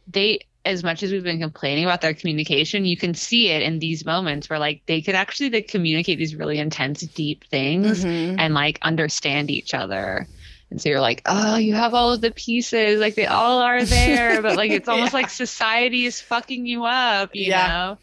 [0.07, 3.79] they as much as we've been complaining about their communication, you can see it in
[3.79, 8.39] these moments where like they could actually like communicate these really intense, deep things mm-hmm.
[8.39, 10.27] and like understand each other.
[10.71, 13.85] And so you're like, oh, you have all of the pieces, like they all are
[13.85, 15.21] there, but like it's almost yeah.
[15.21, 17.69] like society is fucking you up, you yeah.
[17.69, 17.99] know?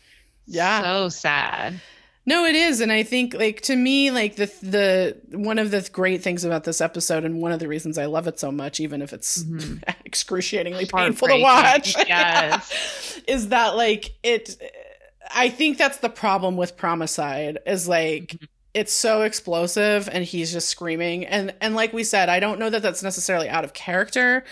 [0.48, 0.82] Yeah.
[0.82, 1.80] So sad.
[2.28, 5.90] No, it is, and I think like to me, like the the one of the
[5.94, 8.82] great things about this episode, and one of the reasons I love it so much,
[8.82, 9.78] even if it's mm-hmm.
[10.06, 13.22] excruciatingly painful to watch, yes.
[13.28, 14.62] is that like it.
[15.34, 18.28] I think that's the problem with Promicide is like.
[18.28, 18.46] Mm-hmm.
[18.74, 22.70] It's so explosive, and he's just screaming, and and like we said, I don't know
[22.70, 24.44] that that's necessarily out of character,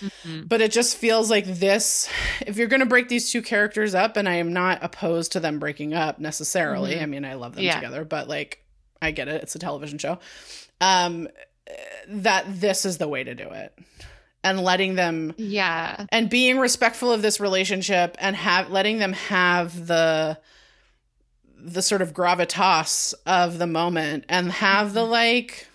[0.00, 0.42] Mm-hmm.
[0.46, 2.08] But it just feels like this
[2.46, 5.40] if you're going to break these two characters up and I am not opposed to
[5.40, 6.94] them breaking up necessarily.
[6.94, 7.02] Mm-hmm.
[7.02, 7.74] I mean, I love them yeah.
[7.74, 8.64] together, but like
[9.00, 9.42] I get it.
[9.42, 10.18] It's a television show.
[10.80, 11.28] Um
[12.08, 13.78] that this is the way to do it.
[14.42, 16.06] And letting them Yeah.
[16.10, 20.38] And being respectful of this relationship and have letting them have the
[21.62, 25.12] the sort of gravitas of the moment and have the mm-hmm.
[25.12, 25.66] like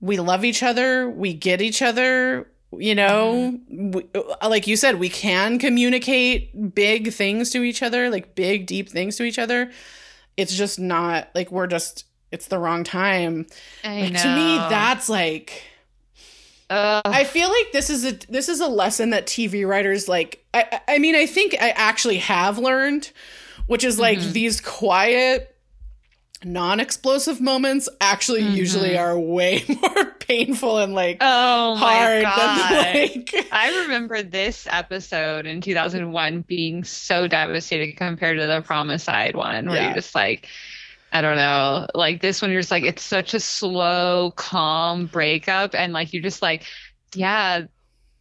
[0.00, 2.48] we love each other, we get each other,
[2.78, 3.90] you know mm-hmm.
[3.92, 8.66] we, uh, like you said we can communicate big things to each other like big
[8.66, 9.70] deep things to each other
[10.36, 13.46] it's just not like we're just it's the wrong time
[13.84, 15.62] like, to me that's like
[16.68, 20.44] uh, I feel like this is a this is a lesson that TV writers like
[20.52, 23.12] I I mean I think I actually have learned
[23.66, 24.32] which is like mm-hmm.
[24.32, 25.55] these quiet
[26.46, 28.54] non-explosive moments actually mm-hmm.
[28.54, 35.44] usually are way more painful and like oh hard than like I remember this episode
[35.44, 39.84] in 2001 being so devastating compared to the Promicide one where yeah.
[39.86, 40.46] you're just like
[41.12, 45.74] I don't know like this one you're just like it's such a slow calm breakup
[45.74, 46.64] and like you're just like
[47.14, 47.62] yeah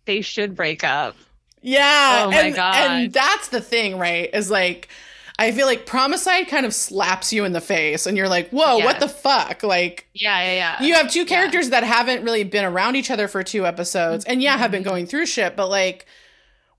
[0.05, 1.15] they should break up
[1.61, 4.89] yeah oh my and, god and that's the thing right is like
[5.37, 8.77] I feel like Promicide kind of slaps you in the face and you're like, whoa,
[8.77, 9.63] what the fuck?
[9.63, 10.83] Like, yeah, yeah, yeah.
[10.83, 11.81] You have two characters yeah.
[11.81, 14.89] that haven't really been around each other for two episodes and yeah, have been mm-hmm.
[14.89, 16.05] going through shit, but like,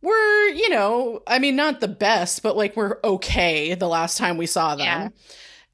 [0.00, 4.38] we're, you know, I mean, not the best, but like, we're okay the last time
[4.38, 4.86] we saw them.
[4.86, 5.08] Yeah.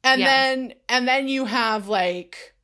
[0.03, 0.27] And yeah.
[0.27, 2.55] then, and then you have like,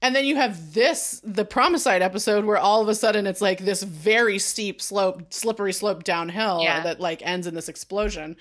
[0.00, 3.60] and then you have this, the Promicide episode, where all of a sudden it's like
[3.60, 6.82] this very steep slope, slippery slope downhill yeah.
[6.82, 8.36] that like ends in this explosion.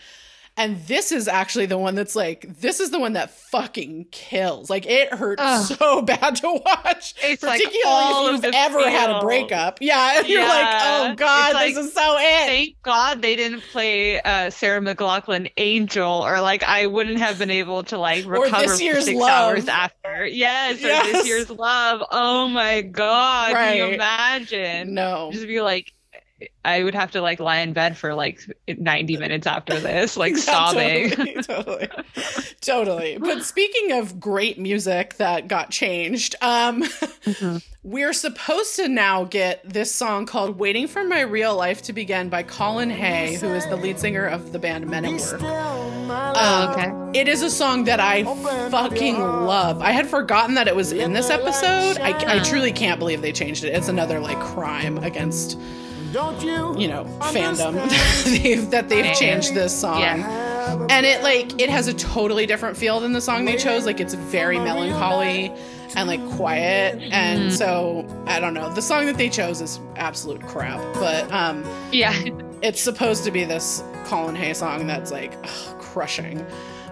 [0.56, 4.70] And this is actually the one that's like, this is the one that fucking kills.
[4.70, 5.66] Like it hurts Ugh.
[5.66, 7.16] so bad to watch.
[7.24, 8.90] It's particularly like if you've ever feel.
[8.90, 9.80] had a breakup.
[9.82, 10.12] Yeah.
[10.24, 10.40] And yeah.
[10.40, 12.46] you're like, oh God, like, this is so it.
[12.46, 17.50] Thank God they didn't play uh, Sarah McLachlan Angel, or like I wouldn't have been
[17.50, 19.30] able to like recover for six love.
[19.30, 20.26] hours after.
[20.26, 21.08] Yes, yes.
[21.08, 22.04] Or this year's love.
[22.12, 23.54] Oh my God.
[23.54, 23.78] Right.
[23.78, 24.94] Can you imagine?
[24.94, 25.32] No.
[25.32, 25.94] Just be like
[26.66, 30.38] I would have to like lie in bed for like 90 minutes after this, like
[30.38, 31.10] sobbing.
[31.10, 31.90] Totally, totally,
[32.62, 33.18] totally.
[33.18, 37.58] But speaking of great music that got changed, um, mm-hmm.
[37.84, 42.30] we're supposed to now get this song called "Waiting for My Real Life to Begin"
[42.30, 45.42] by Colin Hay, who is the lead singer of the band Men at Work.
[45.42, 46.90] Oh, okay.
[46.90, 48.24] Um, it is a song that I
[48.70, 49.82] fucking love.
[49.82, 51.98] I had forgotten that it was in this episode.
[52.00, 53.76] I, I truly can't believe they changed it.
[53.76, 55.60] It's another like crime against
[56.80, 57.74] you know fandom.
[58.72, 60.00] that they've changed this song.
[60.00, 60.88] Yeah.
[60.90, 63.86] and it like it has a totally different feel than the song they chose.
[63.86, 65.52] Like it's very melancholy
[65.96, 67.02] and like quiet.
[67.12, 67.52] and mm.
[67.52, 68.74] so i don't know.
[68.74, 70.80] The song that they chose is absolute crap.
[70.94, 72.14] But um yeah.
[72.62, 76.46] it's supposed to be this colin hay song that's like ugh, crushing.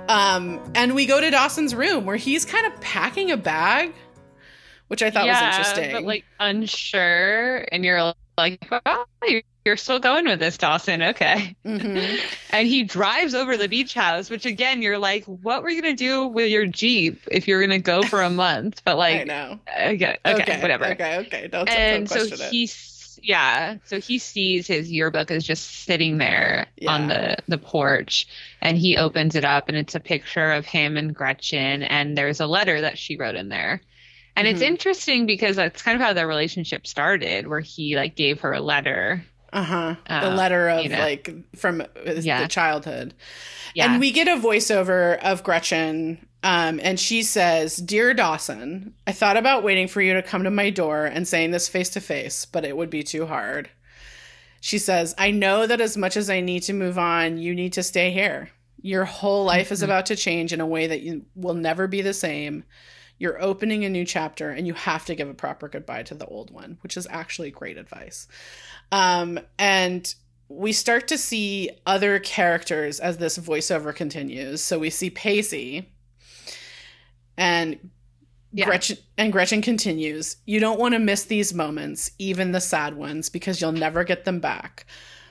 [0.09, 3.93] Um and we go to dawson's room where he's kind of packing a bag
[4.91, 9.05] which i thought yeah, was interesting but like unsure and you're like, oh,
[9.65, 11.01] you're still going with this, Dawson.
[11.01, 11.55] Okay.
[11.65, 12.25] Mm-hmm.
[12.51, 15.95] and he drives over the beach house, which again, you're like, what were you going
[15.95, 18.81] to do with your Jeep if you're going to go for a month?
[18.83, 19.59] But like, I know.
[19.69, 20.17] Okay.
[20.25, 20.41] Okay.
[20.41, 20.85] okay whatever.
[20.87, 21.19] Okay.
[21.19, 21.47] Okay.
[21.47, 23.77] Don't, and don't so he's, yeah.
[23.85, 26.91] So he sees his yearbook is just sitting there yeah.
[26.91, 28.27] on the, the porch
[28.61, 31.83] and he opens it up and it's a picture of him and Gretchen.
[31.83, 33.81] And there's a letter that she wrote in there.
[34.35, 34.55] And mm-hmm.
[34.55, 38.53] it's interesting because that's kind of how their relationship started, where he like gave her
[38.53, 39.23] a letter.
[39.53, 39.95] Uh-huh.
[40.07, 40.99] Uh, the letter of you know.
[40.99, 42.41] like from yeah.
[42.41, 43.13] the childhood.
[43.75, 43.91] Yeah.
[43.91, 49.37] And we get a voiceover of Gretchen um, and she says, Dear Dawson, I thought
[49.37, 52.45] about waiting for you to come to my door and saying this face to face,
[52.45, 53.69] but it would be too hard.
[54.59, 57.73] She says, I know that as much as I need to move on, you need
[57.73, 58.49] to stay here.
[58.81, 59.73] Your whole life mm-hmm.
[59.73, 62.63] is about to change in a way that you will never be the same.
[63.21, 66.25] You're opening a new chapter and you have to give a proper goodbye to the
[66.25, 68.27] old one, which is actually great advice.
[68.91, 70.11] Um, and
[70.49, 74.63] we start to see other characters as this voiceover continues.
[74.63, 75.87] So we see Pacey
[77.37, 77.91] and
[78.53, 78.65] yeah.
[78.65, 83.29] Gretchen and Gretchen continues, You don't want to miss these moments, even the sad ones,
[83.29, 84.87] because you'll never get them back.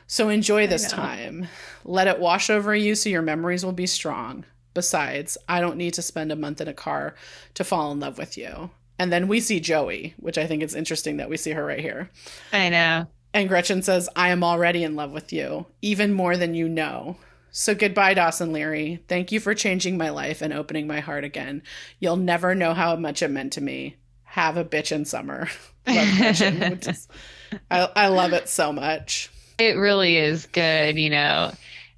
[0.07, 1.49] So enjoy this time.
[1.85, 4.45] Let it wash over you so your memories will be strong.
[4.74, 7.14] Besides, I don't need to spend a month in a car
[7.55, 8.70] to fall in love with you.
[8.98, 11.80] And then we see Joey, which I think is interesting that we see her right
[11.80, 12.10] here.
[12.52, 13.06] I know.
[13.32, 17.16] And Gretchen says, I am already in love with you, even more than you know.
[17.51, 19.02] So goodbye, Dawson Leary.
[19.09, 21.62] Thank you for changing my life and opening my heart again.
[21.98, 23.97] You'll never know how much it meant to me.
[24.24, 25.48] Have a bitch in summer.
[25.86, 26.62] love Gretchen.
[26.62, 27.09] is,
[27.70, 29.30] I, I love it so much.
[29.59, 31.52] It really is good, you know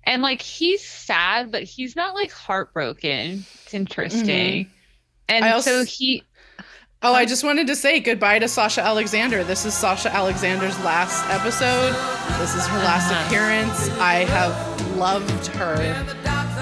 [0.05, 3.45] and like he's sad, but he's not like heartbroken.
[3.65, 4.65] It's interesting.
[4.65, 4.71] Mm-hmm.
[5.29, 6.25] And also, so he.
[7.05, 9.43] Oh, I just wanted to say goodbye to Sasha Alexander.
[9.43, 11.93] This is Sasha Alexander's last episode.
[12.39, 13.27] This is her last uh-huh.
[13.27, 13.89] appearance.
[13.99, 15.77] I have loved her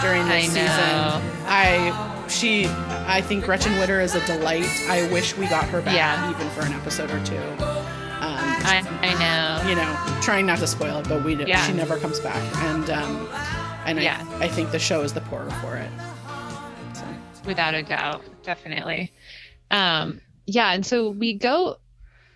[0.01, 1.45] during this I season.
[1.47, 2.67] I she
[3.07, 4.69] I think Gretchen Witter is a delight.
[4.89, 6.31] I wish we got her back yeah.
[6.31, 7.80] even for an episode or two.
[8.63, 9.69] I, I know.
[9.69, 11.67] You know, trying not to spoil it, but we yeah.
[11.67, 13.29] she never comes back, and um,
[13.85, 14.25] and yeah.
[14.39, 15.91] I, I think the show is the poorer for it.
[16.95, 17.05] So.
[17.47, 19.13] Without a doubt, definitely.
[19.71, 21.79] Um, yeah, and so we go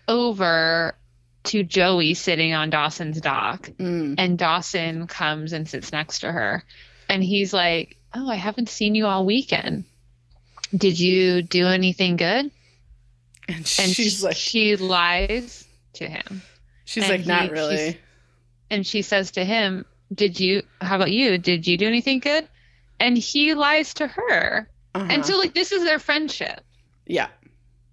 [0.09, 0.97] over
[1.45, 4.15] to Joey sitting on Dawson's dock, mm.
[4.17, 6.65] and Dawson comes and sits next to her,
[7.09, 9.85] and he's like, "Oh, I haven't seen you all weekend.
[10.75, 12.51] Did you do anything good?"
[13.47, 15.64] And, and she's she, like, she lies
[15.95, 16.43] to him.
[16.85, 17.99] She's and like, not really.
[18.71, 21.39] And she says to him, Did you, how about you?
[21.39, 22.49] Did you do anything good?
[23.01, 24.69] And he lies to her.
[24.95, 25.07] Uh-huh.
[25.11, 26.61] And so, like, this is their friendship.
[27.07, 27.29] Yeah.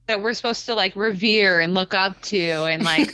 [0.08, 2.66] That we're supposed to, like, revere and look up to.
[2.66, 3.12] And, like,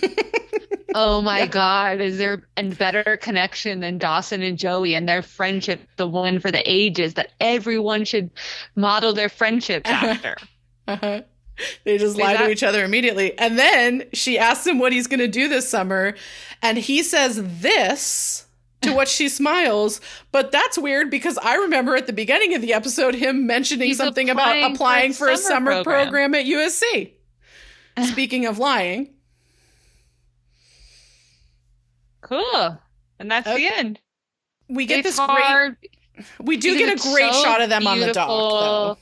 [0.96, 1.46] oh my yeah.
[1.46, 6.40] God, is there a better connection than Dawson and Joey and their friendship, the one
[6.40, 8.30] for the ages that everyone should
[8.76, 10.36] model their friendships after?
[10.88, 11.22] Uh-huh.
[11.84, 13.38] They just lie to each other immediately.
[13.38, 16.16] And then she asks him what he's going to do this summer.
[16.62, 18.46] And he says this
[18.82, 20.02] to what she smiles.
[20.32, 23.98] But that's weird because I remember at the beginning of the episode him mentioning he's
[23.98, 26.32] something about applying for, for a summer, summer program.
[26.32, 27.12] program at USC.
[28.12, 29.14] Speaking of lying.
[32.22, 32.78] Cool.
[33.20, 33.58] And that's okay.
[33.58, 34.00] the end.
[34.70, 35.78] We get it's this hard.
[35.80, 35.92] great.
[36.40, 38.98] We do get a great so shot of them on the dock, though.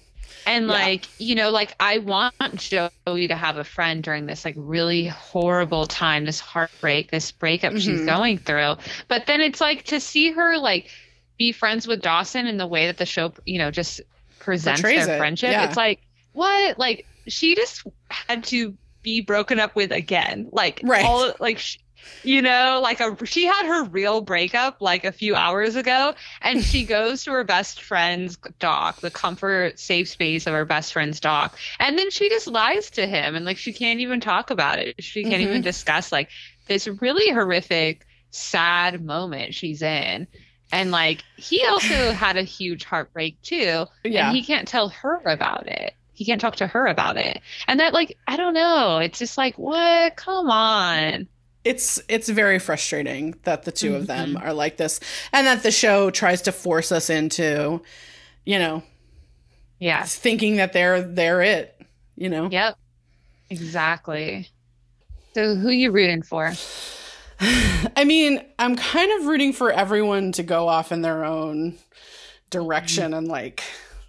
[0.45, 0.73] And yeah.
[0.73, 5.07] like, you know, like I want Joey to have a friend during this like really
[5.07, 7.80] horrible time, this heartbreak, this breakup mm-hmm.
[7.80, 8.76] she's going through.
[9.07, 10.89] But then it's like to see her like
[11.38, 14.01] be friends with Dawson in the way that the show, you know, just
[14.39, 15.19] presents Portrays their it.
[15.19, 15.51] friendship.
[15.51, 15.67] Yeah.
[15.67, 16.01] It's like,
[16.34, 16.77] what?
[16.77, 20.49] Like she just had to be broken up with again.
[20.51, 21.05] Like right.
[21.05, 21.59] all like
[22.23, 26.64] you know, like a she had her real breakup like a few hours ago, and
[26.64, 31.19] she goes to her best friend's dock the comfort safe space of her best friend's
[31.19, 34.80] dock and then she just lies to him, and like she can't even talk about
[34.80, 35.03] it.
[35.03, 35.49] She can't mm-hmm.
[35.49, 36.30] even discuss like
[36.68, 40.27] this really horrific, sad moment she's in.
[40.72, 44.27] And like he also had a huge heartbreak too, yeah.
[44.27, 47.82] and he can't tell her about it he can't talk to her about it and
[47.82, 51.27] that like i don't know it's just like what come on
[51.65, 53.95] it's it's very frustrating that the 2 mm-hmm.
[53.95, 54.99] of them are like this
[55.33, 57.81] and that the show tries to force us into
[58.45, 58.83] you know
[59.79, 61.81] yeah thinking that they're they're it
[62.15, 62.77] you know yep
[63.49, 64.47] exactly
[65.33, 66.53] so who you rooting for
[67.39, 71.75] i mean i'm kind of rooting for everyone to go off in their own
[72.51, 73.15] direction mm-hmm.
[73.15, 73.63] and like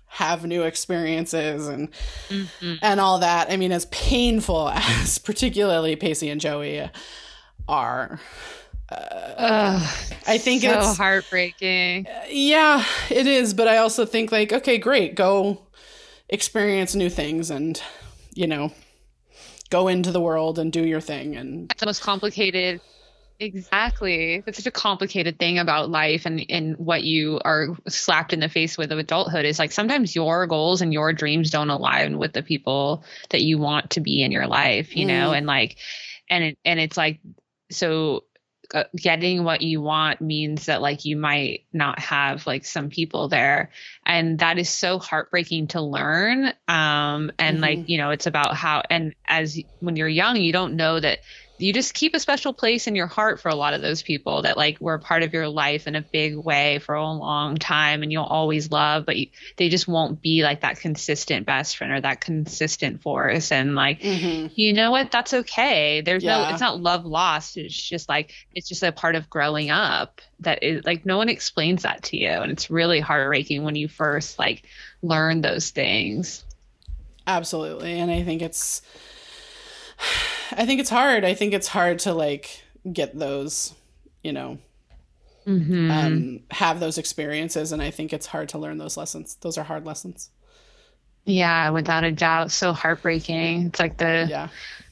[0.06, 1.90] have new experiences and
[2.28, 2.74] mm-hmm.
[2.80, 6.88] and all that i mean as painful as particularly pacey and joey
[7.68, 8.20] are.
[8.88, 9.80] Uh,
[10.26, 12.06] I think so it's heartbreaking.
[12.28, 13.52] Yeah, it is.
[13.54, 15.62] But I also think like, okay, great, go
[16.28, 17.80] experience new things and
[18.34, 18.72] you know
[19.70, 21.36] go into the world and do your thing.
[21.36, 22.80] And that's the most complicated.
[23.38, 24.42] Exactly.
[24.46, 28.48] That's such a complicated thing about life and, and what you are slapped in the
[28.48, 32.32] face with of adulthood is like sometimes your goals and your dreams don't align with
[32.32, 35.08] the people that you want to be in your life, you mm.
[35.08, 35.76] know, and like,
[36.30, 37.20] and it, and it's like
[37.70, 38.24] so
[38.74, 43.28] uh, getting what you want means that like you might not have like some people
[43.28, 43.70] there
[44.04, 47.60] and that is so heartbreaking to learn um and mm-hmm.
[47.60, 51.20] like you know it's about how and as when you're young you don't know that
[51.58, 54.42] you just keep a special place in your heart for a lot of those people
[54.42, 57.56] that like were a part of your life in a big way for a long
[57.56, 61.76] time and you'll always love but you, they just won't be like that consistent best
[61.76, 63.52] friend or that consistent force.
[63.52, 64.48] And like mm-hmm.
[64.54, 65.10] you know what?
[65.10, 66.00] That's okay.
[66.00, 66.38] There's yeah.
[66.38, 67.56] no it's not love lost.
[67.56, 71.28] It's just like it's just a part of growing up that is like no one
[71.28, 72.30] explains that to you.
[72.30, 74.64] And it's really heartbreaking when you first like
[75.02, 76.44] learn those things.
[77.26, 77.98] Absolutely.
[77.98, 78.82] And i think it's
[80.52, 81.24] I think it's hard.
[81.24, 82.62] I think it's hard to like
[82.92, 83.74] get those,
[84.22, 84.58] you know,
[85.46, 85.90] mm-hmm.
[85.90, 89.36] um, have those experiences, and I think it's hard to learn those lessons.
[89.40, 90.30] Those are hard lessons.
[91.24, 93.66] Yeah, without a doubt, so heartbreaking.
[93.66, 94.48] It's like the yeah.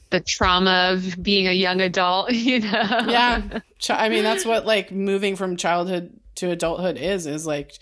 [0.09, 3.05] the trauma of being a young adult, you know.
[3.07, 3.59] Yeah,
[3.89, 7.77] I mean that's what like moving from childhood to adulthood is is like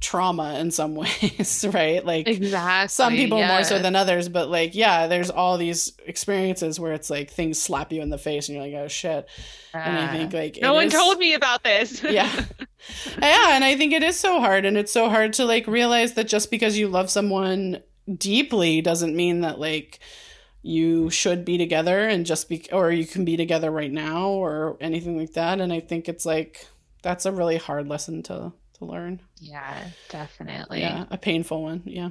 [0.00, 2.04] trauma in some ways, right?
[2.04, 2.88] Like exactly.
[2.88, 3.48] some people yeah.
[3.48, 7.60] more so than others, but like yeah, there's all these experiences where it's like things
[7.60, 9.28] slap you in the face and you're like, oh shit.
[9.74, 12.02] Uh, and I think like no one is, told me about this.
[12.08, 12.44] yeah.
[13.20, 16.14] Yeah, and I think it is so hard and it's so hard to like realize
[16.14, 17.82] that just because you love someone
[18.16, 19.98] deeply doesn't mean that like
[20.62, 24.76] you should be together and just be or you can be together right now or
[24.80, 26.66] anything like that and i think it's like
[27.06, 29.20] that's a really hard lesson to to learn.
[29.38, 30.80] Yeah, definitely.
[30.80, 31.82] Yeah, a painful one.
[31.84, 32.10] Yeah.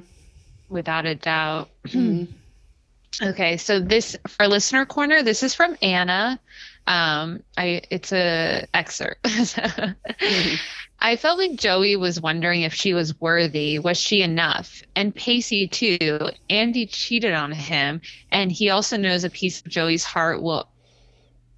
[0.70, 1.68] Without a doubt.
[1.86, 3.28] Mm-hmm.
[3.28, 6.40] okay, so this for listener corner, this is from Anna.
[6.86, 9.22] Um, I it's a excerpt.
[9.24, 10.54] mm-hmm.
[10.98, 13.78] I felt like Joey was wondering if she was worthy.
[13.78, 14.82] Was she enough?
[14.96, 16.30] And Pacey too.
[16.48, 18.00] Andie cheated on him,
[18.32, 20.68] and he also knows a piece of Joey's heart will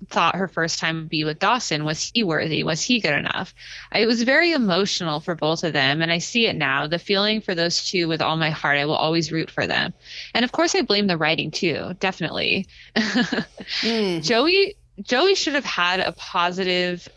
[0.09, 1.85] thought her first time would be with Dawson.
[1.85, 2.63] Was he worthy?
[2.63, 3.55] Was he good enough?
[3.93, 6.87] It was very emotional for both of them, and I see it now.
[6.87, 8.79] The feeling for those two with all my heart.
[8.79, 9.93] I will always root for them.
[10.35, 12.67] And of course, I blame the writing too, definitely.
[12.97, 14.23] mm.
[14.23, 17.09] Joey Joey should have had a positive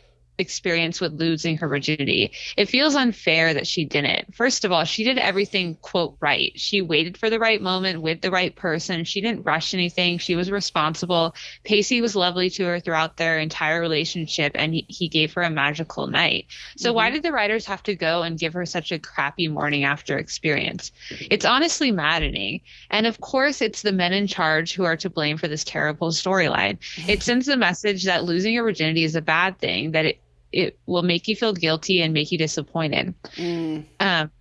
[0.42, 2.34] experience with losing her virginity.
[2.58, 4.36] It feels unfair that she didn't.
[4.36, 6.52] First of all, she did everything, quote, right.
[6.56, 9.06] She waited for the right moment with the right person.
[9.06, 10.18] She didn't rush anything.
[10.18, 11.36] She was responsible.
[11.64, 15.50] Pacey was lovely to her throughout their entire relationship, and he, he gave her a
[15.50, 16.48] magical night.
[16.76, 16.96] So, mm-hmm.
[16.98, 20.18] why did the writers have to go and give her such a crappy morning after
[20.18, 20.92] experience?
[21.10, 22.62] It's honestly maddening.
[22.90, 26.10] And of course, it's the men in charge who are to blame for this terrible
[26.10, 26.78] storyline.
[27.08, 30.20] It sends the message that losing your virginity is a bad thing, that it
[30.52, 33.14] it will make you feel guilty and make you disappointed.
[33.36, 33.86] Mm.
[34.00, 34.32] Um,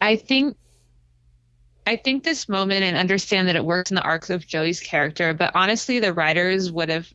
[0.00, 0.56] I think
[1.86, 5.32] I think this moment and understand that it works in the arcs of Joey's character,
[5.32, 7.10] but honestly, the writers would have,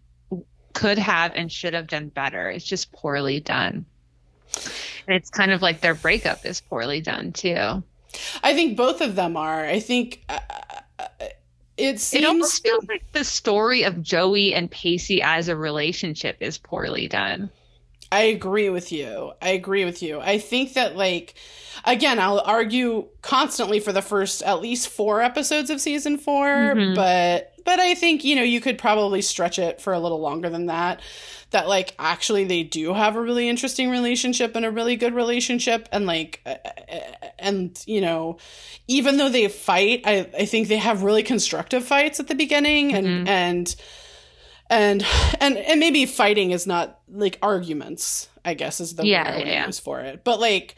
[0.74, 2.50] could have, and should have done better.
[2.50, 3.86] It's just poorly done.
[5.08, 7.84] And it's kind of like their breakup is poorly done too.
[8.44, 9.64] I think both of them are.
[9.64, 10.40] I think uh,
[10.98, 11.28] uh
[11.78, 12.24] it seems.
[12.24, 17.08] It almost feels like the story of Joey and Pacey as a relationship is poorly
[17.08, 17.52] done.
[18.14, 19.34] I agree with you.
[19.42, 20.20] I agree with you.
[20.20, 21.36] I think that like
[21.86, 26.94] again, I'll argue constantly for the first at least 4 episodes of season 4, mm-hmm.
[26.96, 30.50] but but I think, you know, you could probably stretch it for a little longer
[30.50, 31.02] than that.
[31.52, 35.88] That, like, actually they do have a really interesting relationship and a really good relationship.
[35.92, 36.42] And, like,
[37.40, 38.38] and, you know,
[38.88, 42.92] even though they fight, I, I think they have really constructive fights at the beginning
[42.92, 43.28] mm-hmm.
[43.28, 43.76] and, and
[44.74, 45.06] and
[45.40, 49.66] and and maybe fighting is not like arguments i guess is the yeah, word yeah.
[49.66, 50.76] use for it but like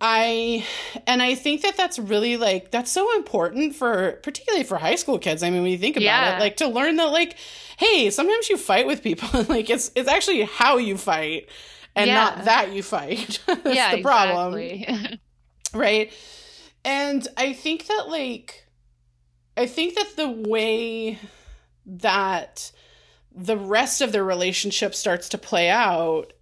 [0.00, 0.64] I
[1.08, 5.18] and I think that that's really like that's so important for particularly for high school
[5.18, 5.42] kids.
[5.42, 6.36] I mean, when you think about yeah.
[6.36, 7.36] it, like to learn that like,
[7.78, 11.48] hey, sometimes you fight with people, and like it's it's actually how you fight
[11.96, 12.14] and yeah.
[12.14, 13.40] not that you fight.
[13.46, 15.20] that's yeah, the problem, exactly.
[15.74, 16.12] right?
[16.84, 18.66] And I think that like,
[19.56, 21.18] I think that the way
[21.88, 22.70] that
[23.34, 26.32] the rest of their relationship starts to play out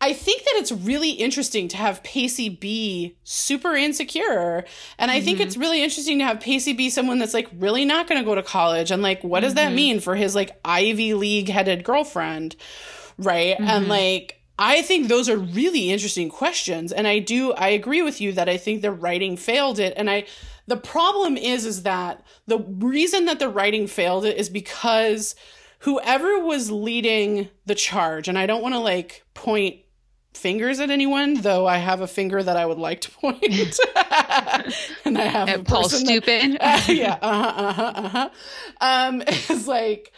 [0.00, 4.64] I think that it's really interesting to have Pacey be super insecure.
[4.96, 5.24] And I mm-hmm.
[5.24, 8.24] think it's really interesting to have Pacey be someone that's like really not going to
[8.24, 8.92] go to college.
[8.92, 9.70] And like, what does mm-hmm.
[9.70, 12.54] that mean for his like Ivy League headed girlfriend?
[13.18, 13.56] Right.
[13.56, 13.68] Mm-hmm.
[13.68, 16.92] And like, I think those are really interesting questions.
[16.92, 19.94] And I do, I agree with you that I think the writing failed it.
[19.96, 20.26] And I,
[20.68, 25.34] the problem is, is that the reason that the writing failed is because
[25.80, 29.76] whoever was leading the charge, and I don't want to like point
[30.34, 33.42] fingers at anyone, though I have a finger that I would like to point.
[35.04, 36.52] and I have and Paul Stupin.
[36.52, 38.30] That, uh, yeah, uh-huh, uh-huh, uh-huh.
[38.80, 40.12] Um, is like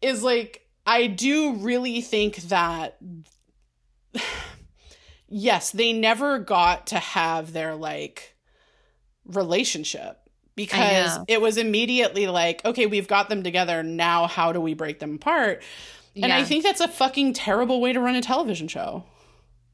[0.00, 2.98] is like I do really think that
[5.28, 8.36] yes, they never got to have their like
[9.28, 10.18] relationship
[10.58, 13.84] because it was immediately like, okay, we've got them together.
[13.84, 15.62] Now, how do we break them apart?
[16.16, 16.36] And yeah.
[16.36, 19.04] I think that's a fucking terrible way to run a television show.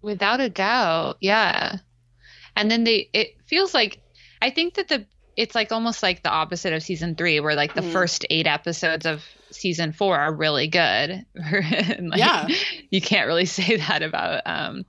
[0.03, 1.17] Without a doubt.
[1.21, 1.77] Yeah.
[2.55, 3.99] And then they, it feels like,
[4.43, 5.07] I think that the,
[5.39, 7.91] it's like almost like the opposite of season three, where like the mm.
[7.91, 11.25] first eight episodes of season four are really good.
[11.35, 12.47] like, yeah.
[12.91, 14.85] You can't really say that about, um,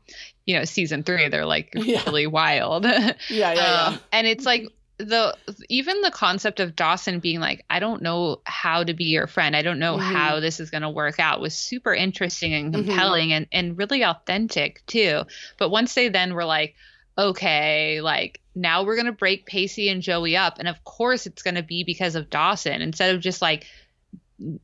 [0.45, 1.27] you know, season three.
[1.29, 2.03] They're like yeah.
[2.05, 2.85] really wild.
[2.85, 3.13] Yeah.
[3.29, 3.53] Yeah.
[3.53, 3.83] yeah.
[3.87, 5.35] Um, and it's like, the
[5.67, 9.55] even the concept of Dawson being like, I don't know how to be your friend.
[9.55, 10.13] I don't know mm-hmm.
[10.13, 12.87] how this is going to work out was super interesting and mm-hmm.
[12.87, 13.45] compelling mm-hmm.
[13.51, 15.23] and, and really authentic too.
[15.57, 16.75] But once they then were like,
[17.17, 20.59] okay, like now we're going to break Pacey and Joey up.
[20.59, 23.65] And of course it's going to be because of Dawson instead of just like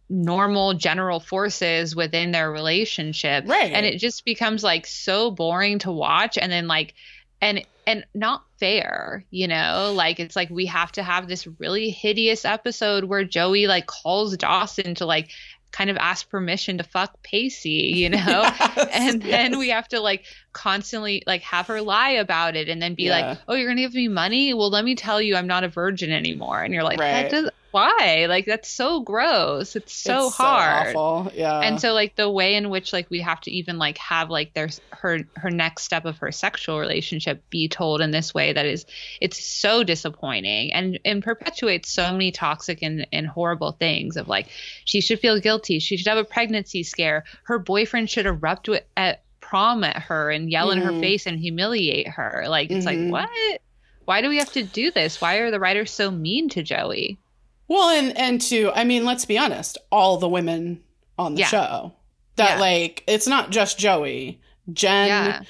[0.10, 3.48] normal general forces within their relationship.
[3.48, 3.72] Right.
[3.72, 6.38] And it just becomes like so boring to watch.
[6.38, 6.94] And then like,
[7.42, 9.94] and and not fair, you know?
[9.96, 14.38] Like it's like we have to have this really hideous episode where Joey like calls
[14.38, 15.30] Dawson to like
[15.72, 18.18] kind of ask permission to fuck Pacey, you know?
[18.20, 19.32] yes, and yes.
[19.32, 23.04] then we have to like constantly like have her lie about it and then be
[23.04, 23.30] yeah.
[23.30, 24.54] like, "Oh, you're to give me money?
[24.54, 27.30] Well, let me tell you I'm not a virgin anymore." And you're like, right.
[27.30, 28.26] "That does why?
[28.28, 29.76] Like that's so gross.
[29.76, 30.94] It's so it's hard.
[30.94, 31.62] So yeah.
[31.62, 34.54] And so like the way in which like we have to even like have like
[34.54, 38.66] there's her her next step of her sexual relationship be told in this way that
[38.66, 38.86] is
[39.22, 44.48] it's so disappointing and and perpetuates so many toxic and, and horrible things of like
[44.84, 45.80] she should feel guilty.
[45.80, 47.24] She should have a pregnancy scare.
[47.44, 49.22] Her boyfriend should erupt at
[49.52, 50.80] prom at her and yell mm-hmm.
[50.80, 51.02] in her mm-hmm.
[51.02, 52.46] face and humiliate her.
[52.48, 53.12] Like it's mm-hmm.
[53.12, 53.62] like what?
[54.06, 55.20] Why do we have to do this?
[55.20, 57.20] Why are the writers so mean to Joey?
[57.68, 60.82] Well, and and to I mean, let's be honest, all the women
[61.20, 61.48] on the yeah.
[61.48, 61.94] show
[62.38, 62.60] that yeah.
[62.62, 64.40] like it's not just Joey,
[64.72, 65.08] Jen.
[65.08, 65.42] Yeah.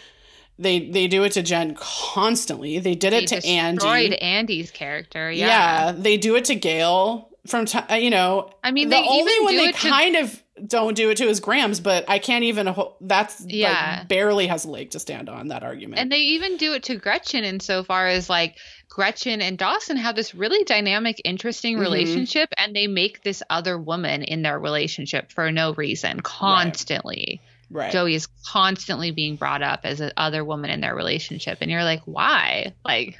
[0.58, 2.80] They they do it to Jen constantly.
[2.80, 3.76] They did it to Andie.
[3.76, 5.32] Destroyed Andie's character.
[5.32, 5.92] Yeah.
[5.92, 7.86] They do it to Gale from time.
[7.90, 11.18] Uh, you know, I mean, the only one they kind to- of don't do it
[11.18, 12.74] to his Grams, but I can't even.
[13.00, 16.00] That's yeah, like, barely has a leg to stand on that argument.
[16.00, 18.58] And they even do it to Gretchen insofar as like
[18.90, 21.84] Gretchen and Dawson have this really dynamic, interesting mm-hmm.
[21.84, 27.42] relationship, and they make this other woman in their relationship for no reason constantly.
[27.70, 27.84] Right.
[27.84, 27.92] right.
[27.94, 31.86] Joey is constantly being brought up as an other woman in their relationship, and you're
[31.86, 32.74] like, why?
[32.84, 33.18] Like,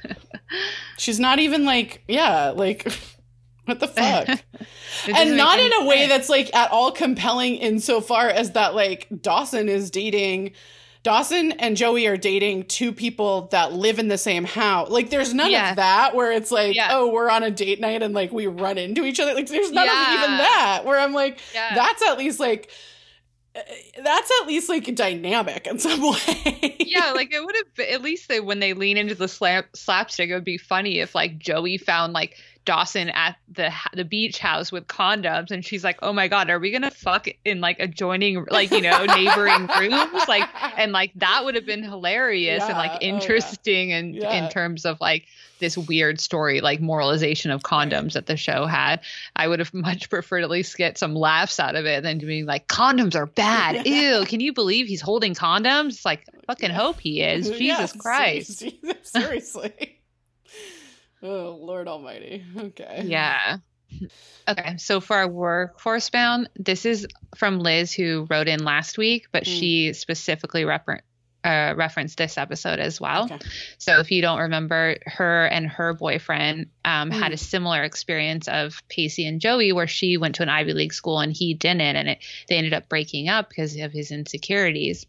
[0.98, 2.86] she's not even like, yeah, like.
[3.72, 4.28] What the fuck?
[5.16, 9.68] and not in a way that's like at all compelling insofar as that like Dawson
[9.68, 10.52] is dating
[11.02, 14.88] Dawson and Joey are dating two people that live in the same house.
[14.88, 15.70] Like, there's none yeah.
[15.70, 16.90] of that where it's like, yeah.
[16.92, 19.34] oh, we're on a date night and like we run into each other.
[19.34, 20.14] Like, there's none yeah.
[20.14, 22.70] of even that where I'm like, that's at least like,
[23.56, 23.62] eh,
[24.04, 26.76] that's at least like dynamic in some way.
[26.78, 30.30] yeah, like it would have at least they when they lean into the slap, slapstick,
[30.30, 34.70] it would be funny if like Joey found like Dawson at the the beach house
[34.70, 38.46] with condoms, and she's like, "Oh my god, are we gonna fuck in like adjoining,
[38.50, 42.68] like you know, neighboring rooms?" Like, and like that would have been hilarious yeah.
[42.68, 44.44] and like oh, interesting, oh, and yeah.
[44.44, 45.26] in terms of like
[45.58, 49.00] this weird story, like moralization of condoms that the show had.
[49.34, 52.46] I would have much preferred at least get some laughs out of it than being
[52.46, 55.88] like, "Condoms are bad." Ew, can you believe he's holding condoms?
[55.88, 57.50] It's like fucking hope he is.
[57.58, 58.64] Jesus Christ.
[59.02, 59.98] Seriously.
[61.22, 62.44] Oh, Lord Almighty.
[62.58, 63.04] Okay.
[63.06, 63.58] Yeah.
[64.48, 69.28] Okay, so for our workforce bound, this is from Liz who wrote in last week,
[69.32, 69.46] but mm.
[69.46, 71.02] she specifically refer-
[71.44, 73.24] uh, referenced this episode as well.
[73.24, 73.38] Okay.
[73.78, 77.12] So if you don't remember, her and her boyfriend um, mm.
[77.12, 80.94] had a similar experience of Pacey and Joey, where she went to an Ivy League
[80.94, 82.18] school and he didn't, and it,
[82.48, 85.06] they ended up breaking up because of his insecurities.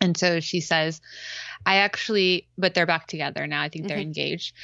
[0.00, 1.00] And so she says,
[1.64, 3.62] I actually, but they're back together now.
[3.62, 4.08] I think they're mm-hmm.
[4.08, 4.54] engaged.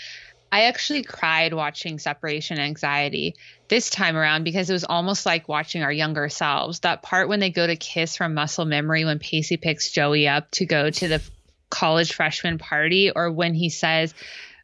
[0.52, 3.36] I actually cried watching Separation Anxiety
[3.68, 6.80] this time around because it was almost like watching our younger selves.
[6.80, 10.50] That part when they go to kiss from muscle memory when Pacey picks Joey up
[10.52, 11.22] to go to the
[11.70, 14.12] college freshman party, or when he says,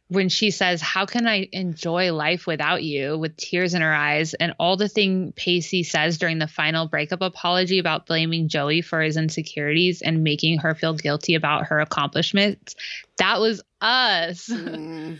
[0.09, 3.17] when she says, How can I enjoy life without you?
[3.17, 7.21] with tears in her eyes, and all the thing Pacey says during the final breakup
[7.21, 12.75] apology about blaming Joey for his insecurities and making her feel guilty about her accomplishments.
[13.17, 14.49] That was us.
[14.49, 15.19] Mm.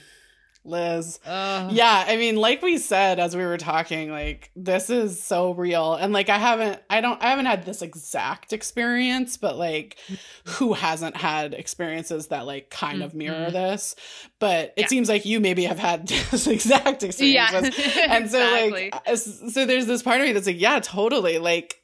[0.69, 1.19] Liz.
[1.25, 5.51] Uh, yeah, I mean, like we said as we were talking, like this is so
[5.51, 5.95] real.
[5.95, 9.97] And like I haven't I don't I haven't had this exact experience, but like
[10.45, 13.03] who hasn't had experiences that like kind mm-hmm.
[13.03, 13.53] of mirror mm-hmm.
[13.53, 13.95] this?
[14.39, 14.87] But it yeah.
[14.87, 17.77] seems like you maybe have had this exact experience.
[17.77, 18.07] Yeah.
[18.09, 18.91] and so exactly.
[18.91, 21.37] like so there's this part of me that's like, yeah, totally.
[21.39, 21.75] Like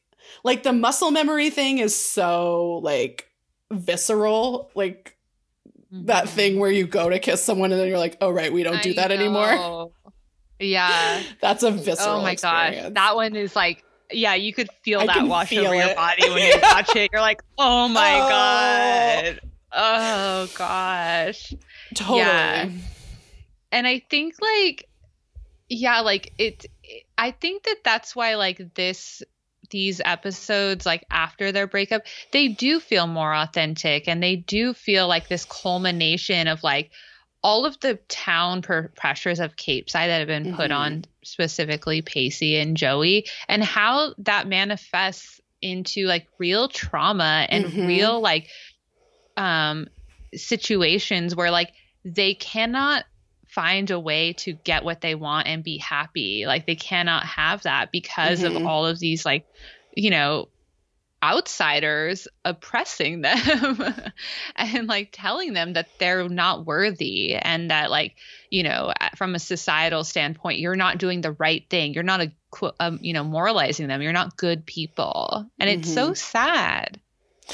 [0.43, 3.29] like the muscle memory thing is so like
[3.71, 4.71] visceral.
[4.75, 5.17] Like
[5.95, 6.07] Mm-hmm.
[6.07, 8.63] that thing where you go to kiss someone and then you're like, oh right, we
[8.63, 9.91] don't do that anymore.
[10.59, 12.17] Yeah, that's a visceral.
[12.17, 12.83] Oh my experience.
[12.83, 15.85] gosh, that one is like, yeah, you could feel I that wash feel over it.
[15.85, 17.09] your body when you watch it.
[17.13, 18.29] You're like, oh my oh.
[18.29, 19.39] god,
[19.71, 21.53] oh gosh,
[21.93, 22.19] totally.
[22.19, 22.69] Yeah.
[23.71, 24.89] And I think like,
[25.69, 26.65] yeah, like it.
[27.17, 29.23] I think that that's why like this
[29.69, 35.07] these episodes like after their breakup they do feel more authentic and they do feel
[35.07, 36.91] like this culmination of like
[37.43, 40.55] all of the town per- pressures of Capeside that have been mm-hmm.
[40.55, 47.65] put on specifically Pacey and Joey and how that manifests into like real trauma and
[47.65, 47.85] mm-hmm.
[47.85, 48.47] real like
[49.37, 49.87] um
[50.33, 51.71] situations where like
[52.03, 53.05] they cannot
[53.55, 56.45] find a way to get what they want and be happy.
[56.45, 58.57] Like they cannot have that because mm-hmm.
[58.57, 59.47] of all of these like,
[59.95, 60.49] you know,
[61.23, 63.79] outsiders oppressing them
[64.55, 68.15] and like telling them that they're not worthy and that like
[68.51, 72.31] you know from a societal standpoint you're not doing the right thing you're not a
[72.79, 75.79] um, you know moralizing them you're not good people and mm-hmm.
[75.79, 76.13] it's so mm-hmm.
[76.13, 76.99] sad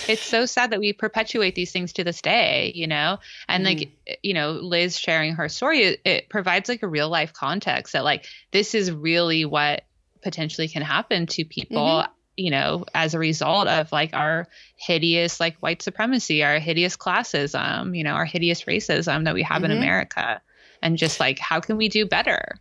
[0.08, 3.20] it's so sad that we perpetuate these things to this day, you know?
[3.48, 3.68] And mm.
[3.68, 7.94] like, you know, Liz sharing her story, it, it, provides like a real life context
[7.94, 9.84] that like this is really what
[10.22, 11.78] potentially can happen to people.
[11.78, 12.12] Mm-hmm.
[12.38, 14.48] You know, as a result of like our
[14.78, 19.62] hideous like white supremacy, our hideous classism, you know, our hideous racism that we have
[19.62, 19.72] mm-hmm.
[19.72, 20.42] in America,
[20.82, 22.56] and just like how can we do better?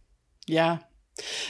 [0.47, 0.79] Yeah,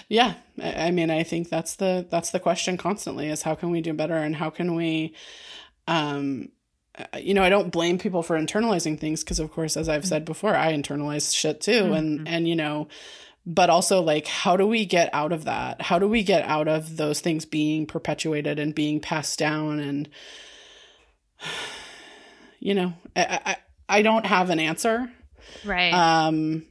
[0.08, 0.34] yeah.
[0.62, 3.94] I mean, I think that's the that's the question constantly is how can we do
[3.94, 5.14] better and how can we
[5.90, 6.50] um,
[7.18, 10.24] you know, I don't blame people for internalizing things because, of course, as I've said
[10.24, 11.94] before, I internalize shit too, mm-hmm.
[11.94, 12.88] and and you know,
[13.44, 15.82] but also like, how do we get out of that?
[15.82, 19.80] How do we get out of those things being perpetuated and being passed down?
[19.80, 20.08] And
[22.60, 23.56] you know, I I,
[23.88, 25.10] I don't have an answer,
[25.64, 25.92] right?
[25.92, 26.66] Um,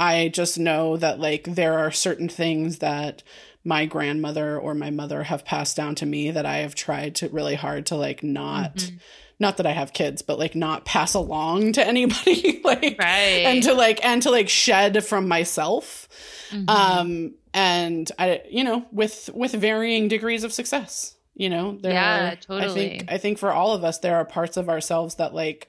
[0.00, 3.22] I just know that like there are certain things that
[3.64, 7.28] my grandmother or my mother have passed down to me that I have tried to
[7.30, 8.96] really hard to like not mm-hmm.
[9.40, 13.44] not that I have kids, but like not pass along to anybody like right.
[13.46, 16.08] and to like and to like shed from myself.
[16.50, 16.68] Mm-hmm.
[16.68, 21.16] Um and I you know with with varying degrees of success.
[21.36, 22.64] You know, there yeah, are, totally.
[22.64, 22.68] I
[22.98, 25.66] think I think for all of us there are parts of ourselves that like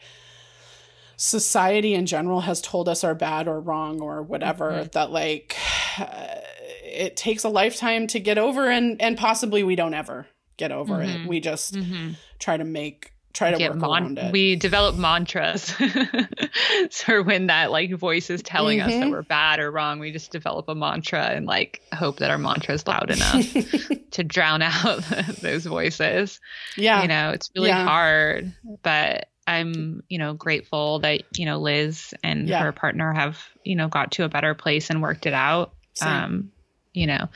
[1.17, 4.89] society in general has told us are bad or wrong or whatever mm-hmm.
[4.91, 5.55] that like
[5.97, 6.35] uh,
[6.95, 10.27] it takes a lifetime to get over and and possibly we don't ever
[10.57, 11.23] get over mm-hmm.
[11.23, 12.11] it we just mm-hmm.
[12.39, 15.76] try to make try to work mon- around it we develop mantras
[16.89, 18.88] so when that like voice is telling mm-hmm.
[18.88, 19.11] us that mm-hmm.
[19.11, 22.73] we're bad or wrong we just develop a mantra and like hope that our mantra
[22.73, 23.53] is loud enough
[24.11, 25.03] to drown out
[25.41, 26.39] those voices
[26.77, 27.85] yeah you know it's really yeah.
[27.85, 32.63] hard but I'm, you know, grateful that, you know, Liz and yeah.
[32.63, 35.73] her partner have, you know, got to a better place and worked it out.
[36.01, 36.51] um,
[36.95, 37.30] you know,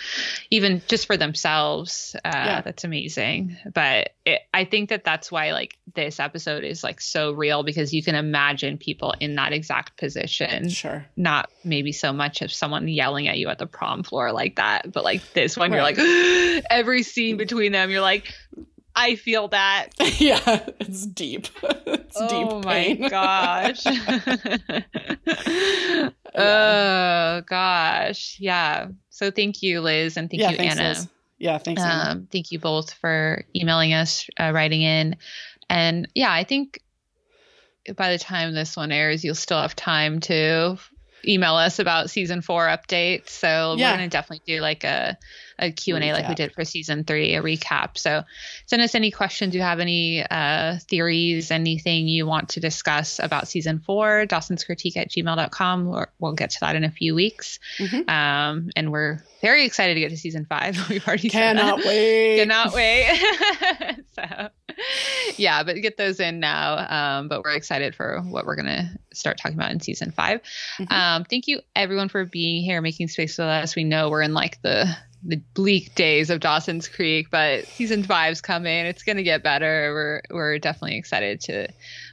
[0.49, 2.61] even just for themselves, uh, yeah.
[2.61, 3.57] that's amazing.
[3.73, 7.93] But it, I think that that's why like this episode is like so real because
[7.93, 10.69] you can imagine people in that exact position.
[10.69, 11.05] Sure.
[11.15, 14.91] Not maybe so much of someone yelling at you at the prom floor like that,
[14.91, 15.97] but like this one, right.
[15.97, 18.33] you're like every scene between them, you're like,
[18.99, 19.87] I feel that.
[20.19, 21.47] yeah, it's deep.
[21.63, 22.47] it's oh deep.
[22.51, 23.85] Oh my gosh.
[26.35, 28.37] Oh gosh.
[28.41, 28.89] Yeah.
[29.09, 30.89] So thank you, Liz, and thank yeah, you, thanks, Anna.
[30.89, 31.07] Liz.
[31.37, 31.81] Yeah, thanks.
[31.81, 35.15] Um, thank you both for emailing us, uh, writing in,
[35.69, 36.81] and yeah, I think
[37.95, 40.77] by the time this one airs, you'll still have time to
[41.25, 43.29] email us about season four updates.
[43.29, 43.91] So yeah.
[43.91, 45.17] we're gonna definitely do like a
[45.59, 46.13] a Q&A recap.
[46.13, 47.97] like we did for season three, a recap.
[47.97, 48.23] So
[48.65, 53.47] send us any questions you have, any uh, theories, anything you want to discuss about
[53.47, 55.87] season four, Dawson's critique at gmail.com.
[55.87, 57.59] Or we'll get to that in a few weeks.
[57.77, 58.09] Mm-hmm.
[58.09, 60.77] Um, and we're very excited to get to season five.
[60.89, 62.39] We've already cannot wait.
[62.39, 63.21] Cannot wait.
[64.15, 64.49] so
[65.37, 67.19] yeah, but get those in now.
[67.19, 70.93] Um, but we're excited for what we're gonna start talking about in season 5 mm-hmm.
[70.93, 73.75] Um, thank you everyone for being here, making space with us.
[73.75, 78.41] We know we're in like the the bleak days of Dawson's Creek, but season five's
[78.41, 78.85] coming.
[78.85, 80.21] It's gonna get better.
[80.29, 81.67] We're we're definitely excited to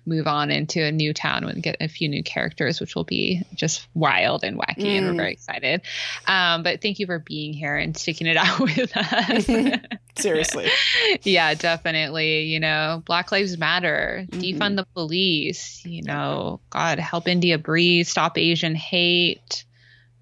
[0.07, 3.43] move on into a new town and get a few new characters, which will be
[3.55, 4.99] just wild and wacky, mm.
[4.99, 5.17] and we're mm.
[5.17, 5.83] very excited.
[6.27, 9.47] Um, but thank you for being here and sticking it out with us.
[10.19, 10.69] Seriously.
[11.23, 12.45] yeah, definitely.
[12.45, 14.41] You know, Black Lives Matter, mm-hmm.
[14.41, 19.65] defund the police, you know, God, help India breathe, stop Asian hate.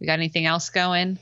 [0.01, 1.19] We got anything else going?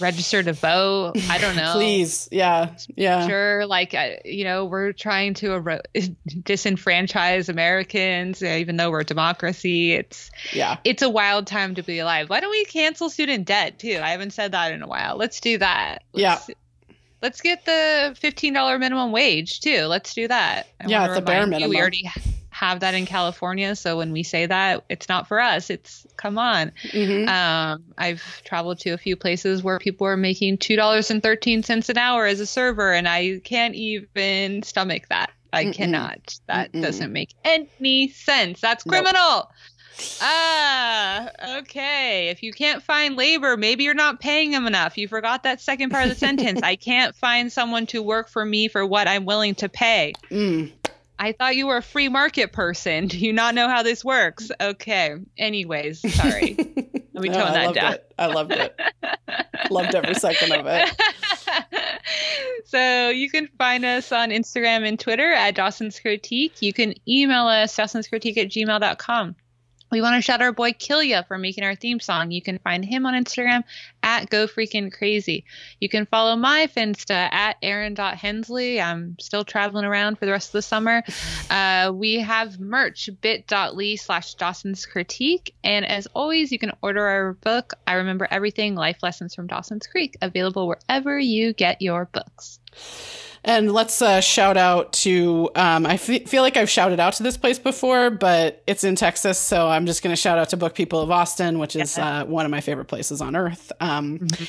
[0.00, 1.12] Register to vote.
[1.28, 1.72] I don't know.
[1.74, 2.28] Please.
[2.32, 2.74] Yeah.
[2.96, 3.26] Yeah.
[3.26, 3.66] Sure.
[3.66, 5.80] Like, uh, you know, we're trying to ero-
[6.28, 9.92] disenfranchise Americans, uh, even though we're a democracy.
[9.92, 12.30] It's, yeah, it's a wild time to be alive.
[12.30, 14.00] Why don't we cancel student debt too?
[14.02, 15.16] I haven't said that in a while.
[15.16, 16.02] Let's do that.
[16.12, 16.54] Let's, yeah.
[17.22, 19.84] Let's get the $15 minimum wage too.
[19.86, 20.68] Let's do that.
[20.78, 21.70] I yeah, the bare minimum.
[21.70, 22.10] we already
[22.54, 23.74] have that in California.
[23.74, 25.70] So when we say that, it's not for us.
[25.70, 26.70] It's come on.
[26.84, 27.28] Mm-hmm.
[27.28, 31.64] Um, I've traveled to a few places where people are making two dollars and thirteen
[31.64, 35.32] cents an hour as a server, and I can't even stomach that.
[35.52, 35.74] I Mm-mm.
[35.74, 36.38] cannot.
[36.46, 36.82] That Mm-mm.
[36.82, 38.60] doesn't make any sense.
[38.60, 39.12] That's criminal.
[39.14, 39.48] Nope.
[40.20, 42.28] Ah, okay.
[42.28, 44.96] If you can't find labor, maybe you're not paying them enough.
[44.96, 46.60] You forgot that second part of the sentence.
[46.64, 50.12] I can't find someone to work for me for what I'm willing to pay.
[50.30, 50.72] Mm.
[51.18, 53.06] I thought you were a free market person.
[53.08, 54.50] Do you not know how this works?
[54.60, 55.16] Okay.
[55.38, 56.56] Anyways, sorry.
[57.12, 57.92] Let me tone that down.
[57.94, 58.14] It.
[58.18, 58.78] I loved it.
[59.70, 60.90] loved every second of it.
[62.64, 66.60] so you can find us on Instagram and Twitter at Dawson's Critique.
[66.60, 69.36] You can email us, Dawson's Critique at gmail.com.
[69.90, 72.30] We want to shout our boy Killia for making our theme song.
[72.30, 73.62] You can find him on Instagram
[74.02, 75.44] at Go Freaking Crazy.
[75.80, 78.80] You can follow my Finsta at Erin.Hensley.
[78.80, 81.02] I'm still traveling around for the rest of the summer.
[81.50, 85.54] Uh, we have merch bit.ly slash Dawson's Critique.
[85.62, 89.86] And as always, you can order our book, I Remember Everything Life Lessons from Dawson's
[89.86, 92.58] Creek, available wherever you get your books.
[93.46, 97.22] And let's uh, shout out to, um, I f- feel like I've shouted out to
[97.22, 99.38] this place before, but it's in Texas.
[99.38, 102.24] So I'm just going to shout out to Book People of Austin, which is uh,
[102.24, 103.70] one of my favorite places on earth.
[103.80, 104.44] Um, mm-hmm.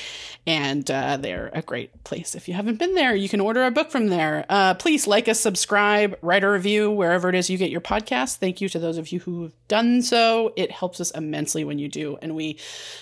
[0.46, 2.34] And uh, they're a great place.
[2.34, 4.46] If you haven't been there, you can order a book from there.
[4.48, 8.36] Uh, please like us, subscribe, write a review wherever it is you get your podcast.
[8.36, 10.54] Thank you to those of you who've done so.
[10.56, 12.16] It helps us immensely when you do.
[12.22, 12.58] And we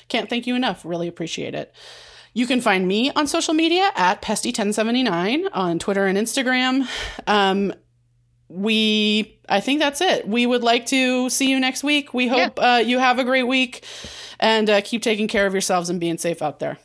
[0.08, 0.84] can't thank you enough.
[0.84, 1.72] Really appreciate it.
[2.34, 6.88] You can find me on social media at Pesty1079 on Twitter and Instagram.
[7.28, 7.72] Um,
[8.48, 10.26] we, I think that's it.
[10.26, 12.12] We would like to see you next week.
[12.12, 12.74] We hope yeah.
[12.74, 13.84] uh, you have a great week
[14.40, 16.78] and uh, keep taking care of yourselves and being safe out there.